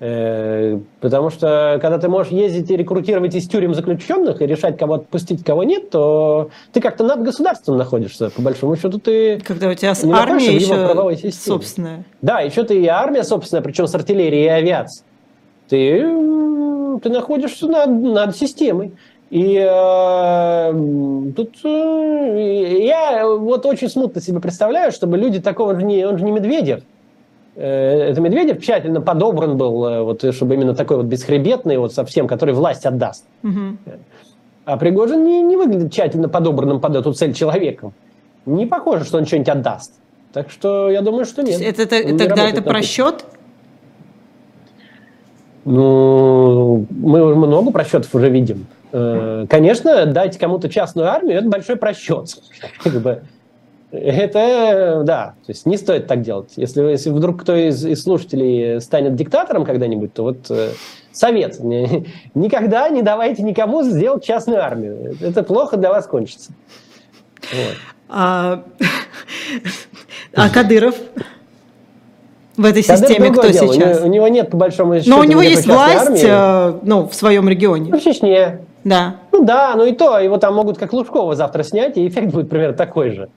Э, 0.00 0.80
потому 1.00 1.30
что 1.30 1.78
когда 1.80 1.98
ты 1.98 2.08
можешь 2.08 2.32
ездить 2.32 2.70
и 2.70 2.76
рекрутировать 2.76 3.34
из 3.34 3.48
тюрем 3.48 3.74
заключенных 3.74 4.42
и 4.42 4.46
решать, 4.46 4.76
кого 4.76 4.94
отпустить, 4.94 5.44
кого 5.44 5.62
нет, 5.62 5.90
то 5.90 6.50
ты 6.72 6.80
как-то 6.80 7.04
над 7.04 7.22
государством 7.22 7.76
находишься. 7.76 8.30
По 8.30 8.42
большому 8.42 8.76
счету 8.76 8.98
ты... 8.98 9.40
Когда 9.40 9.68
у 9.68 9.74
тебя 9.74 9.94
армия 10.14 10.54
еще 10.54 11.32
собственная. 11.32 12.04
Да, 12.22 12.40
еще 12.40 12.64
ты 12.64 12.82
и 12.82 12.86
армия 12.86 13.22
собственная, 13.22 13.62
причем 13.62 13.86
с 13.86 13.94
артиллерией 13.94 14.44
и 14.44 14.48
авиацией. 14.48 15.06
Ты 15.68 16.04
ты 17.02 17.10
находишься 17.10 17.66
над, 17.66 17.90
над 17.90 18.36
системой. 18.36 18.92
И 19.30 19.56
э, 19.56 20.72
тут 21.34 21.56
э, 21.64 22.84
я 22.84 23.26
вот 23.26 23.66
очень 23.66 23.88
смутно 23.88 24.20
себе 24.20 24.38
представляю, 24.38 24.92
чтобы 24.92 25.16
люди 25.16 25.40
такого 25.40 25.74
же 25.74 25.84
не, 25.84 26.06
он 26.06 26.18
же 26.18 26.24
не 26.24 26.30
Медведев. 26.30 26.82
Э, 27.56 28.10
это 28.10 28.20
Медведев 28.20 28.62
тщательно 28.62 29.00
подобран 29.00 29.56
был, 29.56 29.86
э, 29.86 30.02
вот, 30.02 30.34
чтобы 30.34 30.54
именно 30.54 30.74
такой 30.74 30.98
вот 30.98 31.06
бесхребетный, 31.06 31.78
вот 31.78 31.92
совсем, 31.92 32.28
который 32.28 32.54
власть 32.54 32.86
отдаст. 32.86 33.24
Угу. 33.42 33.78
А 34.66 34.76
Пригожин 34.76 35.24
не, 35.24 35.42
не 35.42 35.56
выглядит 35.56 35.92
тщательно 35.92 36.28
подобранным 36.28 36.80
под 36.80 36.94
эту 36.94 37.12
цель 37.12 37.34
человеком. 37.34 37.92
Не 38.46 38.66
похоже, 38.66 39.04
что 39.04 39.18
он 39.18 39.26
что-нибудь 39.26 39.48
отдаст. 39.48 39.94
Так 40.32 40.50
что 40.50 40.90
я 40.90 41.00
думаю, 41.00 41.24
что 41.24 41.42
нет. 41.42 41.60
Это, 41.60 41.82
это, 41.82 42.18
тогда 42.18 42.48
это 42.48 42.62
просчет? 42.62 43.24
Ну, 45.64 46.86
мы 46.90 47.34
много 47.34 47.70
просчетов 47.70 48.14
уже 48.14 48.28
видим. 48.28 48.66
Э, 48.92 49.46
конечно, 49.48 50.06
дать 50.06 50.38
кому-то 50.38 50.68
частную 50.68 51.08
армию– 51.08 51.38
это 51.38 51.48
большой 51.48 51.76
просчет. 51.76 52.28
Это, 53.90 55.02
да, 55.04 55.34
то 55.46 55.52
есть 55.52 55.66
не 55.66 55.76
стоит 55.76 56.08
так 56.08 56.22
делать. 56.22 56.54
Если, 56.56 56.82
если 56.82 57.10
вдруг 57.10 57.42
кто 57.42 57.54
из, 57.54 57.84
из 57.86 58.02
слушателей 58.02 58.80
станет 58.80 59.14
диктатором 59.14 59.64
когда-нибудь, 59.64 60.12
то 60.12 60.24
вот 60.24 60.50
э, 60.50 60.70
совет. 61.12 61.60
Никогда 62.34 62.88
не 62.88 63.02
давайте 63.02 63.42
никому 63.42 63.84
сделать 63.84 64.24
частную 64.24 64.62
армию. 64.62 65.16
Это 65.20 65.44
плохо 65.44 65.76
для 65.76 65.90
вас 65.90 66.06
кончится. 66.08 66.50
Вот. 67.40 67.76
А, 68.08 68.64
а 70.34 70.50
Кадыров? 70.50 70.96
В 72.56 72.64
этой 72.64 72.82
системе 72.82 73.30
кто 73.30 73.48
дело. 73.48 73.72
сейчас? 73.72 74.02
У 74.02 74.06
него, 74.06 74.28
нет, 74.28 74.50
по 74.50 74.56
большому 74.56 74.94
счету, 74.96 75.10
Но 75.10 75.20
у 75.20 75.24
него 75.24 75.42
есть 75.42 75.66
власть 75.66 76.22
э, 76.24 76.74
ну, 76.82 77.08
в 77.08 77.14
своем 77.14 77.48
регионе. 77.48 77.90
Ну, 77.90 77.98
в 77.98 78.02
Чечне. 78.02 78.60
Да. 78.84 79.16
Ну 79.32 79.44
да, 79.44 79.74
ну 79.76 79.84
и 79.84 79.92
то, 79.92 80.18
его 80.18 80.36
там 80.36 80.54
могут 80.54 80.78
как 80.78 80.92
Лужкова 80.92 81.34
завтра 81.34 81.62
снять, 81.62 81.96
и 81.96 82.06
эффект 82.06 82.32
будет 82.32 82.50
примерно 82.50 82.76
такой 82.76 83.10
же. 83.10 83.28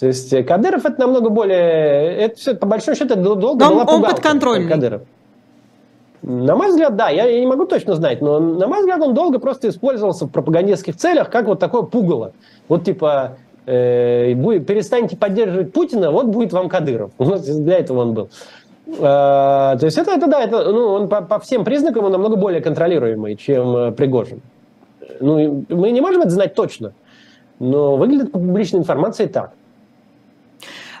То 0.00 0.06
есть 0.06 0.32
э, 0.32 0.42
Кадыров 0.42 0.84
это 0.84 1.00
намного 1.00 1.30
более... 1.30 2.16
Это 2.16 2.36
все, 2.36 2.54
по 2.54 2.66
большому 2.66 2.96
счету, 2.96 3.14
это 3.14 3.22
долго 3.22 3.64
Но 3.64 3.70
была 3.70 3.84
он, 3.84 3.94
он 3.96 4.10
подконтрольный. 4.10 4.68
Кадыров. 4.68 5.02
На 6.22 6.56
мой 6.56 6.68
взгляд, 6.68 6.96
да, 6.96 7.10
я, 7.10 7.26
я 7.26 7.38
не 7.38 7.46
могу 7.46 7.66
точно 7.66 7.94
знать, 7.94 8.22
но 8.22 8.40
на 8.40 8.66
мой 8.66 8.80
взгляд 8.80 9.00
он 9.02 9.12
долго 9.12 9.38
просто 9.38 9.68
использовался 9.68 10.24
в 10.24 10.30
пропагандистских 10.30 10.96
целях 10.96 11.28
как 11.28 11.46
вот 11.46 11.58
такое 11.58 11.82
пугало. 11.82 12.32
Вот 12.66 12.84
типа, 12.84 13.36
э, 13.66 14.34
перестаньте 14.60 15.18
поддерживать 15.18 15.74
Путина, 15.74 16.10
вот 16.10 16.26
будет 16.26 16.52
вам 16.52 16.70
Кадыров. 16.70 17.10
Вот 17.18 17.42
для 17.42 17.78
этого 17.78 18.00
он 18.00 18.14
был. 18.14 18.30
А, 19.00 19.76
то 19.76 19.86
есть 19.86 19.96
это, 19.96 20.12
это 20.12 20.26
да, 20.26 20.42
это, 20.42 20.70
ну, 20.70 20.86
он 20.88 21.08
по, 21.08 21.22
по 21.22 21.38
всем 21.38 21.64
признакам 21.64 22.04
он 22.04 22.12
намного 22.12 22.36
более 22.36 22.60
контролируемый, 22.60 23.36
чем 23.36 23.76
э, 23.76 23.92
Пригожин. 23.92 24.42
Ну, 25.20 25.64
мы 25.68 25.90
не 25.90 26.00
можем 26.00 26.22
это 26.22 26.30
знать 26.30 26.54
точно, 26.54 26.92
но 27.58 27.96
выглядит 27.96 28.32
по 28.32 28.38
публичной 28.38 28.80
информации 28.80 29.26
так. 29.26 29.52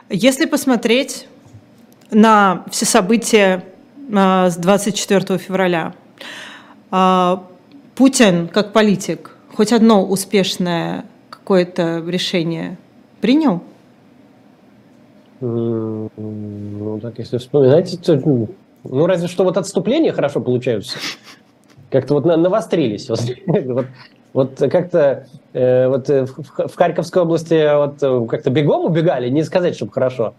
Если 0.08 0.46
посмотреть 0.46 1.28
на 2.10 2.64
все 2.70 2.86
события 2.86 3.64
э, 4.10 4.50
с 4.50 4.56
24 4.56 5.38
февраля, 5.38 5.92
э, 6.90 7.36
Путин 7.94 8.48
как 8.48 8.72
политик 8.72 9.36
хоть 9.54 9.72
одно 9.72 10.04
успешное 10.04 11.04
какое-то 11.30 12.02
решение 12.06 12.76
принял? 13.20 13.62
Ну, 15.40 15.93
так, 17.04 17.18
если 17.18 17.36
вспоминать, 17.36 18.00
то, 18.02 18.16
ну, 18.16 18.48
ну, 18.82 19.06
разве 19.06 19.28
что 19.28 19.44
вот 19.44 19.58
отступления 19.58 20.10
хорошо 20.12 20.40
получаются. 20.40 20.96
Как-то 21.90 22.14
вот 22.14 22.24
навострились. 22.24 23.08
Вот, 23.46 23.86
вот 24.32 24.70
как-то 24.72 25.26
э, 25.52 25.86
вот 25.86 26.10
э, 26.10 26.24
в, 26.24 26.68
в 26.68 26.74
Харьковской 26.74 27.22
области 27.22 27.76
вот 27.76 28.02
э, 28.02 28.26
как-то 28.26 28.50
бегом 28.50 28.86
убегали, 28.86 29.28
не 29.28 29.44
сказать, 29.44 29.76
чтобы 29.76 29.92
хорошо. 29.92 30.34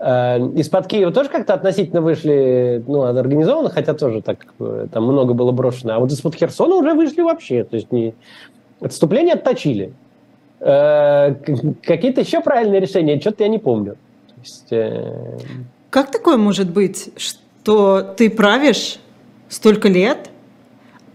Э, 0.00 0.38
из-под 0.56 0.88
Киева 0.88 1.12
тоже 1.12 1.30
как-то 1.30 1.54
относительно 1.54 2.00
вышли, 2.00 2.82
ну, 2.86 3.02
организованно, 3.04 3.70
хотя 3.70 3.94
тоже 3.94 4.20
так, 4.20 4.38
э, 4.58 4.88
там 4.92 5.04
много 5.04 5.32
было 5.32 5.52
брошено. 5.52 5.94
А 5.94 5.98
вот 6.00 6.10
из-под 6.10 6.34
Херсона 6.34 6.74
уже 6.74 6.92
вышли 6.92 7.22
вообще. 7.22 7.62
То 7.64 7.76
есть 7.76 7.92
не... 7.92 8.14
отступление 8.80 9.34
отточили. 9.34 9.94
Э, 10.58 11.34
какие-то 11.82 12.20
еще 12.20 12.40
правильные 12.40 12.80
решения, 12.80 13.18
что-то 13.20 13.44
я 13.44 13.48
не 13.48 13.58
помню. 13.58 13.96
То 14.26 14.34
есть, 14.42 14.72
как 15.90 16.10
такое 16.10 16.36
может 16.36 16.70
быть, 16.70 17.10
что 17.16 18.14
ты 18.16 18.30
правишь 18.30 18.98
столько 19.48 19.88
лет, 19.88 20.30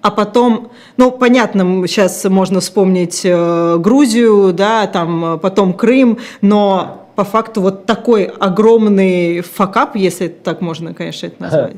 а 0.02 0.12
потом, 0.12 0.72
ну, 0.98 1.12
понятно, 1.12 1.88
сейчас 1.88 2.24
можно 2.26 2.60
вспомнить 2.60 3.24
Грузию, 3.24 4.54
да, 4.54 4.86
там 4.86 5.40
потом 5.40 5.74
Крым, 5.74 6.20
но 6.42 7.08
по 7.16 7.24
факту 7.24 7.62
вот 7.62 7.86
такой 7.86 8.26
огромный 8.26 9.42
факап, 9.42 9.96
если 9.96 10.28
так 10.28 10.62
можно, 10.62 10.94
конечно, 10.94 11.28
это 11.28 11.42
назвать. 11.42 11.78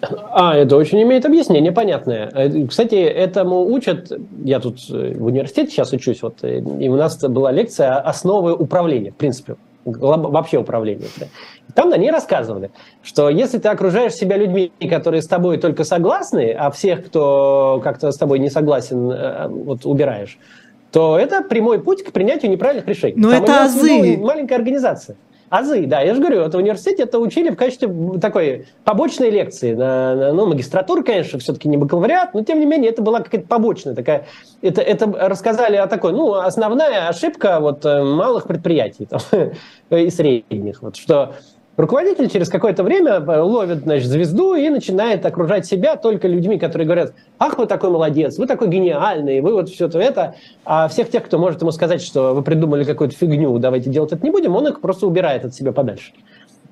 А, 0.00 0.54
это 0.56 0.76
очень 0.76 1.02
имеет 1.02 1.26
объяснение 1.26 1.72
понятное. 1.72 2.30
Э, 2.32 2.66
кстати, 2.66 2.94
этому 2.94 3.66
учат, 3.66 4.12
я 4.44 4.60
тут 4.60 4.78
э, 4.90 5.14
в 5.16 5.24
университете 5.24 5.72
сейчас 5.72 5.92
учусь, 5.92 6.22
вот, 6.22 6.38
э, 6.42 6.60
и 6.60 6.88
у 6.88 6.96
нас 6.96 7.18
была 7.18 7.50
лекция 7.50 7.98
«Основы 7.98 8.54
управления», 8.54 9.10
в 9.10 9.16
принципе, 9.16 9.56
вообще 9.84 10.58
управления. 10.58 11.06
Там 11.74 11.90
на 11.90 11.96
ней 11.96 12.10
рассказывали, 12.10 12.70
что 13.02 13.28
если 13.28 13.58
ты 13.58 13.68
окружаешь 13.68 14.14
себя 14.14 14.36
людьми, 14.36 14.72
которые 14.90 15.22
с 15.22 15.26
тобой 15.26 15.58
только 15.58 15.84
согласны, 15.84 16.52
а 16.52 16.70
всех, 16.70 17.06
кто 17.06 17.80
как-то 17.82 18.10
с 18.10 18.16
тобой 18.16 18.38
не 18.38 18.50
согласен, 18.50 19.54
вот 19.64 19.86
убираешь, 19.86 20.38
то 20.90 21.18
это 21.18 21.42
прямой 21.42 21.80
путь 21.80 22.02
к 22.02 22.12
принятию 22.12 22.50
неправильных 22.50 22.86
решений. 22.86 23.14
Но 23.16 23.30
Там 23.30 23.42
это 23.42 23.64
азы. 23.64 24.16
Маленькая 24.16 24.56
организация. 24.56 25.16
Азы, 25.50 25.86
да, 25.86 26.00
я 26.00 26.14
же 26.14 26.20
говорю, 26.20 26.40
это 26.40 26.58
в 26.58 26.60
университете 26.60 27.04
это 27.04 27.18
учили 27.18 27.50
в 27.50 27.56
качестве 27.56 27.88
такой 28.20 28.66
побочной 28.84 29.30
лекции. 29.30 29.74
На, 29.74 30.14
на, 30.14 30.32
ну, 30.32 30.46
магистратура, 30.46 31.02
конечно, 31.02 31.38
все-таки 31.38 31.68
не 31.68 31.76
бакалавриат, 31.76 32.34
но 32.34 32.44
тем 32.44 32.60
не 32.60 32.66
менее 32.66 32.90
это 32.90 33.02
была 33.02 33.20
какая-то 33.20 33.46
побочная 33.46 33.94
такая. 33.94 34.26
Это, 34.60 34.82
это 34.82 35.06
рассказали 35.06 35.76
о 35.76 35.86
такой, 35.86 36.12
ну, 36.12 36.34
основная 36.34 37.08
ошибка 37.08 37.60
вот 37.60 37.84
э, 37.84 38.02
малых 38.02 38.46
предприятий 38.46 39.06
там, 39.06 39.20
и 39.90 40.10
средних, 40.10 40.82
вот, 40.82 40.96
что 40.96 41.34
Руководитель 41.78 42.28
через 42.28 42.48
какое-то 42.48 42.82
время 42.82 43.24
э, 43.24 43.40
ловит 43.40 43.84
значит, 43.84 44.08
звезду 44.08 44.56
и 44.56 44.68
начинает 44.68 45.24
окружать 45.24 45.64
себя 45.64 45.94
только 45.94 46.26
людьми, 46.26 46.58
которые 46.58 46.86
говорят, 46.86 47.12
ах, 47.38 47.56
вы 47.56 47.66
такой 47.66 47.90
молодец, 47.90 48.36
вы 48.36 48.48
такой 48.48 48.66
гениальный, 48.66 49.40
вы 49.40 49.52
вот 49.52 49.68
все 49.68 49.86
это. 49.86 50.34
А 50.64 50.88
всех 50.88 51.08
тех, 51.08 51.24
кто 51.24 51.38
может 51.38 51.60
ему 51.60 51.70
сказать, 51.70 52.02
что 52.02 52.34
вы 52.34 52.42
придумали 52.42 52.82
какую-то 52.82 53.14
фигню, 53.14 53.56
давайте 53.60 53.90
делать 53.90 54.10
это 54.10 54.24
не 54.24 54.32
будем, 54.32 54.56
он 54.56 54.66
их 54.66 54.80
просто 54.80 55.06
убирает 55.06 55.44
от 55.44 55.54
себя 55.54 55.70
подальше. 55.70 56.14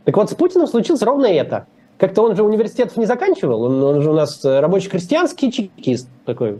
Так 0.02 0.16
вот, 0.16 0.28
с 0.28 0.34
Путиным 0.34 0.66
случилось 0.66 1.02
ровно 1.02 1.26
это. 1.26 1.68
Как-то 1.98 2.22
он 2.22 2.34
же 2.34 2.42
университетов 2.42 2.96
не 2.96 3.06
заканчивал, 3.06 3.62
он, 3.62 3.80
он 3.80 4.02
же 4.02 4.10
у 4.10 4.14
нас 4.14 4.40
рабочий 4.44 4.90
крестьянский 4.90 5.52
чекист 5.52 6.08
такой. 6.24 6.58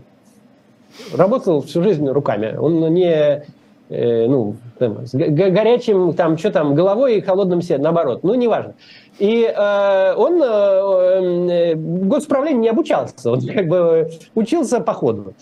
Работал 1.13 1.63
всю 1.63 1.83
жизнь 1.83 2.07
руками. 2.07 2.55
Он 2.55 2.93
не 2.93 3.43
э, 3.89 4.27
ну, 4.27 4.55
там, 4.79 5.05
с 5.05 5.13
горячим, 5.13 6.13
там, 6.13 6.37
что 6.37 6.51
там, 6.51 6.75
головой 6.75 7.17
и 7.17 7.21
холодным 7.21 7.61
сердцем, 7.61 7.83
наоборот, 7.83 8.23
ну, 8.23 8.33
неважно. 8.33 8.75
И 9.19 9.43
э, 9.43 10.13
он 10.15 10.41
э, 10.41 11.73
э, 11.73 11.75
госправление 11.75 12.61
не 12.61 12.69
обучался, 12.69 13.31
он 13.31 13.41
как 13.47 13.67
бы 13.67 14.09
учился 14.35 14.79
по 14.79 14.93
ходу. 14.93 15.33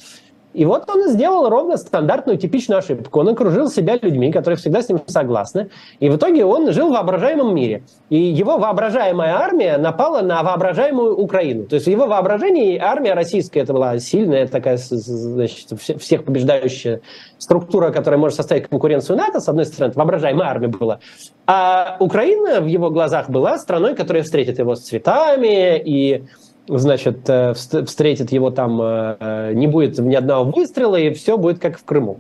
И 0.56 0.64
вот 0.64 0.90
он 0.90 1.10
сделал 1.10 1.50
ровно 1.50 1.76
стандартную, 1.76 2.38
типичную 2.38 2.80
ошибку. 2.80 3.20
Он 3.20 3.28
окружил 3.30 3.70
себя 3.70 4.00
людьми, 4.02 4.32
которые 4.32 4.58
всегда 4.58 4.82
с 4.82 4.88
ним 4.88 5.02
согласны. 5.06 5.70
И 6.00 6.10
в 6.10 6.16
итоге 6.16 6.46
он 6.46 6.72
жил 6.72 6.90
в 6.90 6.94
воображаемом 6.94 7.54
мире. 7.54 7.84
И 8.10 8.18
его 8.18 8.58
воображаемая 8.58 9.36
армия 9.36 9.78
напала 9.78 10.22
на 10.22 10.44
воображаемую 10.44 11.18
Украину. 11.18 11.66
То 11.66 11.76
есть 11.76 11.88
в 11.88 11.90
его 11.90 12.08
воображении 12.08 12.78
армия 12.78 13.14
российская 13.14 13.60
это 13.60 13.74
была 13.74 14.00
сильная, 14.00 14.48
такая 14.48 14.78
значит, 14.78 15.78
всех 15.80 16.24
побеждающая 16.24 17.02
структура, 17.38 17.92
которая 17.92 18.20
может 18.20 18.38
составить 18.38 18.68
конкуренцию 18.70 19.18
НАТО, 19.18 19.42
с 19.42 19.50
одной 19.50 19.66
стороны, 19.66 19.94
воображаемая 19.94 20.48
армия 20.48 20.70
была. 20.70 21.00
А 21.48 21.98
Украина 22.00 22.62
в 22.62 22.66
его 22.66 22.90
глазах 22.92 23.30
была 23.30 23.58
страной, 23.58 23.94
которая 23.94 24.24
встретит 24.24 24.58
его 24.58 24.76
с 24.76 24.86
цветами 24.86 25.78
и 25.78 26.24
значит, 26.68 27.30
э, 27.30 27.54
встретит 27.54 28.32
его 28.32 28.50
там, 28.52 28.80
э, 28.82 29.52
не 29.54 29.68
будет 29.68 29.98
ни 30.00 30.16
одного 30.16 30.52
выстрела, 30.52 30.96
и 30.96 31.14
все 31.14 31.38
будет 31.38 31.60
как 31.60 31.78
в 31.78 31.84
Крыму. 31.84 32.20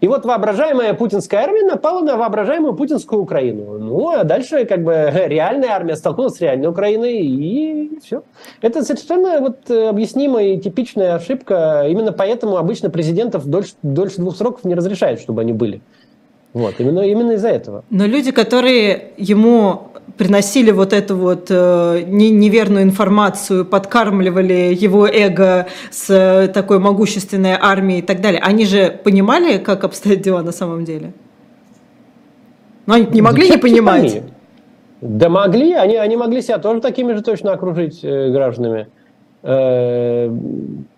И 0.00 0.08
вот 0.08 0.24
воображаемая 0.24 0.94
путинская 0.94 1.42
армия 1.42 1.62
напала 1.62 2.00
на 2.00 2.16
воображаемую 2.16 2.74
путинскую 2.74 3.20
Украину. 3.20 3.78
Ну, 3.78 4.08
а 4.08 4.24
дальше 4.24 4.64
как 4.64 4.82
бы 4.82 5.12
реальная 5.26 5.70
армия 5.70 5.94
столкнулась 5.94 6.36
с 6.36 6.40
реальной 6.40 6.68
Украиной, 6.68 7.18
и 7.20 7.98
все. 8.02 8.22
Это 8.62 8.82
совершенно 8.82 9.40
вот 9.40 9.70
э, 9.70 9.88
объяснимая 9.88 10.54
и 10.54 10.58
типичная 10.58 11.16
ошибка. 11.16 11.86
Именно 11.88 12.12
поэтому 12.12 12.56
обычно 12.56 12.88
президентов 12.88 13.46
дольше, 13.46 13.74
дольше 13.82 14.16
двух 14.16 14.36
сроков 14.36 14.64
не 14.64 14.74
разрешают, 14.74 15.20
чтобы 15.20 15.42
они 15.42 15.52
были. 15.52 15.82
Вот, 16.52 16.74
именно, 16.78 17.00
именно 17.00 17.32
из-за 17.32 17.50
этого. 17.50 17.84
Но 17.90 18.06
люди, 18.06 18.32
которые 18.32 19.12
ему 19.18 19.89
приносили 20.16 20.70
вот 20.70 20.92
эту 20.92 21.16
вот 21.16 21.46
э, 21.50 22.02
неверную 22.06 22.84
информацию, 22.84 23.64
подкармливали 23.64 24.74
его 24.74 25.06
эго 25.06 25.66
с 25.90 26.10
э, 26.10 26.48
такой 26.48 26.78
могущественной 26.78 27.56
армией 27.60 28.00
и 28.00 28.02
так 28.02 28.20
далее, 28.20 28.40
они 28.40 28.66
же 28.66 28.98
понимали, 29.04 29.58
как 29.58 29.84
обстоят 29.84 30.20
дела 30.20 30.42
на 30.42 30.52
самом 30.52 30.84
деле? 30.84 31.12
Но 32.86 32.94
они 32.94 33.06
не 33.06 33.22
могли 33.22 33.48
да 33.48 33.54
не 33.54 33.60
понимать. 33.60 34.12
Они. 34.12 34.22
Да 35.00 35.28
могли, 35.28 35.72
они, 35.72 35.96
они 35.96 36.16
могли 36.16 36.42
себя 36.42 36.58
тоже 36.58 36.80
такими 36.80 37.14
же 37.14 37.22
точно 37.22 37.52
окружить 37.52 38.00
э, 38.02 38.30
гражданами. 38.30 38.88
Э, 39.42 40.30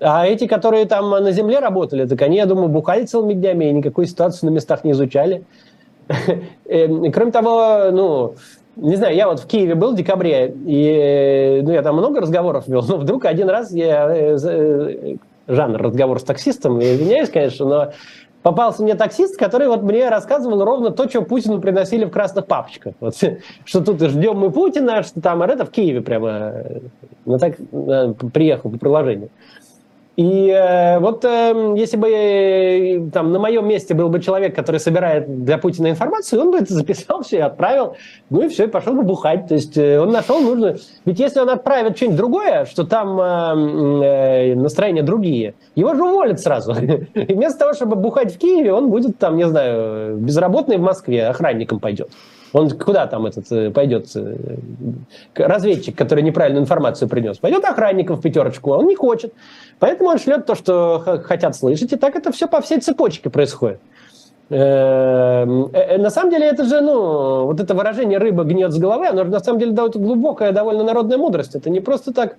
а 0.01 0.27
эти, 0.27 0.47
которые 0.47 0.87
там 0.87 1.11
на 1.11 1.33
земле 1.33 1.61
работали, 1.61 2.07
так 2.07 2.21
они, 2.23 2.37
я 2.37 2.47
думаю, 2.47 2.69
бухали 2.69 3.05
целыми 3.05 3.35
днями 3.35 3.67
и 3.67 3.73
никакой 3.73 4.07
ситуацию 4.07 4.51
на 4.51 4.55
местах 4.55 4.85
не 4.85 4.93
изучали. 4.93 5.45
Э, 6.65 7.11
кроме 7.11 7.33
того, 7.33 7.91
ну, 7.93 8.35
не 8.77 8.97
знаю, 8.97 9.15
я 9.15 9.29
вот 9.29 9.41
в 9.41 9.47
Киеве 9.47 9.75
был 9.75 9.93
в 9.93 9.97
декабре, 9.97 10.55
и 10.67 11.61
ну, 11.63 11.73
я 11.73 11.83
там 11.83 11.97
много 11.97 12.21
разговоров 12.21 12.67
вел, 12.69 12.83
но 12.89 12.97
вдруг 12.97 13.25
один 13.25 13.49
раз 13.49 13.73
я... 13.73 14.09
Э, 14.15 14.37
э, 14.43 15.17
жанр 15.49 15.83
разговор 15.83 16.21
с 16.21 16.23
таксистом, 16.23 16.79
я 16.79 16.95
извиняюсь, 16.95 17.29
конечно, 17.29 17.67
но 17.67 17.93
попался 18.43 18.83
мне 18.83 18.95
таксист, 18.95 19.37
который 19.37 19.69
вот 19.69 19.83
мне 19.83 20.09
рассказывал 20.09 20.65
ровно 20.65 20.91
то, 20.91 21.09
что 21.09 21.23
Путину 21.23 21.61
приносили 21.61 22.05
в 22.05 22.11
красных 22.11 22.47
папочках. 22.47 22.95
Вот, 23.01 23.15
что 23.65 23.81
тут 23.81 24.01
ждем 24.01 24.39
мы 24.39 24.51
Путина, 24.51 25.03
что 25.03 25.21
там, 25.21 25.43
а 25.43 25.47
это 25.47 25.65
в 25.65 25.71
Киеве 25.71 26.01
прямо, 26.01 26.55
ну 27.25 27.39
так 27.39 27.57
приехал 28.33 28.71
по 28.71 28.79
приложению. 28.79 29.31
И 30.17 30.49
э, 30.49 30.99
вот 30.99 31.25
э, 31.25 31.75
если 31.77 31.97
бы 31.97 32.09
э, 32.11 33.11
там 33.13 33.33
на 33.33 33.39
моем 33.39 33.67
месте 33.67 33.95
был 33.95 34.11
бы 34.11 34.21
человек, 34.21 34.55
который 34.55 34.79
собирает 34.79 35.45
для 35.45 35.57
Путина 35.57 35.89
информацию, 35.89 36.43
он 36.43 36.51
бы 36.51 36.59
это 36.59 36.75
записал 36.75 37.23
все 37.23 37.39
и 37.39 37.41
отправил, 37.41 37.97
ну 38.29 38.43
и 38.43 38.49
все, 38.49 38.65
и 38.65 38.67
пошел 38.67 38.93
бы 38.93 39.05
бухать. 39.05 39.49
То 39.49 39.55
есть 39.55 39.79
э, 39.79 39.99
он 39.99 40.11
нашел 40.11 40.41
нужно. 40.41 40.77
Ведь 41.07 41.19
если 41.19 41.41
он 41.41 41.49
отправит 41.49 41.97
что-нибудь 41.97 42.19
другое, 42.19 42.67
что 42.67 42.85
там 42.85 43.19
э, 43.19 44.53
э, 44.53 44.55
настроения 44.55 45.03
другие, 45.03 45.55
его 45.77 45.95
же 45.95 46.03
уволят 46.03 46.41
сразу. 46.41 46.75
И 47.15 47.33
вместо 47.33 47.61
того, 47.61 47.73
чтобы 47.73 47.97
бухать 47.97 48.35
в 48.35 48.39
Киеве, 48.39 48.73
он 48.73 48.91
будет 48.91 49.19
там, 49.19 49.37
не 49.37 49.49
знаю, 49.49 50.19
безработный 50.19 50.77
в 50.77 50.83
Москве, 50.83 51.27
охранником 51.29 51.81
пойдет. 51.81 52.11
Он 52.53 52.71
куда 52.71 53.07
там 53.07 53.27
этот 53.27 53.51
э, 53.51 53.71
пойдет 53.71 54.07
э, 54.15 54.37
разведчик, 55.35 55.97
который 55.97 56.23
неправильную 56.23 56.63
информацию 56.63 57.09
принес? 57.09 57.39
Пойдет 57.39 57.65
охранником 57.65 58.17
в 58.17 58.21
пятерочку, 58.21 58.75
а 58.75 58.79
он 58.79 58.87
не 58.87 58.95
хочет. 58.95 59.33
Поэтому 59.79 60.11
он 60.11 60.19
шлет 60.19 60.47
то, 60.47 60.55
что 60.55 61.03
хотят 61.25 61.57
слышать, 61.57 61.93
и 61.93 61.97
так 61.97 62.15
это 62.15 62.31
все 62.31 62.47
по 62.47 62.61
всей 62.61 62.81
цепочке 62.81 63.31
происходит. 63.31 63.81
Эм, 64.51 65.71
э, 65.73 65.97
на 65.97 66.11
самом 66.11 66.31
деле 66.31 66.47
это 66.47 66.65
же, 66.65 66.83
ну, 66.83 67.47
вот 67.47 67.59
это 67.59 67.75
выражение 67.75 68.19
«рыба 68.19 68.45
гнет 68.45 68.73
с 68.73 68.79
головы», 68.79 69.07
оно 69.07 69.25
на 69.25 69.41
самом 69.41 69.59
деле 69.59 69.73
довольно 69.73 70.01
глубокая, 70.01 70.53
довольно 70.53 70.85
народная 70.85 71.17
мудрость. 71.17 71.55
Это 71.55 71.71
не 71.71 71.81
просто 71.81 72.13
так 72.13 72.37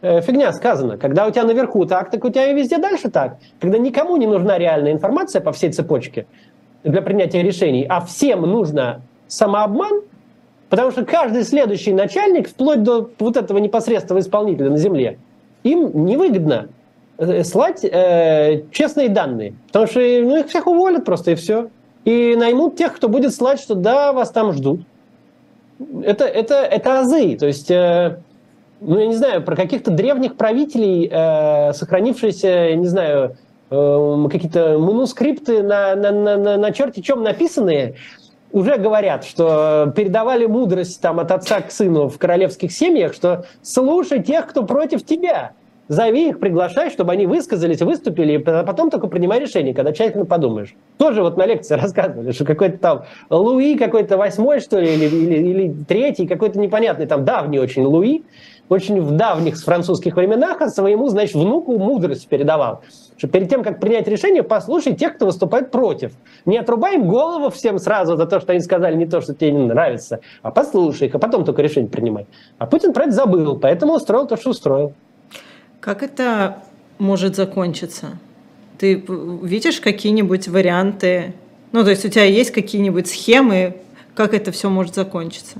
фигня 0.00 0.52
сказано. 0.52 0.98
Когда 0.98 1.28
у 1.28 1.30
тебя 1.30 1.44
наверху 1.44 1.84
так, 1.84 2.10
так 2.10 2.24
у 2.24 2.28
тебя 2.28 2.50
и 2.50 2.54
везде 2.56 2.78
дальше 2.78 3.08
так. 3.08 3.36
Когда 3.60 3.78
никому 3.78 4.16
не 4.16 4.26
нужна 4.26 4.58
реальная 4.58 4.90
информация 4.90 5.40
по 5.40 5.52
всей 5.52 5.70
цепочке 5.70 6.26
для 6.82 7.02
принятия 7.02 7.40
решений, 7.44 7.86
а 7.88 8.00
всем 8.00 8.40
нужно 8.40 9.02
самообман, 9.32 10.02
потому 10.68 10.90
что 10.90 11.04
каждый 11.04 11.44
следующий 11.44 11.92
начальник, 11.92 12.48
вплоть 12.48 12.82
до 12.82 13.10
вот 13.18 13.36
этого 13.36 13.58
непосредственного 13.58 14.20
исполнителя 14.20 14.70
на 14.70 14.76
земле, 14.76 15.18
им 15.62 16.04
невыгодно 16.04 16.68
э, 17.18 17.42
слать 17.44 17.84
э, 17.84 18.64
честные 18.70 19.08
данные, 19.08 19.54
потому 19.68 19.86
что 19.86 20.00
ну, 20.00 20.38
их 20.38 20.48
всех 20.48 20.66
уволят 20.66 21.04
просто 21.04 21.32
и 21.32 21.34
все. 21.34 21.70
И 22.04 22.34
наймут 22.36 22.76
тех, 22.76 22.94
кто 22.94 23.08
будет 23.08 23.32
слать, 23.32 23.60
что 23.60 23.74
да, 23.74 24.12
вас 24.12 24.30
там 24.32 24.52
ждут. 24.52 24.80
Это, 26.02 26.24
это, 26.24 26.56
это 26.56 27.00
азы. 27.00 27.36
То 27.36 27.46
есть, 27.46 27.70
э, 27.70 28.18
ну, 28.80 28.98
я 28.98 29.06
не 29.06 29.14
знаю, 29.14 29.42
про 29.42 29.54
каких-то 29.54 29.92
древних 29.92 30.36
правителей, 30.36 31.08
э, 31.10 31.72
сохранившиеся, 31.72 32.48
я 32.48 32.76
не 32.76 32.88
знаю, 32.88 33.36
э, 33.70 34.26
какие-то 34.30 34.78
манускрипты 34.78 35.62
на, 35.62 35.94
на, 35.94 36.10
на, 36.10 36.36
на, 36.36 36.56
на 36.56 36.72
черте 36.72 37.02
чем 37.02 37.22
написанные, 37.22 37.94
уже 38.52 38.76
говорят, 38.76 39.24
что 39.24 39.92
передавали 39.96 40.46
мудрость 40.46 41.00
там 41.00 41.20
от 41.20 41.32
отца 41.32 41.60
к 41.60 41.70
сыну 41.70 42.08
в 42.08 42.18
королевских 42.18 42.72
семьях, 42.72 43.14
что 43.14 43.46
слушай 43.62 44.22
тех, 44.22 44.46
кто 44.46 44.64
против 44.64 45.04
тебя. 45.04 45.52
Зови 45.88 46.28
их, 46.28 46.38
приглашай, 46.38 46.90
чтобы 46.90 47.12
они 47.12 47.26
высказались, 47.26 47.82
выступили, 47.82 48.34
и 48.34 48.42
а 48.46 48.62
потом 48.62 48.88
только 48.88 49.08
принимай 49.08 49.40
решение, 49.40 49.74
когда 49.74 49.92
тщательно 49.92 50.24
подумаешь. 50.24 50.74
Тоже 50.96 51.22
вот 51.22 51.36
на 51.36 51.44
лекции 51.44 51.74
рассказывали, 51.80 52.30
что 52.32 52.44
какой-то 52.44 52.78
там 52.78 53.02
Луи, 53.28 53.76
какой-то 53.76 54.16
восьмой, 54.16 54.60
что 54.60 54.78
ли, 54.78 54.94
или, 54.94 55.04
или, 55.06 55.34
или 55.34 55.74
третий, 55.86 56.26
какой-то 56.26 56.58
непонятный, 56.58 57.06
там 57.06 57.24
давний 57.24 57.58
очень 57.58 57.82
Луи, 57.82 58.22
очень 58.68 59.00
в 59.00 59.12
давних 59.12 59.58
французских 59.58 60.16
временах, 60.16 60.60
а 60.60 60.68
своему, 60.68 61.08
значит, 61.08 61.34
внуку 61.34 61.78
мудрость 61.78 62.26
передавал. 62.28 62.82
Что 63.16 63.28
перед 63.28 63.48
тем, 63.48 63.62
как 63.62 63.80
принять 63.80 64.08
решение, 64.08 64.42
послушай 64.42 64.94
тех, 64.94 65.16
кто 65.16 65.26
выступает 65.26 65.70
против. 65.70 66.12
Не 66.46 66.58
отрубай 66.58 66.96
им 66.96 67.06
голову 67.06 67.50
всем 67.50 67.78
сразу 67.78 68.16
за 68.16 68.26
то, 68.26 68.40
что 68.40 68.52
они 68.52 68.60
сказали 68.60 68.96
не 68.96 69.06
то, 69.06 69.20
что 69.20 69.34
тебе 69.34 69.52
не 69.52 69.66
нравится, 69.66 70.20
а 70.42 70.50
послушай 70.50 71.08
их, 71.08 71.14
а 71.14 71.18
потом 71.18 71.44
только 71.44 71.62
решение 71.62 71.90
принимай. 71.90 72.26
А 72.58 72.66
Путин 72.66 72.92
про 72.92 73.04
это 73.04 73.12
забыл, 73.12 73.58
поэтому 73.58 73.94
устроил 73.94 74.26
то, 74.26 74.36
что 74.36 74.50
устроил. 74.50 74.94
Как 75.80 76.02
это 76.02 76.58
может 76.98 77.36
закончиться? 77.36 78.18
Ты 78.78 79.04
видишь 79.42 79.80
какие-нибудь 79.80 80.48
варианты? 80.48 81.34
Ну, 81.72 81.84
то 81.84 81.90
есть 81.90 82.04
у 82.04 82.08
тебя 82.08 82.24
есть 82.24 82.50
какие-нибудь 82.50 83.06
схемы, 83.06 83.76
как 84.14 84.34
это 84.34 84.52
все 84.52 84.68
может 84.68 84.94
закончиться? 84.94 85.58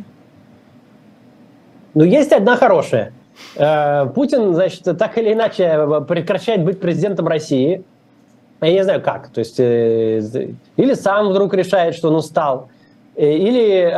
Ну, 1.95 2.05
есть 2.05 2.33
одна 2.33 2.57
хорошая. 2.57 3.13
Э, 3.57 4.07
Путин, 4.07 4.55
значит, 4.55 4.83
так 4.99 5.19
или 5.19 5.33
иначе 5.33 6.01
прекращает 6.09 6.65
быть 6.65 6.81
президентом 6.81 7.29
России. 7.29 7.85
Я 8.61 8.73
не 8.73 8.85
знаю 8.85 9.03
как. 9.03 9.29
То 9.29 9.41
есть, 9.41 9.59
э, 9.59 10.21
или 10.77 10.95
сам 10.95 11.29
вдруг 11.29 11.53
решает, 11.55 11.95
что 11.95 12.09
он 12.09 12.17
устал. 12.17 12.69
Э, 13.15 13.31
или, 13.31 13.91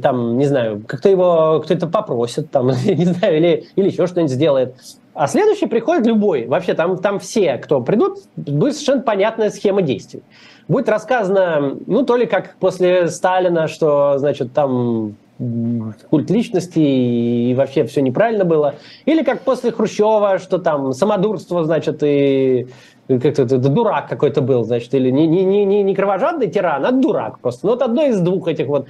там, 0.00 0.36
не 0.36 0.44
знаю, 0.44 0.82
как-то 0.86 1.08
его 1.08 1.60
кто-то 1.64 1.86
попросит, 1.86 2.50
там, 2.50 2.66
не 2.84 3.04
знаю, 3.04 3.36
или, 3.36 3.66
или 3.76 3.88
еще 3.88 4.06
что-нибудь 4.06 4.32
сделает. 4.32 4.74
А 5.14 5.26
следующий 5.28 5.66
приходит 5.66 6.06
любой. 6.06 6.46
Вообще, 6.46 6.74
там, 6.74 6.98
там 6.98 7.18
все, 7.18 7.56
кто 7.56 7.80
придут, 7.80 8.18
будет 8.36 8.74
совершенно 8.74 9.00
понятная 9.00 9.48
схема 9.48 9.80
действий. 9.80 10.22
Будет 10.68 10.90
рассказано, 10.90 11.78
ну, 11.86 12.04
то 12.04 12.16
ли 12.16 12.26
как 12.26 12.56
после 12.56 13.08
Сталина, 13.08 13.68
что, 13.68 14.18
значит, 14.18 14.52
там 14.52 15.14
культ 15.38 16.30
личности 16.30 16.78
и 16.78 17.54
вообще 17.54 17.84
все 17.84 18.00
неправильно 18.00 18.44
было. 18.44 18.76
Или 19.04 19.22
как 19.22 19.42
после 19.42 19.70
Хрущева, 19.70 20.38
что 20.38 20.58
там 20.58 20.92
самодурство, 20.92 21.64
значит, 21.64 22.02
и 22.02 22.68
как-то 23.08 23.42
это, 23.42 23.58
дурак 23.58 24.08
какой-то 24.08 24.40
был, 24.40 24.64
значит, 24.64 24.94
или 24.94 25.10
не, 25.10 25.26
не, 25.26 25.44
не, 25.44 25.82
не 25.82 25.94
кровожадный 25.94 26.48
тиран, 26.48 26.84
а 26.86 26.92
дурак 26.92 27.38
просто. 27.40 27.66
Ну, 27.66 27.72
вот 27.72 27.82
одно 27.82 28.04
из 28.04 28.20
двух 28.20 28.48
этих 28.48 28.66
вот 28.66 28.86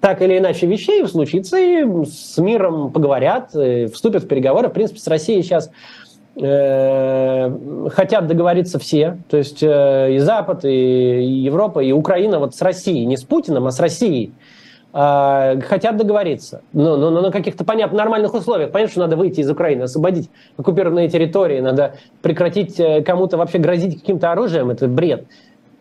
так 0.00 0.22
или 0.22 0.38
иначе 0.38 0.66
вещей 0.66 1.06
случится, 1.06 1.58
и 1.58 1.84
с 2.04 2.38
миром 2.38 2.90
поговорят, 2.92 3.50
вступят 3.92 4.24
в 4.24 4.28
переговоры. 4.28 4.68
В 4.68 4.72
принципе, 4.72 5.00
с 5.00 5.06
Россией 5.08 5.42
сейчас 5.42 5.70
э, 6.36 7.88
хотят 7.90 8.26
договориться 8.26 8.78
все, 8.78 9.18
то 9.28 9.36
есть 9.36 9.62
э, 9.62 10.14
и 10.14 10.18
Запад, 10.18 10.64
и 10.64 11.24
Европа, 11.42 11.80
и 11.80 11.90
Украина 11.90 12.38
вот 12.38 12.54
с 12.54 12.62
Россией, 12.62 13.06
не 13.06 13.16
с 13.16 13.24
Путиным, 13.24 13.66
а 13.66 13.72
с 13.72 13.80
Россией. 13.80 14.32
А, 15.00 15.54
хотят 15.60 15.96
договориться, 15.96 16.62
но, 16.72 16.96
но, 16.96 17.10
но 17.10 17.20
на 17.20 17.30
каких-то 17.30 17.64
понятных 17.64 17.96
нормальных 17.96 18.34
условиях. 18.34 18.72
Понятно, 18.72 18.90
что 18.90 19.00
надо 19.02 19.14
выйти 19.14 19.38
из 19.38 19.48
Украины, 19.48 19.84
освободить 19.84 20.28
оккупированные 20.56 21.08
территории, 21.08 21.60
надо 21.60 21.94
прекратить 22.20 22.80
э, 22.80 23.02
кому-то 23.04 23.36
вообще 23.36 23.58
грозить 23.58 24.00
каким-то 24.00 24.32
оружием, 24.32 24.70
это 24.70 24.88
бред. 24.88 25.26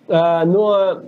А, 0.07 0.45
но 0.45 0.99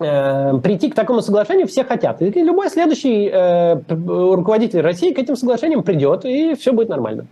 э, 0.00 0.58
прийти 0.64 0.90
к 0.90 0.96
такому 0.96 1.20
соглашению 1.20 1.68
все 1.68 1.84
хотят. 1.84 2.20
И 2.22 2.28
любой 2.42 2.70
следующий 2.70 3.30
э, 3.32 3.82
руководитель 3.88 4.80
России 4.80 5.12
к 5.12 5.18
этим 5.20 5.36
соглашениям 5.36 5.84
придет, 5.84 6.24
и 6.24 6.56
все 6.56 6.72
будет 6.72 6.88
нормально. 6.88 7.26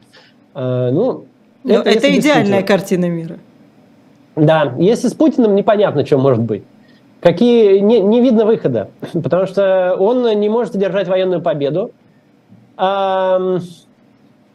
А, 0.55 0.93
ну, 0.93 1.25
это, 1.65 1.91
это 1.91 2.17
идеальная 2.17 2.63
картина 2.63 3.11
мира. 3.11 3.39
Да, 4.37 4.73
если 4.79 5.09
с 5.09 5.15
Путиным 5.15 5.57
непонятно, 5.57 6.07
что 6.07 6.17
может 6.17 6.45
быть 6.45 6.63
какие 7.27 7.79
не, 7.81 8.01
не 8.01 8.21
видно 8.21 8.47
выхода, 8.47 8.91
потому 9.13 9.47
что 9.47 9.97
он 9.99 10.23
не 10.39 10.49
может 10.49 10.77
одержать 10.77 11.09
военную 11.09 11.43
победу. 11.43 11.91
А, 12.77 13.59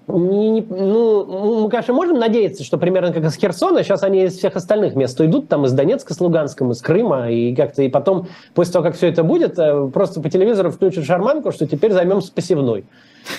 не, 0.07 0.49
не, 0.49 0.61
ну, 0.61 1.63
мы, 1.63 1.69
конечно, 1.69 1.93
можем 1.93 2.17
надеяться, 2.17 2.63
что 2.63 2.77
примерно 2.77 3.11
как 3.11 3.25
из 3.25 3.35
Херсона, 3.35 3.83
сейчас 3.83 4.03
они 4.03 4.23
из 4.23 4.37
всех 4.37 4.55
остальных 4.55 4.95
мест 4.95 5.19
уйдут, 5.19 5.49
там 5.49 5.65
из 5.65 5.73
Донецка, 5.73 6.13
с 6.13 6.21
Луганском, 6.21 6.71
из 6.71 6.81
Крыма, 6.81 7.29
и 7.29 7.53
как-то 7.53 7.83
и 7.83 7.89
потом, 7.89 8.27
после 8.53 8.71
того, 8.71 8.85
как 8.85 8.95
все 8.95 9.07
это 9.07 9.23
будет, 9.23 9.59
э, 9.59 9.89
просто 9.93 10.21
по 10.21 10.29
телевизору 10.29 10.71
включат 10.71 11.03
шарманку, 11.03 11.51
что 11.51 11.67
теперь 11.67 11.91
займемся 11.91 12.31
посевной. 12.33 12.85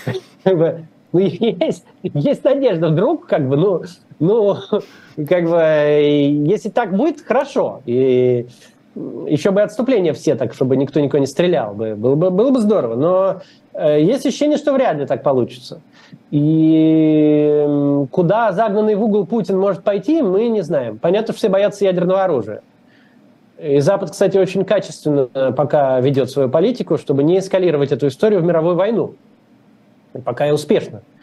Ну, 0.45 1.18
есть, 1.20 1.85
есть 2.03 2.45
надежда, 2.45 2.89
вдруг, 2.89 3.26
как 3.26 3.47
бы, 3.47 3.57
ну, 3.57 3.83
ну, 4.18 4.57
как 5.28 5.49
бы, 5.49 5.61
если 6.49 6.70
так 6.70 6.97
будет, 6.97 7.20
хорошо. 7.20 7.83
И 7.85 8.47
еще 8.95 9.51
бы 9.51 9.62
отступление 9.62 10.12
все 10.12 10.34
так, 10.34 10.53
чтобы 10.55 10.76
никто 10.76 11.01
никого 11.01 11.20
не 11.20 11.26
стрелял 11.26 11.74
бы. 11.74 11.95
Было 11.95 12.14
бы, 12.14 12.30
было 12.30 12.51
бы 12.51 12.61
здорово. 12.61 12.95
Но 12.95 13.40
э, 13.72 14.03
есть 14.03 14.26
ощущение, 14.26 14.59
что 14.59 14.72
вряд 14.72 14.97
ли 14.99 15.07
так 15.07 15.22
получится. 15.22 15.80
И 16.30 17.66
куда 18.11 18.53
загнанный 18.53 18.95
в 18.95 19.03
угол 19.03 19.26
Путин 19.26 19.59
может 19.59 19.82
пойти, 19.82 20.22
мы 20.22 20.49
не 20.49 20.62
знаем. 20.62 20.99
Понятно, 20.99 21.32
что 21.32 21.38
все 21.38 21.49
боятся 21.49 21.84
ядерного 21.84 22.24
оружия. 22.24 22.62
И 23.59 23.78
Запад, 23.80 24.11
кстати, 24.11 24.36
очень 24.36 24.64
качественно 24.64 25.26
пока 25.57 26.01
ведет 26.01 26.30
свою 26.30 26.49
политику, 26.49 26.99
чтобы 26.99 27.22
не 27.22 27.38
эскалировать 27.38 27.93
эту 27.93 28.09
историю 28.09 28.40
в 28.40 28.45
мировую 28.45 28.76
войну. 28.76 29.14
И 30.14 30.18
пока 30.18 30.49
и 30.49 30.51
успешно. 30.51 30.99
Э, 30.99 31.22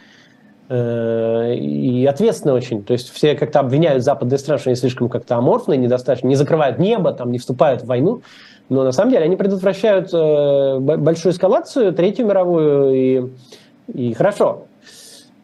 и 0.71 2.07
ответственно 2.07 2.53
очень. 2.53 2.83
То 2.83 2.93
есть 2.93 3.11
все 3.11 3.33
как-то 3.33 3.61
обвиняют 3.61 4.03
западные 4.03 4.37
страны, 4.37 4.59
что 4.59 4.69
они 4.69 4.75
слишком 4.75 5.09
как-то 5.09 5.35
аморфные, 5.35 5.77
недостаточно, 5.77 6.27
не 6.27 6.35
закрывают 6.35 6.77
небо, 6.77 7.11
там, 7.11 7.31
не 7.31 7.39
вступают 7.39 7.81
в 7.81 7.87
войну. 7.87 8.21
Но 8.69 8.83
на 8.83 8.91
самом 8.91 9.11
деле 9.11 9.25
они 9.25 9.35
предотвращают 9.35 10.13
э, 10.13 10.79
большую 10.79 11.33
эскалацию, 11.33 11.91
Третью 11.91 12.27
мировую, 12.27 12.93
и, 12.93 13.29
и 13.91 14.13
хорошо. 14.13 14.67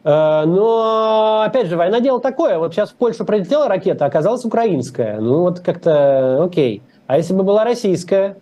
Э, 0.04 0.44
но, 0.46 1.42
опять 1.44 1.66
же, 1.66 1.76
война 1.76 1.98
дело 1.98 2.20
такое. 2.20 2.58
Вот 2.58 2.72
сейчас 2.72 2.90
в 2.90 2.94
Польшу 2.94 3.24
прилетела 3.24 3.66
ракета, 3.66 4.04
оказалась 4.04 4.44
украинская. 4.44 5.20
Ну 5.20 5.40
вот 5.40 5.58
как-то 5.58 6.44
окей. 6.44 6.82
А 7.08 7.16
если 7.16 7.34
бы 7.34 7.42
была 7.42 7.64
российская, 7.64 8.36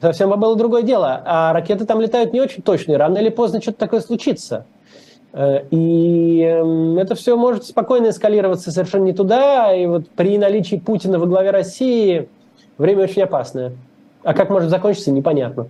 совсем 0.00 0.30
бы 0.30 0.36
было 0.36 0.54
другое 0.54 0.82
дело. 0.82 1.20
А 1.26 1.52
ракеты 1.52 1.84
там 1.84 2.00
летают 2.00 2.32
не 2.32 2.40
очень 2.40 2.62
точные. 2.62 2.98
Рано 2.98 3.18
или 3.18 3.30
поздно 3.30 3.60
что-то 3.60 3.78
такое 3.78 4.00
случится. 4.00 4.64
Э, 5.32 5.64
и 5.70 6.42
эм, 6.42 6.98
это 6.98 7.14
все 7.14 7.36
может 7.36 7.64
спокойно 7.64 8.08
эскалироваться 8.10 8.70
совершенно 8.70 9.04
не 9.04 9.12
туда. 9.12 9.74
И 9.74 9.86
вот 9.86 10.08
при 10.10 10.38
наличии 10.38 10.76
Путина 10.76 11.18
во 11.18 11.26
главе 11.26 11.50
России 11.50 12.28
время 12.78 13.04
очень 13.04 13.22
опасное. 13.22 13.72
А 14.22 14.34
как 14.34 14.50
может 14.50 14.70
закончиться, 14.70 15.10
непонятно. 15.12 15.68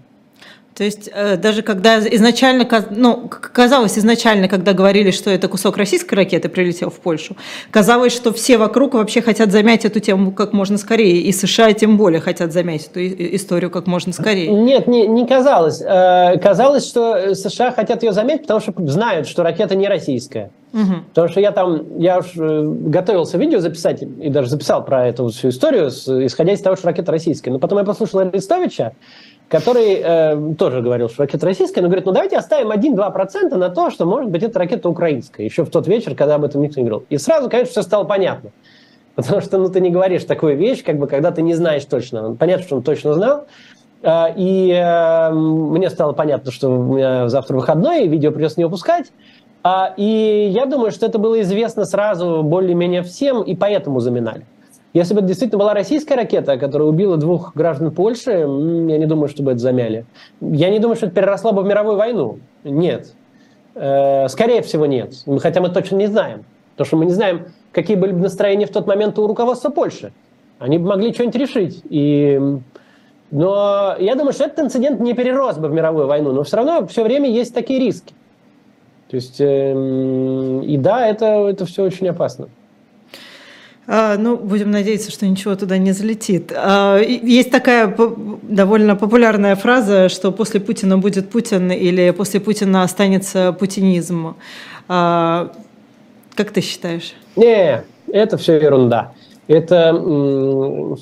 То 0.81 0.85
есть 0.85 1.11
э, 1.13 1.37
даже 1.37 1.61
когда 1.61 1.99
изначально, 1.99 2.67
ну, 2.89 3.29
казалось 3.29 3.99
изначально, 3.99 4.49
когда 4.49 4.73
говорили, 4.73 5.11
что 5.11 5.29
это 5.29 5.47
кусок 5.47 5.77
российской 5.77 6.15
ракеты 6.15 6.49
прилетел 6.49 6.89
в 6.89 7.01
Польшу, 7.01 7.37
казалось, 7.71 8.15
что 8.15 8.33
все 8.33 8.57
вокруг 8.57 8.95
вообще 8.95 9.21
хотят 9.21 9.53
замять 9.53 9.85
эту 9.85 10.01
тему 10.01 10.33
как 10.33 10.55
можно 10.55 10.79
скорее, 10.79 11.21
и 11.21 11.33
США 11.33 11.75
тем 11.75 11.99
более 11.99 12.23
хотят 12.23 12.55
замять 12.55 12.87
эту 12.87 13.07
историю 13.37 13.71
как 13.71 13.87
можно 13.87 14.15
скорее. 14.15 14.49
Нет, 14.49 14.87
не, 14.87 15.07
не 15.07 15.27
казалось. 15.27 15.83
Э, 15.83 16.39
казалось, 16.39 16.89
что 16.89 17.35
США 17.35 17.73
хотят 17.73 18.03
ее 18.03 18.13
замять, 18.13 18.41
потому 18.41 18.61
что 18.61 18.73
знают, 18.87 19.29
что 19.29 19.43
ракета 19.43 19.75
не 19.75 19.87
российская. 19.87 20.51
Угу. 20.73 20.95
Потому 21.09 21.29
что 21.29 21.41
я 21.41 21.51
там, 21.51 21.99
я 21.99 22.19
уж 22.19 22.27
э, 22.37 22.63
готовился 22.65 23.39
видео 23.39 23.59
записать, 23.59 24.03
и 24.03 24.29
даже 24.31 24.49
записал 24.49 24.85
про 24.85 25.09
эту 25.09 25.29
всю 25.29 25.49
историю, 25.49 25.89
исходя 25.89 26.53
из 26.53 26.61
того, 26.61 26.77
что 26.77 26.87
ракета 26.87 27.11
российская. 27.11 27.51
Но 27.51 27.59
потом 27.59 27.79
я 27.79 27.85
послушал 27.85 28.21
Арестовича, 28.21 28.93
который 29.51 30.01
э, 30.01 30.55
тоже 30.57 30.81
говорил, 30.81 31.09
что 31.09 31.25
ракета 31.25 31.45
российская, 31.45 31.81
но 31.81 31.89
говорит, 31.89 32.07
ну 32.07 32.13
давайте 32.13 32.37
оставим 32.37 32.71
1-2% 32.71 33.57
на 33.57 33.69
то, 33.69 33.91
что, 33.91 34.07
может 34.07 34.31
быть, 34.31 34.45
это 34.45 34.57
ракета 34.61 34.89
украинская, 34.89 35.45
еще 35.45 35.65
в 35.65 35.71
тот 35.71 35.89
вечер, 35.89 36.15
когда 36.15 36.37
об 36.37 36.45
этом 36.45 36.63
никто 36.63 36.81
не 36.81 36.87
говорил. 36.87 37.05
И 37.11 37.19
сразу, 37.19 37.51
конечно, 37.51 37.73
все 37.73 37.83
стало 37.83 38.05
понятно. 38.05 38.51
Потому 39.17 39.41
что 39.41 39.59
ну, 39.59 39.69
ты 39.69 39.81
не 39.81 39.91
говоришь 39.91 40.23
такую 40.25 40.57
вещь, 40.57 40.85
как 40.85 40.99
бы, 40.99 41.09
когда 41.09 41.33
ты 41.33 41.43
не 41.43 41.55
знаешь 41.55 41.85
точно. 41.85 42.37
Понятно, 42.37 42.65
что 42.65 42.77
он 42.77 42.83
точно 42.83 43.15
знал. 43.15 43.47
Э, 44.03 44.27
и 44.37 44.71
э, 44.71 45.31
мне 45.33 45.91
стало 45.91 46.13
понятно, 46.13 46.53
что 46.53 46.69
у 46.69 46.95
меня 46.95 47.29
завтра 47.29 47.57
выходной, 47.57 48.05
и 48.05 48.09
видео 48.09 48.31
придется 48.31 48.61
не 48.61 48.65
выпускать. 48.65 49.07
А, 49.65 49.93
и 49.97 50.49
я 50.55 50.65
думаю, 50.65 50.93
что 50.93 51.07
это 51.07 51.19
было 51.19 51.41
известно 51.41 51.85
сразу 51.85 52.45
более-менее 52.45 53.03
всем, 53.03 53.43
и 53.43 53.57
поэтому 53.57 53.99
заминали. 53.99 54.47
Если 54.93 55.15
бы 55.15 55.21
это 55.21 55.29
действительно 55.29 55.61
была 55.61 55.73
российская 55.73 56.17
ракета, 56.17 56.57
которая 56.59 56.89
убила 56.89 57.17
двух 57.17 57.55
граждан 57.55 57.93
Польши, 57.93 58.31
я 58.31 58.47
не 58.99 59.07
думаю, 59.07 59.29
чтобы 59.29 59.53
это 59.53 59.61
замяли. 59.61 60.05
Я 60.41 60.71
не 60.71 60.81
думаю, 60.81 60.97
что 60.97 61.07
это 61.07 61.15
переросло 61.15 61.53
бы 61.53 61.63
в 61.63 61.67
мировую 61.67 61.97
войну. 61.97 62.41
Нет. 62.65 63.13
Э, 63.75 64.29
скорее 64.29 64.63
всего, 64.63 64.87
нет. 64.87 65.15
Хотя 65.41 65.61
мы 65.61 65.69
точно 65.69 65.97
не 65.97 66.09
знаем. 66.09 66.45
Потому 66.73 66.87
что 66.87 66.97
мы 66.97 67.05
не 67.05 67.13
знаем, 67.13 67.47
какие 67.71 67.97
были 67.97 68.13
бы 68.13 68.19
настроения 68.19 68.67
в 68.67 68.71
тот 68.71 68.89
момент 68.89 69.17
у 69.19 69.27
руководства 69.29 69.71
Польши. 69.71 70.13
Они 70.59 70.79
бы 70.79 70.89
могли 70.89 71.15
что-нибудь 71.15 71.37
решить. 71.37 71.83
И 71.89 72.41
Но 73.31 73.95
я 74.01 74.17
думаю, 74.17 74.33
что 74.33 74.45
этот 74.45 74.59
инцидент 74.59 74.99
не 74.99 75.15
перерос 75.15 75.59
бы 75.59 75.69
в 75.69 75.73
мировую 75.73 76.09
войну, 76.09 76.33
но 76.33 76.43
все 76.43 76.57
равно 76.57 76.87
все 76.89 77.05
время 77.05 77.31
есть 77.31 77.55
такие 77.55 77.79
риски. 77.79 78.13
То 79.09 79.17
есть, 79.17 79.41
э, 79.41 80.63
и 80.65 80.77
да, 80.79 81.07
это, 81.07 81.49
это 81.49 81.65
все 81.65 81.85
очень 81.85 82.09
опасно. 82.09 82.49
А, 83.93 84.17
ну, 84.17 84.37
будем 84.37 84.71
надеяться, 84.71 85.11
что 85.11 85.27
ничего 85.27 85.57
туда 85.57 85.77
не 85.77 85.91
залетит. 85.91 86.53
А, 86.55 86.99
есть 87.01 87.51
такая 87.51 87.93
довольно 88.43 88.95
популярная 88.95 89.57
фраза, 89.57 90.09
что 90.09 90.31
после 90.31 90.61
Путина 90.61 90.97
будет 90.97 91.29
Путин 91.29 91.73
или 91.73 92.13
после 92.13 92.39
Путина 92.39 92.85
останется 92.85 93.53
путинизм. 93.53 94.37
А, 94.87 95.51
как 96.37 96.53
ты 96.53 96.61
считаешь? 96.61 97.15
Не, 97.35 97.83
это 98.13 98.39
все 98.39 98.61
ерунда. 98.61 99.11
Это 99.49 99.93
ну, 99.93 100.97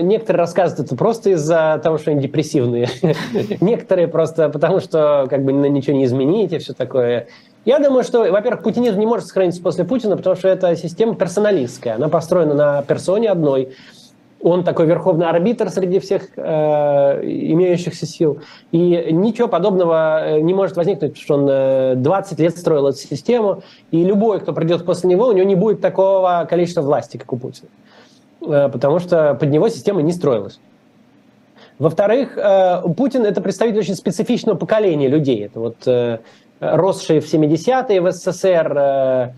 некоторые 0.00 0.38
рассказывают 0.38 0.86
это 0.86 0.96
просто 0.96 1.30
из-за 1.30 1.80
того, 1.82 1.98
что 1.98 2.12
они 2.12 2.20
депрессивные. 2.20 2.88
Некоторые 3.60 4.06
просто 4.06 4.48
потому, 4.50 4.78
что 4.78 5.26
как 5.28 5.44
бы 5.44 5.52
ничего 5.52 5.96
не 5.96 6.04
изменить 6.04 6.52
и 6.52 6.58
все 6.58 6.72
такое. 6.74 7.26
Я 7.66 7.80
думаю, 7.80 8.04
что, 8.04 8.20
во-первых, 8.30 8.62
путинизм 8.62 9.00
не 9.00 9.06
может 9.06 9.26
сохраниться 9.26 9.60
после 9.60 9.84
Путина, 9.84 10.16
потому 10.16 10.36
что 10.36 10.46
это 10.46 10.76
система 10.76 11.16
персоналистская. 11.16 11.96
Она 11.96 12.08
построена 12.08 12.54
на 12.54 12.82
персоне 12.82 13.28
одной. 13.28 13.74
Он 14.40 14.62
такой 14.62 14.86
верховный 14.86 15.28
арбитр 15.28 15.68
среди 15.70 15.98
всех 15.98 16.28
э, 16.36 16.40
имеющихся 17.24 18.06
сил. 18.06 18.38
И 18.70 19.08
ничего 19.10 19.48
подобного 19.48 20.36
э, 20.36 20.40
не 20.42 20.54
может 20.54 20.76
возникнуть, 20.76 21.14
потому 21.14 21.24
что 21.24 21.34
он 21.34 21.48
э, 21.50 21.94
20 21.96 22.38
лет 22.38 22.56
строил 22.56 22.86
эту 22.86 22.98
систему. 22.98 23.64
И 23.90 24.04
любой, 24.04 24.38
кто 24.38 24.52
придет 24.52 24.86
после 24.86 25.10
него, 25.10 25.26
у 25.26 25.32
него 25.32 25.44
не 25.44 25.56
будет 25.56 25.80
такого 25.80 26.46
количества 26.48 26.82
власти, 26.82 27.16
как 27.16 27.32
у 27.32 27.36
Путина. 27.36 27.68
Э, 28.42 28.68
потому 28.68 29.00
что 29.00 29.34
под 29.34 29.50
него 29.50 29.68
система 29.70 30.02
не 30.02 30.12
строилась. 30.12 30.60
Во-вторых, 31.80 32.38
э, 32.38 32.82
Путин– 32.96 33.24
это 33.26 33.40
представитель 33.40 33.80
очень 33.80 33.96
специфичного 33.96 34.56
поколения 34.56 35.08
людей. 35.08 35.44
Это 35.44 35.58
вот 35.58 35.76
э, 35.86 36.20
росшие 36.60 37.20
в 37.20 37.32
70-е 37.32 38.00
в 38.00 38.10
СССР, 38.12 39.32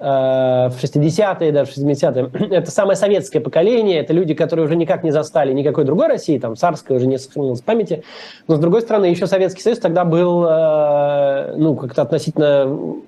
в 0.00 0.72
60-е, 0.82 1.52
даже 1.52 1.70
в 1.70 1.76
70-е. 1.78 2.28
Это 2.50 2.70
самое 2.70 2.96
советское 2.96 3.40
поколение, 3.40 4.00
это 4.00 4.12
люди, 4.12 4.34
которые 4.34 4.66
уже 4.66 4.76
никак 4.76 5.04
не 5.04 5.12
застали 5.12 5.52
никакой 5.52 5.84
другой 5.84 6.08
России, 6.08 6.36
там 6.38 6.56
царская 6.56 6.98
уже 6.98 7.06
не 7.06 7.16
сохранилась 7.16 7.60
в 7.60 7.64
памяти. 7.64 8.02
Но, 8.48 8.56
с 8.56 8.58
другой 8.58 8.82
стороны, 8.82 9.06
еще 9.06 9.26
Советский 9.26 9.62
Союз 9.62 9.78
тогда 9.78 10.04
был, 10.04 10.40
ну, 11.56 11.76
как-то 11.76 12.02
относительно, 12.02 12.66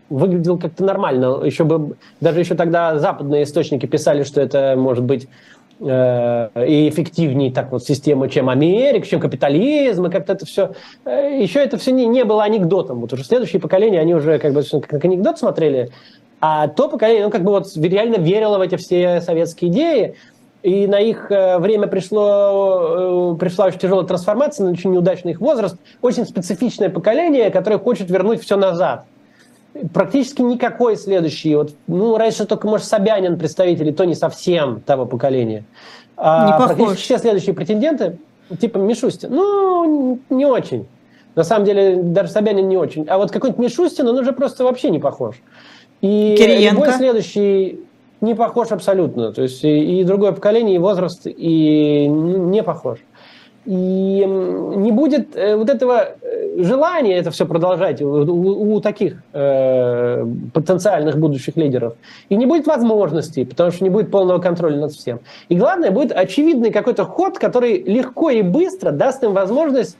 выглядел 0.09 0.59
как-то 0.59 0.85
нормально. 0.85 1.43
Еще 1.45 1.65
бы, 1.65 1.97
даже 2.21 2.41
еще 2.41 2.55
тогда 2.55 2.99
западные 2.99 3.43
источники 3.43 3.85
писали, 3.85 4.23
что 4.23 4.41
это 4.41 4.75
может 4.77 5.05
быть 5.05 5.29
Э, 5.29 5.56
и 6.67 6.89
эффективнее 6.89 7.53
так 7.53 7.71
вот 7.71 7.85
система, 7.85 8.29
чем 8.29 8.49
Америка, 8.49 9.07
чем 9.07 9.21
капитализм, 9.21 10.07
и 10.07 10.11
как-то 10.11 10.33
это 10.33 10.47
все... 10.47 10.73
Э, 11.05 11.39
еще 11.41 11.61
это 11.61 11.77
все 11.77 11.93
не, 11.93 12.07
не 12.07 12.25
было 12.25 12.45
анекдотом. 12.45 13.01
Вот 13.01 13.13
уже 13.13 13.25
следующее 13.25 13.61
поколение, 13.61 14.01
они 14.01 14.15
уже 14.15 14.39
как 14.39 14.55
бы 14.55 14.63
как 14.81 15.05
анекдот 15.05 15.39
смотрели, 15.39 15.91
а 16.41 16.69
то 16.69 16.89
поколение, 16.89 17.25
ну, 17.25 17.31
как 17.31 17.43
бы 17.43 17.51
вот 17.51 17.67
реально 17.77 18.17
верило 18.17 18.59
в 18.59 18.63
эти 18.63 18.77
все 18.77 19.21
советские 19.21 19.71
идеи, 19.71 20.15
и 20.63 20.87
на 20.87 20.99
их 20.99 21.31
э, 21.31 21.59
время 21.59 21.89
пришло, 21.89 23.37
пришла 23.39 23.67
очень 23.67 23.79
тяжелая 23.79 24.07
трансформация, 24.07 24.65
на 24.65 24.73
очень 24.73 24.93
неудачный 24.93 25.33
их 25.33 25.41
возраст, 25.41 25.77
очень 26.01 26.25
специфичное 26.25 26.89
поколение, 26.89 27.51
которое 27.51 27.79
хочет 27.79 28.11
вернуть 28.11 28.43
все 28.43 28.57
назад– 28.57 29.05
практически 29.93 30.43
никакой 30.43 30.97
следующий. 30.97 31.55
Вот, 31.55 31.73
ну, 31.87 32.17
раньше 32.17 32.47
только, 32.47 32.67
может, 32.69 32.87
Собянин 32.87 33.39
представитель, 33.39 33.89
и 33.89 33.93
то 33.93 34.05
не 34.05 34.15
совсем 34.15 34.81
того 34.81 35.07
поколения. 35.07 35.65
А 36.17 36.47
не 36.47 36.53
похож. 36.53 36.77
практически 36.77 37.03
все 37.03 37.19
следующие 37.19 37.55
претенденты, 37.55 38.19
типа 38.59 38.79
Мишустин, 38.79 39.31
ну, 39.31 40.19
не 40.31 40.47
очень. 40.47 40.87
На 41.35 41.45
самом 41.45 41.67
деле, 41.67 41.97
даже 41.97 42.31
Собянин 42.31 42.69
не 42.69 42.77
очень. 42.77 43.07
А 43.09 43.19
вот 43.19 43.31
какой-нибудь 43.31 43.63
Мишустин, 43.63 44.09
он 44.09 44.17
уже 44.17 44.33
просто 44.33 44.65
вообще 44.65 44.91
не 44.91 44.99
похож. 44.99 45.37
И 46.01 46.35
Кириенко. 46.39 46.75
любой 46.75 46.93
следующий 46.93 47.81
не 48.21 48.35
похож 48.35 48.71
абсолютно. 48.71 49.33
То 49.33 49.43
есть 49.43 49.63
и, 49.65 50.01
и 50.01 50.05
другое 50.05 50.33
поколение, 50.33 50.77
и 50.77 50.79
возраст, 50.79 51.23
и 51.27 52.07
не 52.09 52.63
похож. 52.63 52.99
И 53.67 54.25
не 54.25 54.93
будет 54.93 55.35
э, 55.35 55.57
вот 55.57 55.69
этого 55.69 56.11
э, 56.23 56.63
желания 56.63 57.19
это 57.19 57.33
все 57.33 57.47
продолжать 57.47 58.01
у, 58.01 58.75
у, 58.75 58.81
таких 58.81 59.17
э, 59.33 60.25
потенциальных 60.55 61.19
будущих 61.19 61.57
лидеров. 61.57 61.95
И 62.29 62.37
не 62.37 62.47
будет 62.47 62.69
возможностей, 62.69 63.45
потому 63.45 63.73
что 63.73 63.83
не 63.83 63.91
будет 63.91 64.13
полного 64.13 64.39
контроля 64.39 64.77
над 64.77 64.93
всем. 64.93 65.19
И 65.49 65.57
главное, 65.57 65.91
будет 65.91 66.13
очевидный 66.13 66.71
какой-то 66.71 67.05
ход, 67.05 67.41
который 67.41 67.83
легко 67.83 68.31
и 68.31 68.43
быстро 68.43 68.93
даст 68.93 69.25
им 69.25 69.33
возможность 69.33 69.99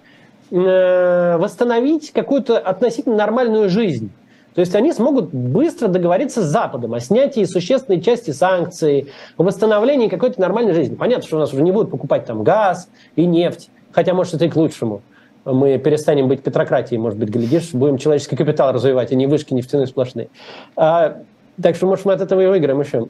э, 0.53 1.37
восстановить 1.37 2.13
какую-то 2.13 2.59
относительно 2.59 3.17
нормальную 3.17 3.69
жизнь. 3.69 4.13
То 4.57 4.61
есть 4.61 4.75
они 4.75 4.91
смогут 4.95 5.35
быстро 5.35 5.87
договориться 5.87 6.43
с 6.43 6.47
Западом 6.47 6.95
о 6.95 7.01
снятии 7.01 7.45
существенной 7.45 8.01
части 8.01 8.31
санкций, 8.31 9.13
о 9.37 9.43
восстановлении 9.43 10.09
какой-то 10.09 10.41
нормальной 10.41 10.73
жизни. 10.73 10.95
Понятно, 10.95 11.27
что 11.27 11.37
у 11.37 11.41
нас 11.41 11.53
уже 11.53 11.63
не 11.63 11.73
будут 11.73 11.91
покупать 11.91 12.25
там 12.25 12.43
газ 12.43 12.89
и 13.17 13.27
нефть, 13.27 13.69
хотя, 13.93 14.15
может, 14.15 14.33
это 14.33 14.47
и 14.47 14.49
к 14.49 14.57
лучшему. 14.57 15.03
Мы 15.45 15.77
перестанем 15.77 16.27
быть 16.29 16.43
петрократией, 16.43 16.99
может 16.99 17.19
быть, 17.19 17.29
глядишь, 17.29 17.73
будем 17.73 17.99
человеческий 17.99 18.35
капитал 18.35 18.73
развивать, 18.73 19.13
а 19.13 19.15
не 19.15 19.27
вышки 19.27 19.53
нефтяные 19.53 19.89
сплошные. 19.89 20.31
А, 20.75 21.19
так 21.63 21.77
что, 21.77 21.87
может, 21.87 22.07
мы 22.07 22.15
от 22.15 22.23
этого 22.23 22.41
и 22.41 22.47
выиграем 22.47 22.81
еще. 22.81 23.09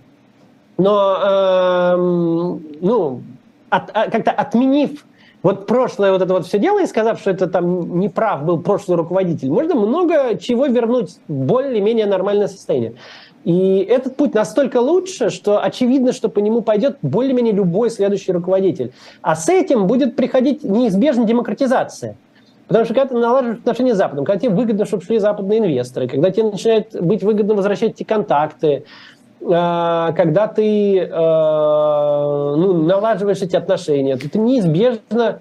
Но, 0.79 1.17
э, 1.23 1.97
ну, 2.81 3.23
от, 3.71 3.91
а, 3.95 4.11
как-то 4.11 4.33
отменив 4.33 5.07
вот 5.47 5.67
прошлое 5.67 6.11
вот 6.11 6.23
это 6.23 6.33
вот 6.33 6.45
все 6.45 6.59
дело 6.59 6.83
и 6.83 6.87
сказав, 6.87 7.21
что 7.21 7.31
это 7.31 7.47
там 7.47 8.01
неправ 8.01 8.45
был 8.45 8.61
прошлый 8.61 8.97
руководитель, 8.97 9.49
можно 9.49 9.77
много 9.77 10.37
чего 10.39 10.67
вернуть 10.67 11.19
в 11.29 11.33
более-менее 11.33 12.07
нормальное 12.07 12.49
состояние. 12.49 12.95
И 13.45 13.79
этот 13.89 14.17
путь 14.17 14.35
настолько 14.35 14.79
лучше, 14.79 15.31
что 15.31 15.63
очевидно, 15.63 16.13
что 16.13 16.29
по 16.29 16.41
нему 16.41 16.63
пойдет 16.63 16.99
более-менее 17.03 17.55
любой 17.55 17.91
следующий 17.91 18.33
руководитель. 18.33 18.93
А 19.23 19.37
с 19.37 19.49
этим 19.49 19.87
будет 19.87 20.17
приходить 20.17 20.65
неизбежно 20.65 21.25
демократизация. 21.25 22.17
Потому 22.67 22.85
что 22.85 22.95
когда 22.95 23.09
ты 23.09 23.15
налаживаешь 23.15 23.59
отношения 23.59 23.95
с 23.95 23.99
Западом, 23.99 24.25
когда 24.25 24.41
тебе 24.41 24.51
выгодно, 24.51 24.85
чтобы 24.85 25.05
шли 25.05 25.21
западные 25.21 25.61
инвесторы, 25.61 26.09
когда 26.09 26.31
тебе 26.31 26.51
начинает 26.51 27.01
быть 27.01 27.23
выгодно 27.23 27.55
возвращать 27.55 27.93
эти 27.93 28.03
контакты, 28.03 28.85
когда 29.49 30.49
ты 30.49 30.99
э, 30.99 31.09
ну, 31.09 32.83
налаживаешь 32.83 33.43
эти 33.43 33.55
отношения, 33.55 34.17
то 34.17 34.29
ты 34.29 34.39
неизбежно 34.39 35.41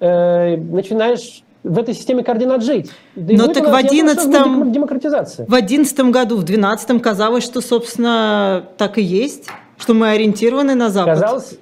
э, 0.00 0.56
начинаешь 0.56 1.42
в 1.62 1.78
этой 1.78 1.94
системе 1.94 2.22
координат 2.22 2.62
жить. 2.62 2.90
Но 3.14 3.48
так 3.48 3.68
в 3.68 3.74
11 3.74 4.30
демократизация. 4.72 5.46
В 5.46 5.54
11 5.54 5.98
году, 6.10 6.36
в 6.36 6.44
12 6.44 7.02
казалось, 7.02 7.44
что, 7.44 7.60
собственно, 7.60 8.64
так 8.76 8.98
и 8.98 9.02
есть, 9.02 9.48
что 9.78 9.94
мы 9.94 10.10
ориентированы 10.10 10.74
на 10.74 10.90
Запад. 10.90 11.14
Казалось, 11.14 11.58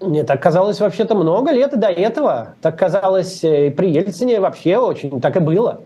нет, 0.00 0.26
так 0.26 0.42
казалось 0.42 0.80
вообще-то 0.80 1.14
много 1.14 1.52
лет 1.52 1.78
до 1.78 1.88
этого. 1.88 2.54
Так 2.62 2.78
казалось 2.78 3.44
э, 3.44 3.68
и 3.68 3.70
при 3.70 3.90
Ельцине 3.90 4.40
вообще 4.40 4.78
очень, 4.78 5.20
так 5.20 5.36
и 5.36 5.40
было. 5.40 5.82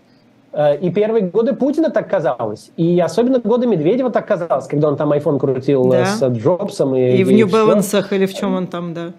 Э, 0.55 0.77
и 0.77 0.91
первые 0.91 1.25
годы 1.27 1.55
Путина 1.55 1.91
так 1.91 2.09
казалось. 2.09 2.71
И 2.77 3.01
особенно 3.01 3.41
годы 3.41 3.67
Медведева 3.67 4.11
так 4.11 4.27
казалось, 4.27 4.67
когда 4.67 4.89
он 4.89 4.97
там 4.97 5.13
iPhone 5.13 5.39
крутил 5.39 5.93
э, 5.93 6.05
да. 6.05 6.07
с 6.07 6.23
Джобсом. 6.29 6.95
И, 6.95 7.17
и 7.17 7.25
в 7.25 7.33
New 7.33 7.49
Balance 7.49 8.07
или 8.11 8.27
в 8.27 8.35
чем 8.35 8.55
он 8.55 8.69
там, 8.69 8.95
да. 8.95 9.13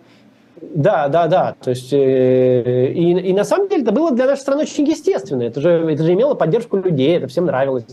Да, 0.62 1.10
да, 1.10 1.28
да. 1.28 1.56
То 1.62 1.72
есть, 1.72 1.92
э, 1.92 2.92
и, 2.94 3.12
и 3.12 3.34
на 3.34 3.44
самом 3.44 3.68
деле 3.68 3.84
это 3.84 3.92
было 3.92 4.12
для 4.12 4.26
нашей 4.26 4.42
страны 4.42 4.64
очень 4.64 4.88
естественно. 4.88 5.44
Это 5.44 5.60
же, 5.60 5.70
это 5.70 6.04
же 6.04 6.14
имело 6.14 6.36
поддержку 6.36 6.78
людей, 6.78 7.18
это 7.18 7.28
всем 7.28 7.46
нравилось. 7.46 7.86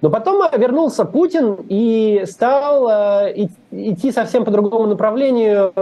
Но 0.00 0.10
потом 0.10 0.42
вернулся 0.56 1.04
Путин 1.04 1.56
и 1.68 2.24
стал 2.26 2.88
э, 2.88 3.48
идти 3.72 4.12
совсем 4.12 4.44
по 4.44 4.52
другому 4.52 4.86
направлению, 4.86 5.72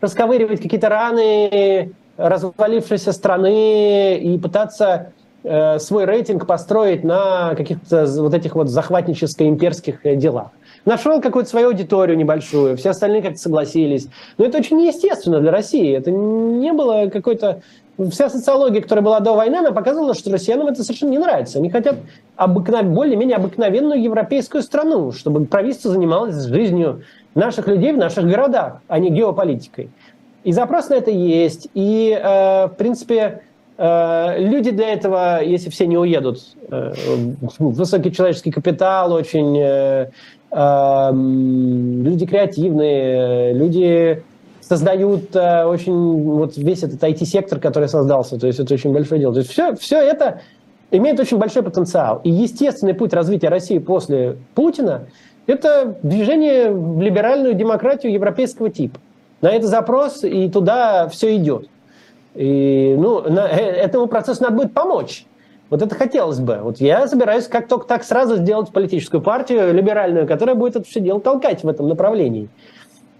расковыривать 0.00 0.60
какие-то 0.60 0.90
раны 0.90 1.94
развалившейся 2.20 3.12
страны 3.12 4.18
и 4.18 4.38
пытаться 4.38 5.12
Э, 5.42 5.78
свой 5.78 6.04
рейтинг 6.04 6.46
построить 6.46 7.02
на 7.02 7.54
каких-то 7.54 8.04
вот 8.18 8.34
этих 8.34 8.54
вот 8.56 8.68
захватническо-имперских 8.68 10.04
э, 10.04 10.16
делах. 10.16 10.50
Нашел 10.84 11.18
какую-то 11.22 11.48
свою 11.48 11.68
аудиторию 11.68 12.18
небольшую, 12.18 12.76
все 12.76 12.90
остальные 12.90 13.22
как-то 13.22 13.38
согласились. 13.38 14.08
Но 14.36 14.44
это 14.44 14.58
очень 14.58 14.76
неестественно 14.76 15.40
для 15.40 15.50
России. 15.50 15.96
Это 15.96 16.10
не 16.10 16.72
было 16.72 17.08
какой-то... 17.08 17.62
Вся 18.10 18.30
социология, 18.30 18.80
которая 18.80 19.04
была 19.04 19.20
до 19.20 19.34
войны, 19.34 19.56
она 19.56 19.72
показывала, 19.72 20.14
что 20.14 20.30
россиянам 20.30 20.68
это 20.68 20.82
совершенно 20.82 21.10
не 21.10 21.18
нравится. 21.18 21.58
Они 21.58 21.70
хотят 21.70 21.96
обыкнов... 22.36 22.84
более-менее 22.86 23.36
обыкновенную 23.36 24.02
европейскую 24.02 24.62
страну, 24.62 25.12
чтобы 25.12 25.46
правительство 25.46 25.90
занималось 25.90 26.34
жизнью 26.44 27.02
наших 27.34 27.66
людей 27.66 27.92
в 27.92 27.98
наших 27.98 28.26
городах, 28.26 28.80
а 28.88 28.98
не 28.98 29.10
геополитикой. 29.10 29.90
И 30.44 30.52
запрос 30.52 30.88
на 30.88 30.94
это 30.94 31.10
есть. 31.10 31.68
И, 31.74 32.10
э, 32.10 32.66
в 32.66 32.74
принципе, 32.76 33.42
люди 33.82 34.70
для 34.72 34.92
этого, 34.92 35.42
если 35.42 35.70
все 35.70 35.86
не 35.86 35.96
уедут, 35.96 36.40
э, 36.70 36.92
высокий 37.58 38.12
человеческий 38.12 38.50
капитал, 38.50 39.12
очень 39.12 39.58
э, 39.58 40.10
люди 41.12 42.26
креативные, 42.26 43.54
люди 43.54 44.22
создают 44.60 45.34
э, 45.34 45.64
очень 45.64 46.22
вот 46.22 46.56
весь 46.56 46.82
этот 46.82 47.02
IT-сектор, 47.02 47.58
который 47.58 47.88
создался. 47.88 48.38
То 48.38 48.46
есть 48.46 48.60
это 48.60 48.74
очень 48.74 48.92
большое 48.92 49.20
дело. 49.20 49.32
То 49.32 49.40
есть 49.40 49.50
все, 49.50 49.74
все 49.74 49.96
это 49.96 50.42
имеет 50.90 51.18
очень 51.18 51.38
большой 51.38 51.62
потенциал. 51.62 52.20
И 52.22 52.30
естественный 52.30 52.94
путь 52.94 53.12
развития 53.12 53.48
России 53.48 53.78
после 53.78 54.36
Путина– 54.54 55.06
это 55.46 55.96
движение 56.02 56.70
в 56.70 57.00
либеральную 57.00 57.54
демократию 57.54 58.12
европейского 58.12 58.70
типа. 58.70 59.00
На 59.40 59.50
это 59.50 59.66
запрос, 59.66 60.22
и 60.22 60.48
туда 60.48 61.08
все 61.08 61.34
идет. 61.36 61.66
И 62.34 62.94
ну, 62.98 63.22
на, 63.28 63.48
э, 63.48 63.56
этому 63.56 64.06
процессу 64.06 64.42
надо 64.42 64.56
будет 64.56 64.72
помочь. 64.72 65.26
Вот 65.68 65.82
это 65.82 65.94
хотелось 65.94 66.40
бы. 66.40 66.58
Вот 66.62 66.80
я 66.80 67.06
собираюсь 67.06 67.46
как 67.46 67.68
только 67.68 67.86
так 67.86 68.02
сразу 68.02 68.36
сделать 68.36 68.70
политическую 68.72 69.20
партию 69.20 69.72
либеральную, 69.72 70.26
которая 70.26 70.56
будет 70.56 70.76
это 70.76 70.88
все 70.88 71.00
дело 71.00 71.20
толкать 71.20 71.62
в 71.62 71.68
этом 71.68 71.88
направлении. 71.88 72.48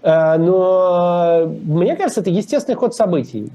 Э, 0.01 0.37
но 0.37 1.51
мне 1.63 1.95
кажется, 1.95 2.21
это 2.21 2.29
естественный 2.29 2.75
ход 2.75 2.95
событий. 2.95 3.51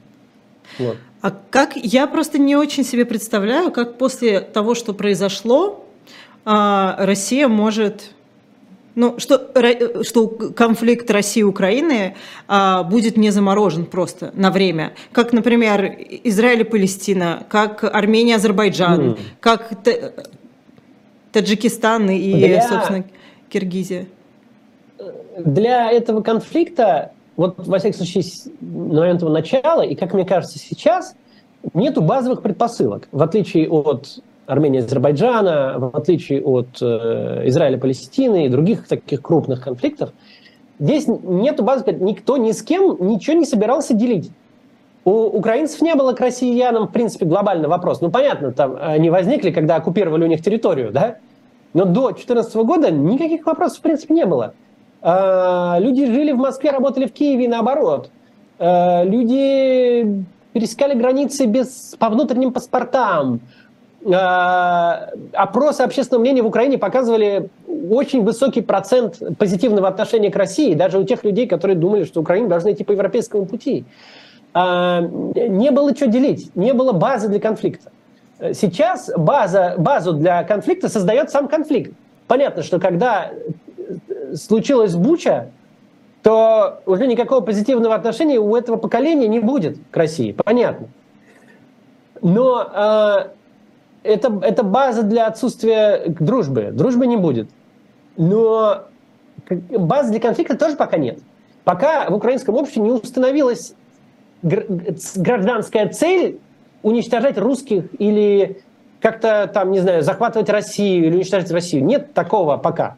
Вот. 0.79 0.97
А 1.23 1.33
как 1.51 1.77
я 1.77 2.07
просто 2.07 2.39
не 2.39 2.57
очень 2.57 2.85
себе 2.85 3.05
представляю, 3.05 3.71
как 3.71 3.99
после 3.99 4.41
того, 4.41 4.75
что 4.75 4.93
произошло, 4.93 5.85
а, 6.45 6.97
Россия 6.99 7.49
может 7.49 8.13
ну, 8.97 9.19
что, 9.19 9.53
что 10.03 10.27
конфликт 10.27 11.11
России 11.11 11.41
и 11.41 11.45
Украины 11.45 12.17
а, 12.49 12.83
будет 12.83 13.17
не 13.17 13.31
заморожен 13.31 13.85
просто 13.85 14.33
на 14.35 14.51
время. 14.51 14.95
Как, 15.13 15.33
например, 15.33 15.97
Израиль 16.25 16.63
и 16.63 16.65
Палестина, 16.65 17.45
как 17.49 17.85
Армения 17.85 18.33
и 18.33 18.37
Азербайджан, 18.37 19.11
mm. 19.11 19.19
как 19.39 19.71
Таджикистан 21.31 22.09
и, 22.11 22.35
Для... 22.35 22.63
собственно, 22.67 23.05
Киргизия. 23.51 24.07
Для 25.39 25.93
этого 25.93 26.23
конфликта, 26.23 27.13
вот, 27.37 27.55
во 27.59 27.79
всяком 27.79 27.99
случае, 27.99 28.25
на 28.63 29.01
момент 29.01 29.21
его 29.21 29.31
начала, 29.31 29.83
и, 29.83 29.95
как 29.95 30.15
мне 30.15 30.25
кажется, 30.25 30.59
сейчас, 30.59 31.15
нету 31.75 32.01
базовых 32.01 32.41
предпосылок, 32.41 33.09
в 33.13 33.23
отличие 33.23 33.69
от 33.69 34.21
Армении 34.47 34.81
и 34.81 34.85
Азербайджана, 34.85 35.75
в 35.79 35.97
отличие 35.97 36.43
от 36.43 36.69
э, 36.81 37.43
Израиля, 37.47 37.79
Палестины 37.79 38.47
и 38.47 38.49
других 38.49 38.87
таких 38.87 39.23
крупных 39.23 39.63
конфликтов, 39.63 40.13
здесь 40.79 41.07
нет 41.07 41.61
базы, 41.63 41.85
никто 41.93 42.37
ни 42.37 42.53
с 42.53 42.63
кем 42.63 42.97
ничего 43.01 43.37
не 43.37 43.45
собирался 43.45 43.95
делить. 43.95 44.31
У 45.05 45.11
украинцев 45.11 45.83
не 45.83 45.95
было 45.95 46.13
к 46.13 46.21
россиянам, 46.21 46.89
в 46.89 46.93
принципе, 46.93 47.27
глобальный 47.27 47.69
вопрос. 47.69 48.01
Ну, 48.01 48.11
понятно, 48.11 48.53
там 48.53 48.77
они 48.81 49.09
возникли, 49.09 49.53
когда 49.53 49.77
оккупировали 49.77 50.25
у 50.25 50.27
них 50.27 50.43
территорию, 50.43 50.91
да? 50.91 51.19
Но 51.75 51.85
до 51.85 52.09
2014 52.09 52.57
года 52.57 52.91
никаких 52.91 53.47
вопросов, 53.47 53.79
в 53.79 53.83
принципе, 53.83 54.15
не 54.15 54.27
было. 54.27 54.55
А, 55.03 55.77
люди 55.79 56.07
жили 56.07 56.33
в 56.33 56.39
Москве, 56.39 56.71
работали 56.71 57.07
в 57.07 57.13
Киеве 57.13 57.45
и 57.45 57.49
наоборот. 57.49 58.11
А, 58.59 59.05
люди 59.05 60.25
пересекали 60.53 60.99
границы 60.99 61.47
без, 61.47 61.95
по 61.99 62.09
внутренним 62.09 62.53
паспортам. 62.53 63.41
Э, 64.07 65.09
опросы 65.33 65.81
общественного 65.83 66.21
мнения 66.21 66.43
в 66.43 66.47
Украине 66.47 66.79
показывали 66.79 67.49
очень 67.91 68.23
высокий 68.23 68.61
процент 68.61 69.21
позитивного 69.37 69.89
отношения 69.89 70.31
к 70.31 70.37
России, 70.37 70.75
даже 70.75 70.99
у 70.99 71.05
тех 71.05 71.25
людей, 71.25 71.49
которые 71.49 71.77
думали, 71.77 72.05
что 72.05 72.21
Украина 72.21 72.49
должна 72.49 72.73
идти 72.73 72.85
по 72.85 72.93
европейскому 72.93 73.47
пути. 73.47 73.85
Э, 74.55 75.01
не 75.01 75.71
было 75.73 75.95
что 75.95 76.07
делить, 76.07 76.55
не 76.55 76.73
было 76.73 76.93
базы 76.93 77.29
для 77.29 77.41
конфликта. 77.41 77.91
Сейчас 78.53 79.11
база, 79.17 79.75
базу 79.77 80.13
для 80.13 80.45
конфликта 80.45 80.89
создает 80.89 81.31
сам 81.31 81.49
конфликт. 81.49 81.93
Понятно, 82.29 82.63
что 82.63 82.79
когда 82.79 83.33
случилась 84.35 84.95
буча, 84.95 85.49
то 86.23 86.81
уже 86.87 87.07
никакого 87.07 87.41
позитивного 87.41 87.95
отношения 87.95 88.39
у 88.39 88.55
этого 88.55 88.77
поколения 88.77 89.27
не 89.27 89.41
будет 89.41 89.79
к 89.91 89.97
России. 89.97 90.33
Понятно. 90.33 90.89
Но 92.21 92.69
э, 92.73 93.29
это, 94.07 94.41
это 94.43 94.63
база 94.63 95.03
для 95.03 95.27
отсутствия 95.27 96.05
дружбы. 96.07 96.71
Дружбы 96.73 97.07
не 97.07 97.17
будет. 97.17 97.49
Но 98.17 98.85
базы 99.49 100.11
для 100.11 100.21
конфликта 100.21 100.57
тоже 100.57 100.77
пока 100.77 100.97
нет. 100.97 101.19
Пока 101.65 102.09
в 102.09 102.15
украинском 102.15 102.55
обществе 102.55 102.83
не 102.83 102.91
установилась 102.91 103.75
гражданская 104.43 105.89
цель 105.89 106.39
уничтожать 106.83 107.39
русских 107.39 107.87
или 107.99 108.63
как-то 109.01 109.51
там, 109.53 109.73
не 109.73 109.81
знаю, 109.81 110.03
захватывать 110.03 110.49
Россию 110.49 111.07
или 111.07 111.17
уничтожать 111.17 111.51
Россию. 111.51 111.85
Нет 111.85 112.15
такого 112.15 112.57
пока. 112.57 112.97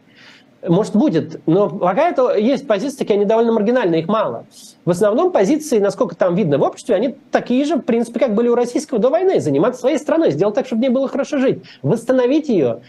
Может, 0.67 0.97
будет, 0.97 1.41
но 1.47 1.71
пока 1.71 2.09
это 2.09 2.37
есть 2.37 2.67
позиции, 2.67 2.99
такие 2.99 3.15
они 3.15 3.25
довольно 3.25 3.53
маргинальные, 3.53 4.01
их 4.01 4.09
мало. 4.09 4.45
В 4.85 4.91
основном 4.91 5.31
позиции, 5.31 5.79
насколько 5.79 6.17
там 6.17 6.35
видно 6.35 6.59
в 6.59 6.63
обществе, 6.63 6.97
они 6.97 7.15
такие 7.31 7.65
же, 7.65 7.77
в 7.77 7.83
принципе, 7.83 8.19
как 8.19 8.35
были 8.35 8.49
у 8.49 8.57
российского 8.57 8.99
до 8.99 9.09
войны. 9.09 9.41
Заниматься 9.41 9.81
своей 9.81 9.99
страной, 9.99 10.33
сделать 10.33 10.57
так, 10.57 10.67
чтобы 10.67 10.81
мне 10.81 10.91
было 10.91 11.07
хорошо 11.07 11.39
жить, 11.39 11.63
восстановить 11.83 12.49
ее 12.49 12.81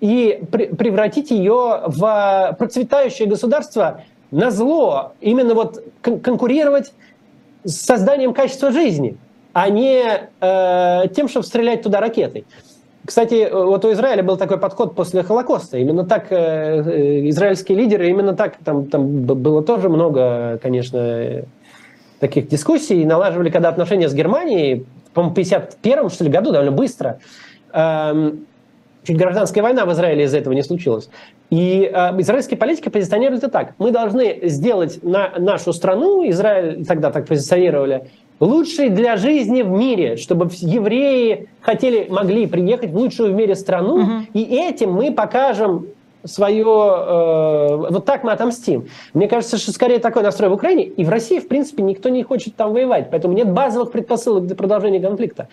и 0.00 0.40
превратить 0.52 1.32
ее 1.32 1.82
в 1.86 2.56
процветающее 2.58 3.26
государство 3.26 4.02
на 4.30 4.52
зло, 4.52 5.12
именно 5.20 5.54
вот 5.54 5.82
конкурировать 6.02 6.92
с 7.64 7.74
созданием 7.74 8.34
качества 8.34 8.70
жизни, 8.70 9.16
а 9.52 9.68
не 9.68 10.28
э, 10.40 11.08
тем, 11.14 11.28
чтобы 11.28 11.44
стрелять 11.44 11.82
туда 11.82 11.98
ракетой. 12.00 12.44
Кстати, 13.06 13.48
вот 13.52 13.84
у 13.84 13.92
Израиля 13.92 14.22
был 14.24 14.36
такой 14.36 14.58
подход 14.58 14.96
после 14.96 15.22
Холокоста. 15.22 15.78
Именно 15.78 16.04
так 16.04 16.26
э, 16.30 16.36
э, 16.36 17.28
израильские 17.28 17.78
лидеры, 17.78 18.08
именно 18.08 18.34
так, 18.34 18.56
там, 18.64 18.86
там 18.86 19.22
было 19.22 19.62
тоже 19.62 19.88
много, 19.88 20.58
конечно, 20.60 21.44
таких 22.18 22.48
дискуссий. 22.48 23.04
Налаживали 23.04 23.50
когда 23.50 23.68
отношения 23.68 24.08
с 24.08 24.14
Германией, 24.14 24.86
по-моему, 25.14 25.32
в 25.32 25.36
51 25.36 26.10
что 26.10 26.24
ли, 26.24 26.30
году, 26.30 26.50
довольно 26.50 26.72
быстро. 26.72 27.20
Эм, 27.72 28.46
чуть 29.04 29.16
гражданская 29.16 29.62
война 29.62 29.86
в 29.86 29.92
Израиле 29.92 30.24
из-за 30.24 30.38
этого 30.38 30.52
не 30.54 30.62
случилась. 30.62 31.08
И 31.50 31.88
э, 31.92 32.20
израильские 32.20 32.58
политики 32.58 32.88
позиционируют 32.88 33.44
это 33.44 33.52
так. 33.52 33.74
Мы 33.78 33.92
должны 33.92 34.48
сделать 34.48 35.02
на 35.04 35.32
нашу 35.38 35.72
страну, 35.72 36.28
Израиль 36.28 36.84
тогда 36.84 37.12
так 37.12 37.26
позиционировали, 37.26 38.10
лучшей 38.40 38.90
для 38.90 39.16
жизни 39.16 39.62
в 39.62 39.70
мире, 39.70 40.16
чтобы 40.16 40.48
евреи 40.52 41.48
хотели, 41.60 42.06
могли 42.08 42.46
приехать 42.46 42.90
в 42.90 42.96
лучшую 42.96 43.32
в 43.32 43.34
мире 43.34 43.54
страну, 43.54 43.94
угу. 43.94 44.10
и 44.34 44.42
этим 44.42 44.92
мы 44.92 45.12
покажем 45.12 45.86
свое, 46.24 46.64
э, 46.64 47.76
вот 47.90 48.04
так 48.04 48.24
мы 48.24 48.32
отомстим. 48.32 48.88
Мне 49.14 49.28
кажется, 49.28 49.58
что 49.58 49.72
скорее 49.72 49.98
такой 49.98 50.22
настрой 50.22 50.50
в 50.50 50.54
Украине, 50.54 50.84
и 50.84 51.04
в 51.04 51.08
России, 51.08 51.38
в 51.38 51.48
принципе, 51.48 51.82
никто 51.82 52.08
не 52.08 52.22
хочет 52.22 52.56
там 52.56 52.72
воевать, 52.72 53.08
поэтому 53.10 53.34
нет 53.34 53.50
базовых 53.50 53.92
предпосылок 53.92 54.46
для 54.46 54.56
продолжения 54.56 55.00
конфликта. 55.00 55.48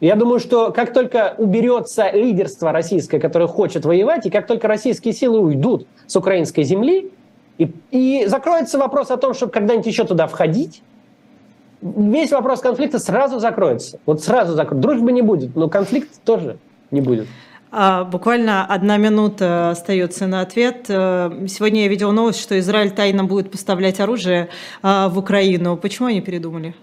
Я 0.00 0.14
думаю, 0.14 0.38
что 0.38 0.70
как 0.70 0.92
только 0.92 1.34
уберется 1.38 2.10
лидерство 2.12 2.72
российское, 2.72 3.18
которое 3.18 3.48
хочет 3.48 3.84
воевать, 3.84 4.26
и 4.26 4.30
как 4.30 4.46
только 4.46 4.68
российские 4.68 5.12
силы 5.12 5.40
уйдут 5.40 5.86
с 6.06 6.14
украинской 6.14 6.62
земли, 6.62 7.10
и, 7.56 7.72
и 7.90 8.26
закроется 8.26 8.78
вопрос 8.78 9.10
о 9.10 9.16
том, 9.16 9.34
чтобы 9.34 9.50
когда-нибудь 9.50 9.86
еще 9.86 10.04
туда 10.04 10.28
входить, 10.28 10.82
весь 11.80 12.30
вопрос 12.30 12.60
конфликта 12.60 12.98
сразу 12.98 13.38
закроется. 13.38 14.00
Вот 14.06 14.22
сразу 14.22 14.54
закроется. 14.54 14.88
Дружбы 14.88 15.12
не 15.12 15.22
будет, 15.22 15.56
но 15.56 15.68
конфликт 15.68 16.10
тоже 16.24 16.58
не 16.90 17.00
будет. 17.00 17.26
А, 17.70 18.04
буквально 18.04 18.64
одна 18.64 18.96
минута 18.96 19.70
остается 19.70 20.26
на 20.26 20.40
ответ. 20.40 20.86
Э, 20.88 21.46
сегодня 21.48 21.82
я 21.82 21.88
видела 21.88 22.12
новость, 22.12 22.40
что 22.40 22.58
Израиль 22.58 22.90
тайно 22.90 23.24
будет 23.24 23.50
поставлять 23.50 24.00
оружие 24.00 24.48
а, 24.82 25.08
в 25.08 25.18
Украину. 25.18 25.76
Почему 25.76 26.08
они 26.08 26.22
передумали? 26.22 26.74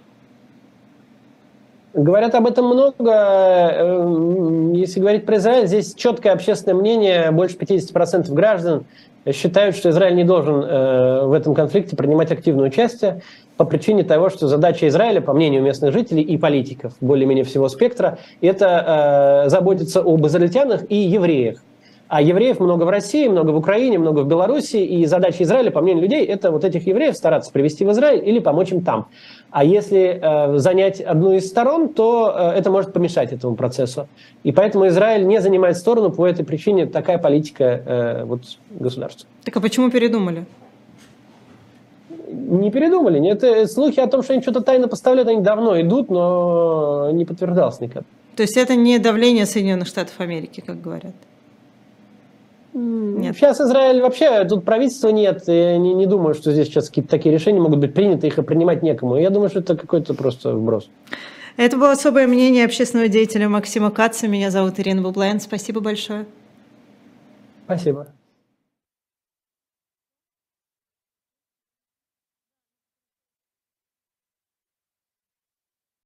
Говорят 1.96 2.36
об 2.36 2.46
этом 2.46 2.66
много. 2.66 2.94
Э, 3.10 4.72
если 4.76 5.00
говорить 5.00 5.26
про 5.26 5.38
Израиль, 5.38 5.66
здесь 5.66 5.94
четкое 5.96 6.34
общественное 6.34 6.76
мнение. 6.76 7.32
Больше 7.32 7.56
50% 7.56 8.34
граждан 8.34 8.84
считают, 9.32 9.78
что 9.78 9.90
Израиль 9.92 10.16
не 10.16 10.26
должен 10.26 10.62
э, 10.62 11.26
в 11.26 11.32
этом 11.32 11.56
конфликте 11.56 11.96
принимать 11.96 12.34
активное 12.34 12.66
участие 12.66 13.22
по 13.56 13.64
причине 13.64 14.04
того, 14.04 14.30
что 14.30 14.50
задача 14.50 14.90
Израиля, 14.90 15.22
по 15.22 15.32
мнению 15.34 15.64
местных 15.64 15.94
жителей 15.94 16.22
и 16.22 16.38
политиков, 16.38 16.92
более-менее 17.00 17.46
всего 17.46 17.70
спектра, 17.70 18.18
это 18.42 19.46
э, 19.46 19.50
заботиться 19.50 20.02
об 20.02 20.28
израильтянах 20.28 20.84
и 20.90 20.98
евреях. 20.98 21.64
А 22.08 22.22
евреев 22.22 22.60
много 22.60 22.84
в 22.84 22.90
России, 22.90 23.28
много 23.28 23.50
в 23.50 23.58
Украине, 23.58 23.98
много 23.98 24.20
в 24.20 24.28
Беларуси, 24.28 24.78
и 24.78 25.06
задача 25.08 25.42
Израиля, 25.44 25.72
по 25.72 25.82
мнению 25.82 26.04
людей, 26.04 26.24
это 26.24 26.52
вот 26.52 26.64
этих 26.64 26.86
евреев 26.86 27.16
стараться 27.16 27.52
привести 27.52 27.84
в 27.84 27.92
Израиль 27.92 28.22
или 28.28 28.38
помочь 28.38 28.72
им 28.72 28.82
там. 28.82 29.08
А 29.50 29.64
если 29.64 30.20
э, 30.22 30.58
занять 30.60 31.02
одну 31.02 31.34
из 31.34 31.48
сторон, 31.48 31.90
то 31.90 32.32
э, 32.38 32.60
это 32.60 32.70
может 32.70 32.94
помешать 32.94 33.34
этому 33.34 33.56
процессу. 33.56 34.08
И 34.44 34.52
поэтому 34.52 34.88
Израиль 34.88 35.26
не 35.26 35.42
занимает 35.42 35.78
сторону 35.78 36.12
по 36.12 36.28
этой 36.28 36.46
причине 36.46 36.86
такая 36.86 37.18
политика 37.18 37.64
э, 37.64 38.24
вот, 38.26 38.42
государства. 38.70 39.28
Так 39.44 39.58
а 39.58 39.62
почему 39.62 39.90
передумали? 39.90 40.46
Не 42.32 42.70
передумали. 42.70 43.18
Нет, 43.18 43.44
э, 43.44 43.66
слухи 43.66 44.00
о 44.00 44.06
том, 44.06 44.22
что 44.22 44.34
они 44.34 44.44
что-то 44.44 44.62
тайно 44.62 44.88
поставляют, 44.88 45.28
они 45.28 45.42
давно 45.42 45.80
идут, 45.82 46.12
но 46.12 47.10
не 47.12 47.26
подтверждалось 47.26 47.80
никак. 47.80 48.04
То 48.36 48.44
есть 48.44 48.58
это 48.58 48.76
не 48.76 49.00
давление 49.00 49.48
Соединенных 49.48 49.88
Штатов 49.88 50.20
Америки, 50.20 50.62
как 50.64 50.80
говорят? 50.82 51.14
Нет. 52.78 53.38
Сейчас 53.38 53.62
Израиль 53.62 54.02
вообще, 54.02 54.44
тут 54.44 54.66
правительства 54.66 55.08
нет. 55.08 55.44
Я 55.48 55.78
не, 55.78 55.94
не 55.94 56.06
думаю, 56.08 56.34
что 56.36 56.52
здесь 56.52 56.68
сейчас 56.68 56.90
какие-то 56.90 57.10
такие 57.10 57.34
решения 57.34 57.62
могут 57.62 57.80
быть 57.80 57.94
приняты, 57.94 58.28
их 58.28 58.38
и 58.38 58.42
принимать 58.42 58.84
некому. 58.84 59.16
Я 59.16 59.30
думаю, 59.30 59.50
что 59.50 59.60
это 59.60 59.78
какой-то 59.78 60.14
просто 60.14 60.54
вброс. 60.54 60.90
Это 61.56 61.78
было 61.78 61.92
особое 61.92 62.28
мнение 62.28 62.66
общественного 62.66 63.08
деятеля 63.08 63.48
Максима 63.48 63.92
Каца. 63.92 64.28
Меня 64.28 64.52
зовут 64.52 64.78
Ирина 64.78 65.02
Бублайн. 65.02 65.40
Спасибо 65.40 65.80
большое. 65.80 66.26
Спасибо. 67.66 68.08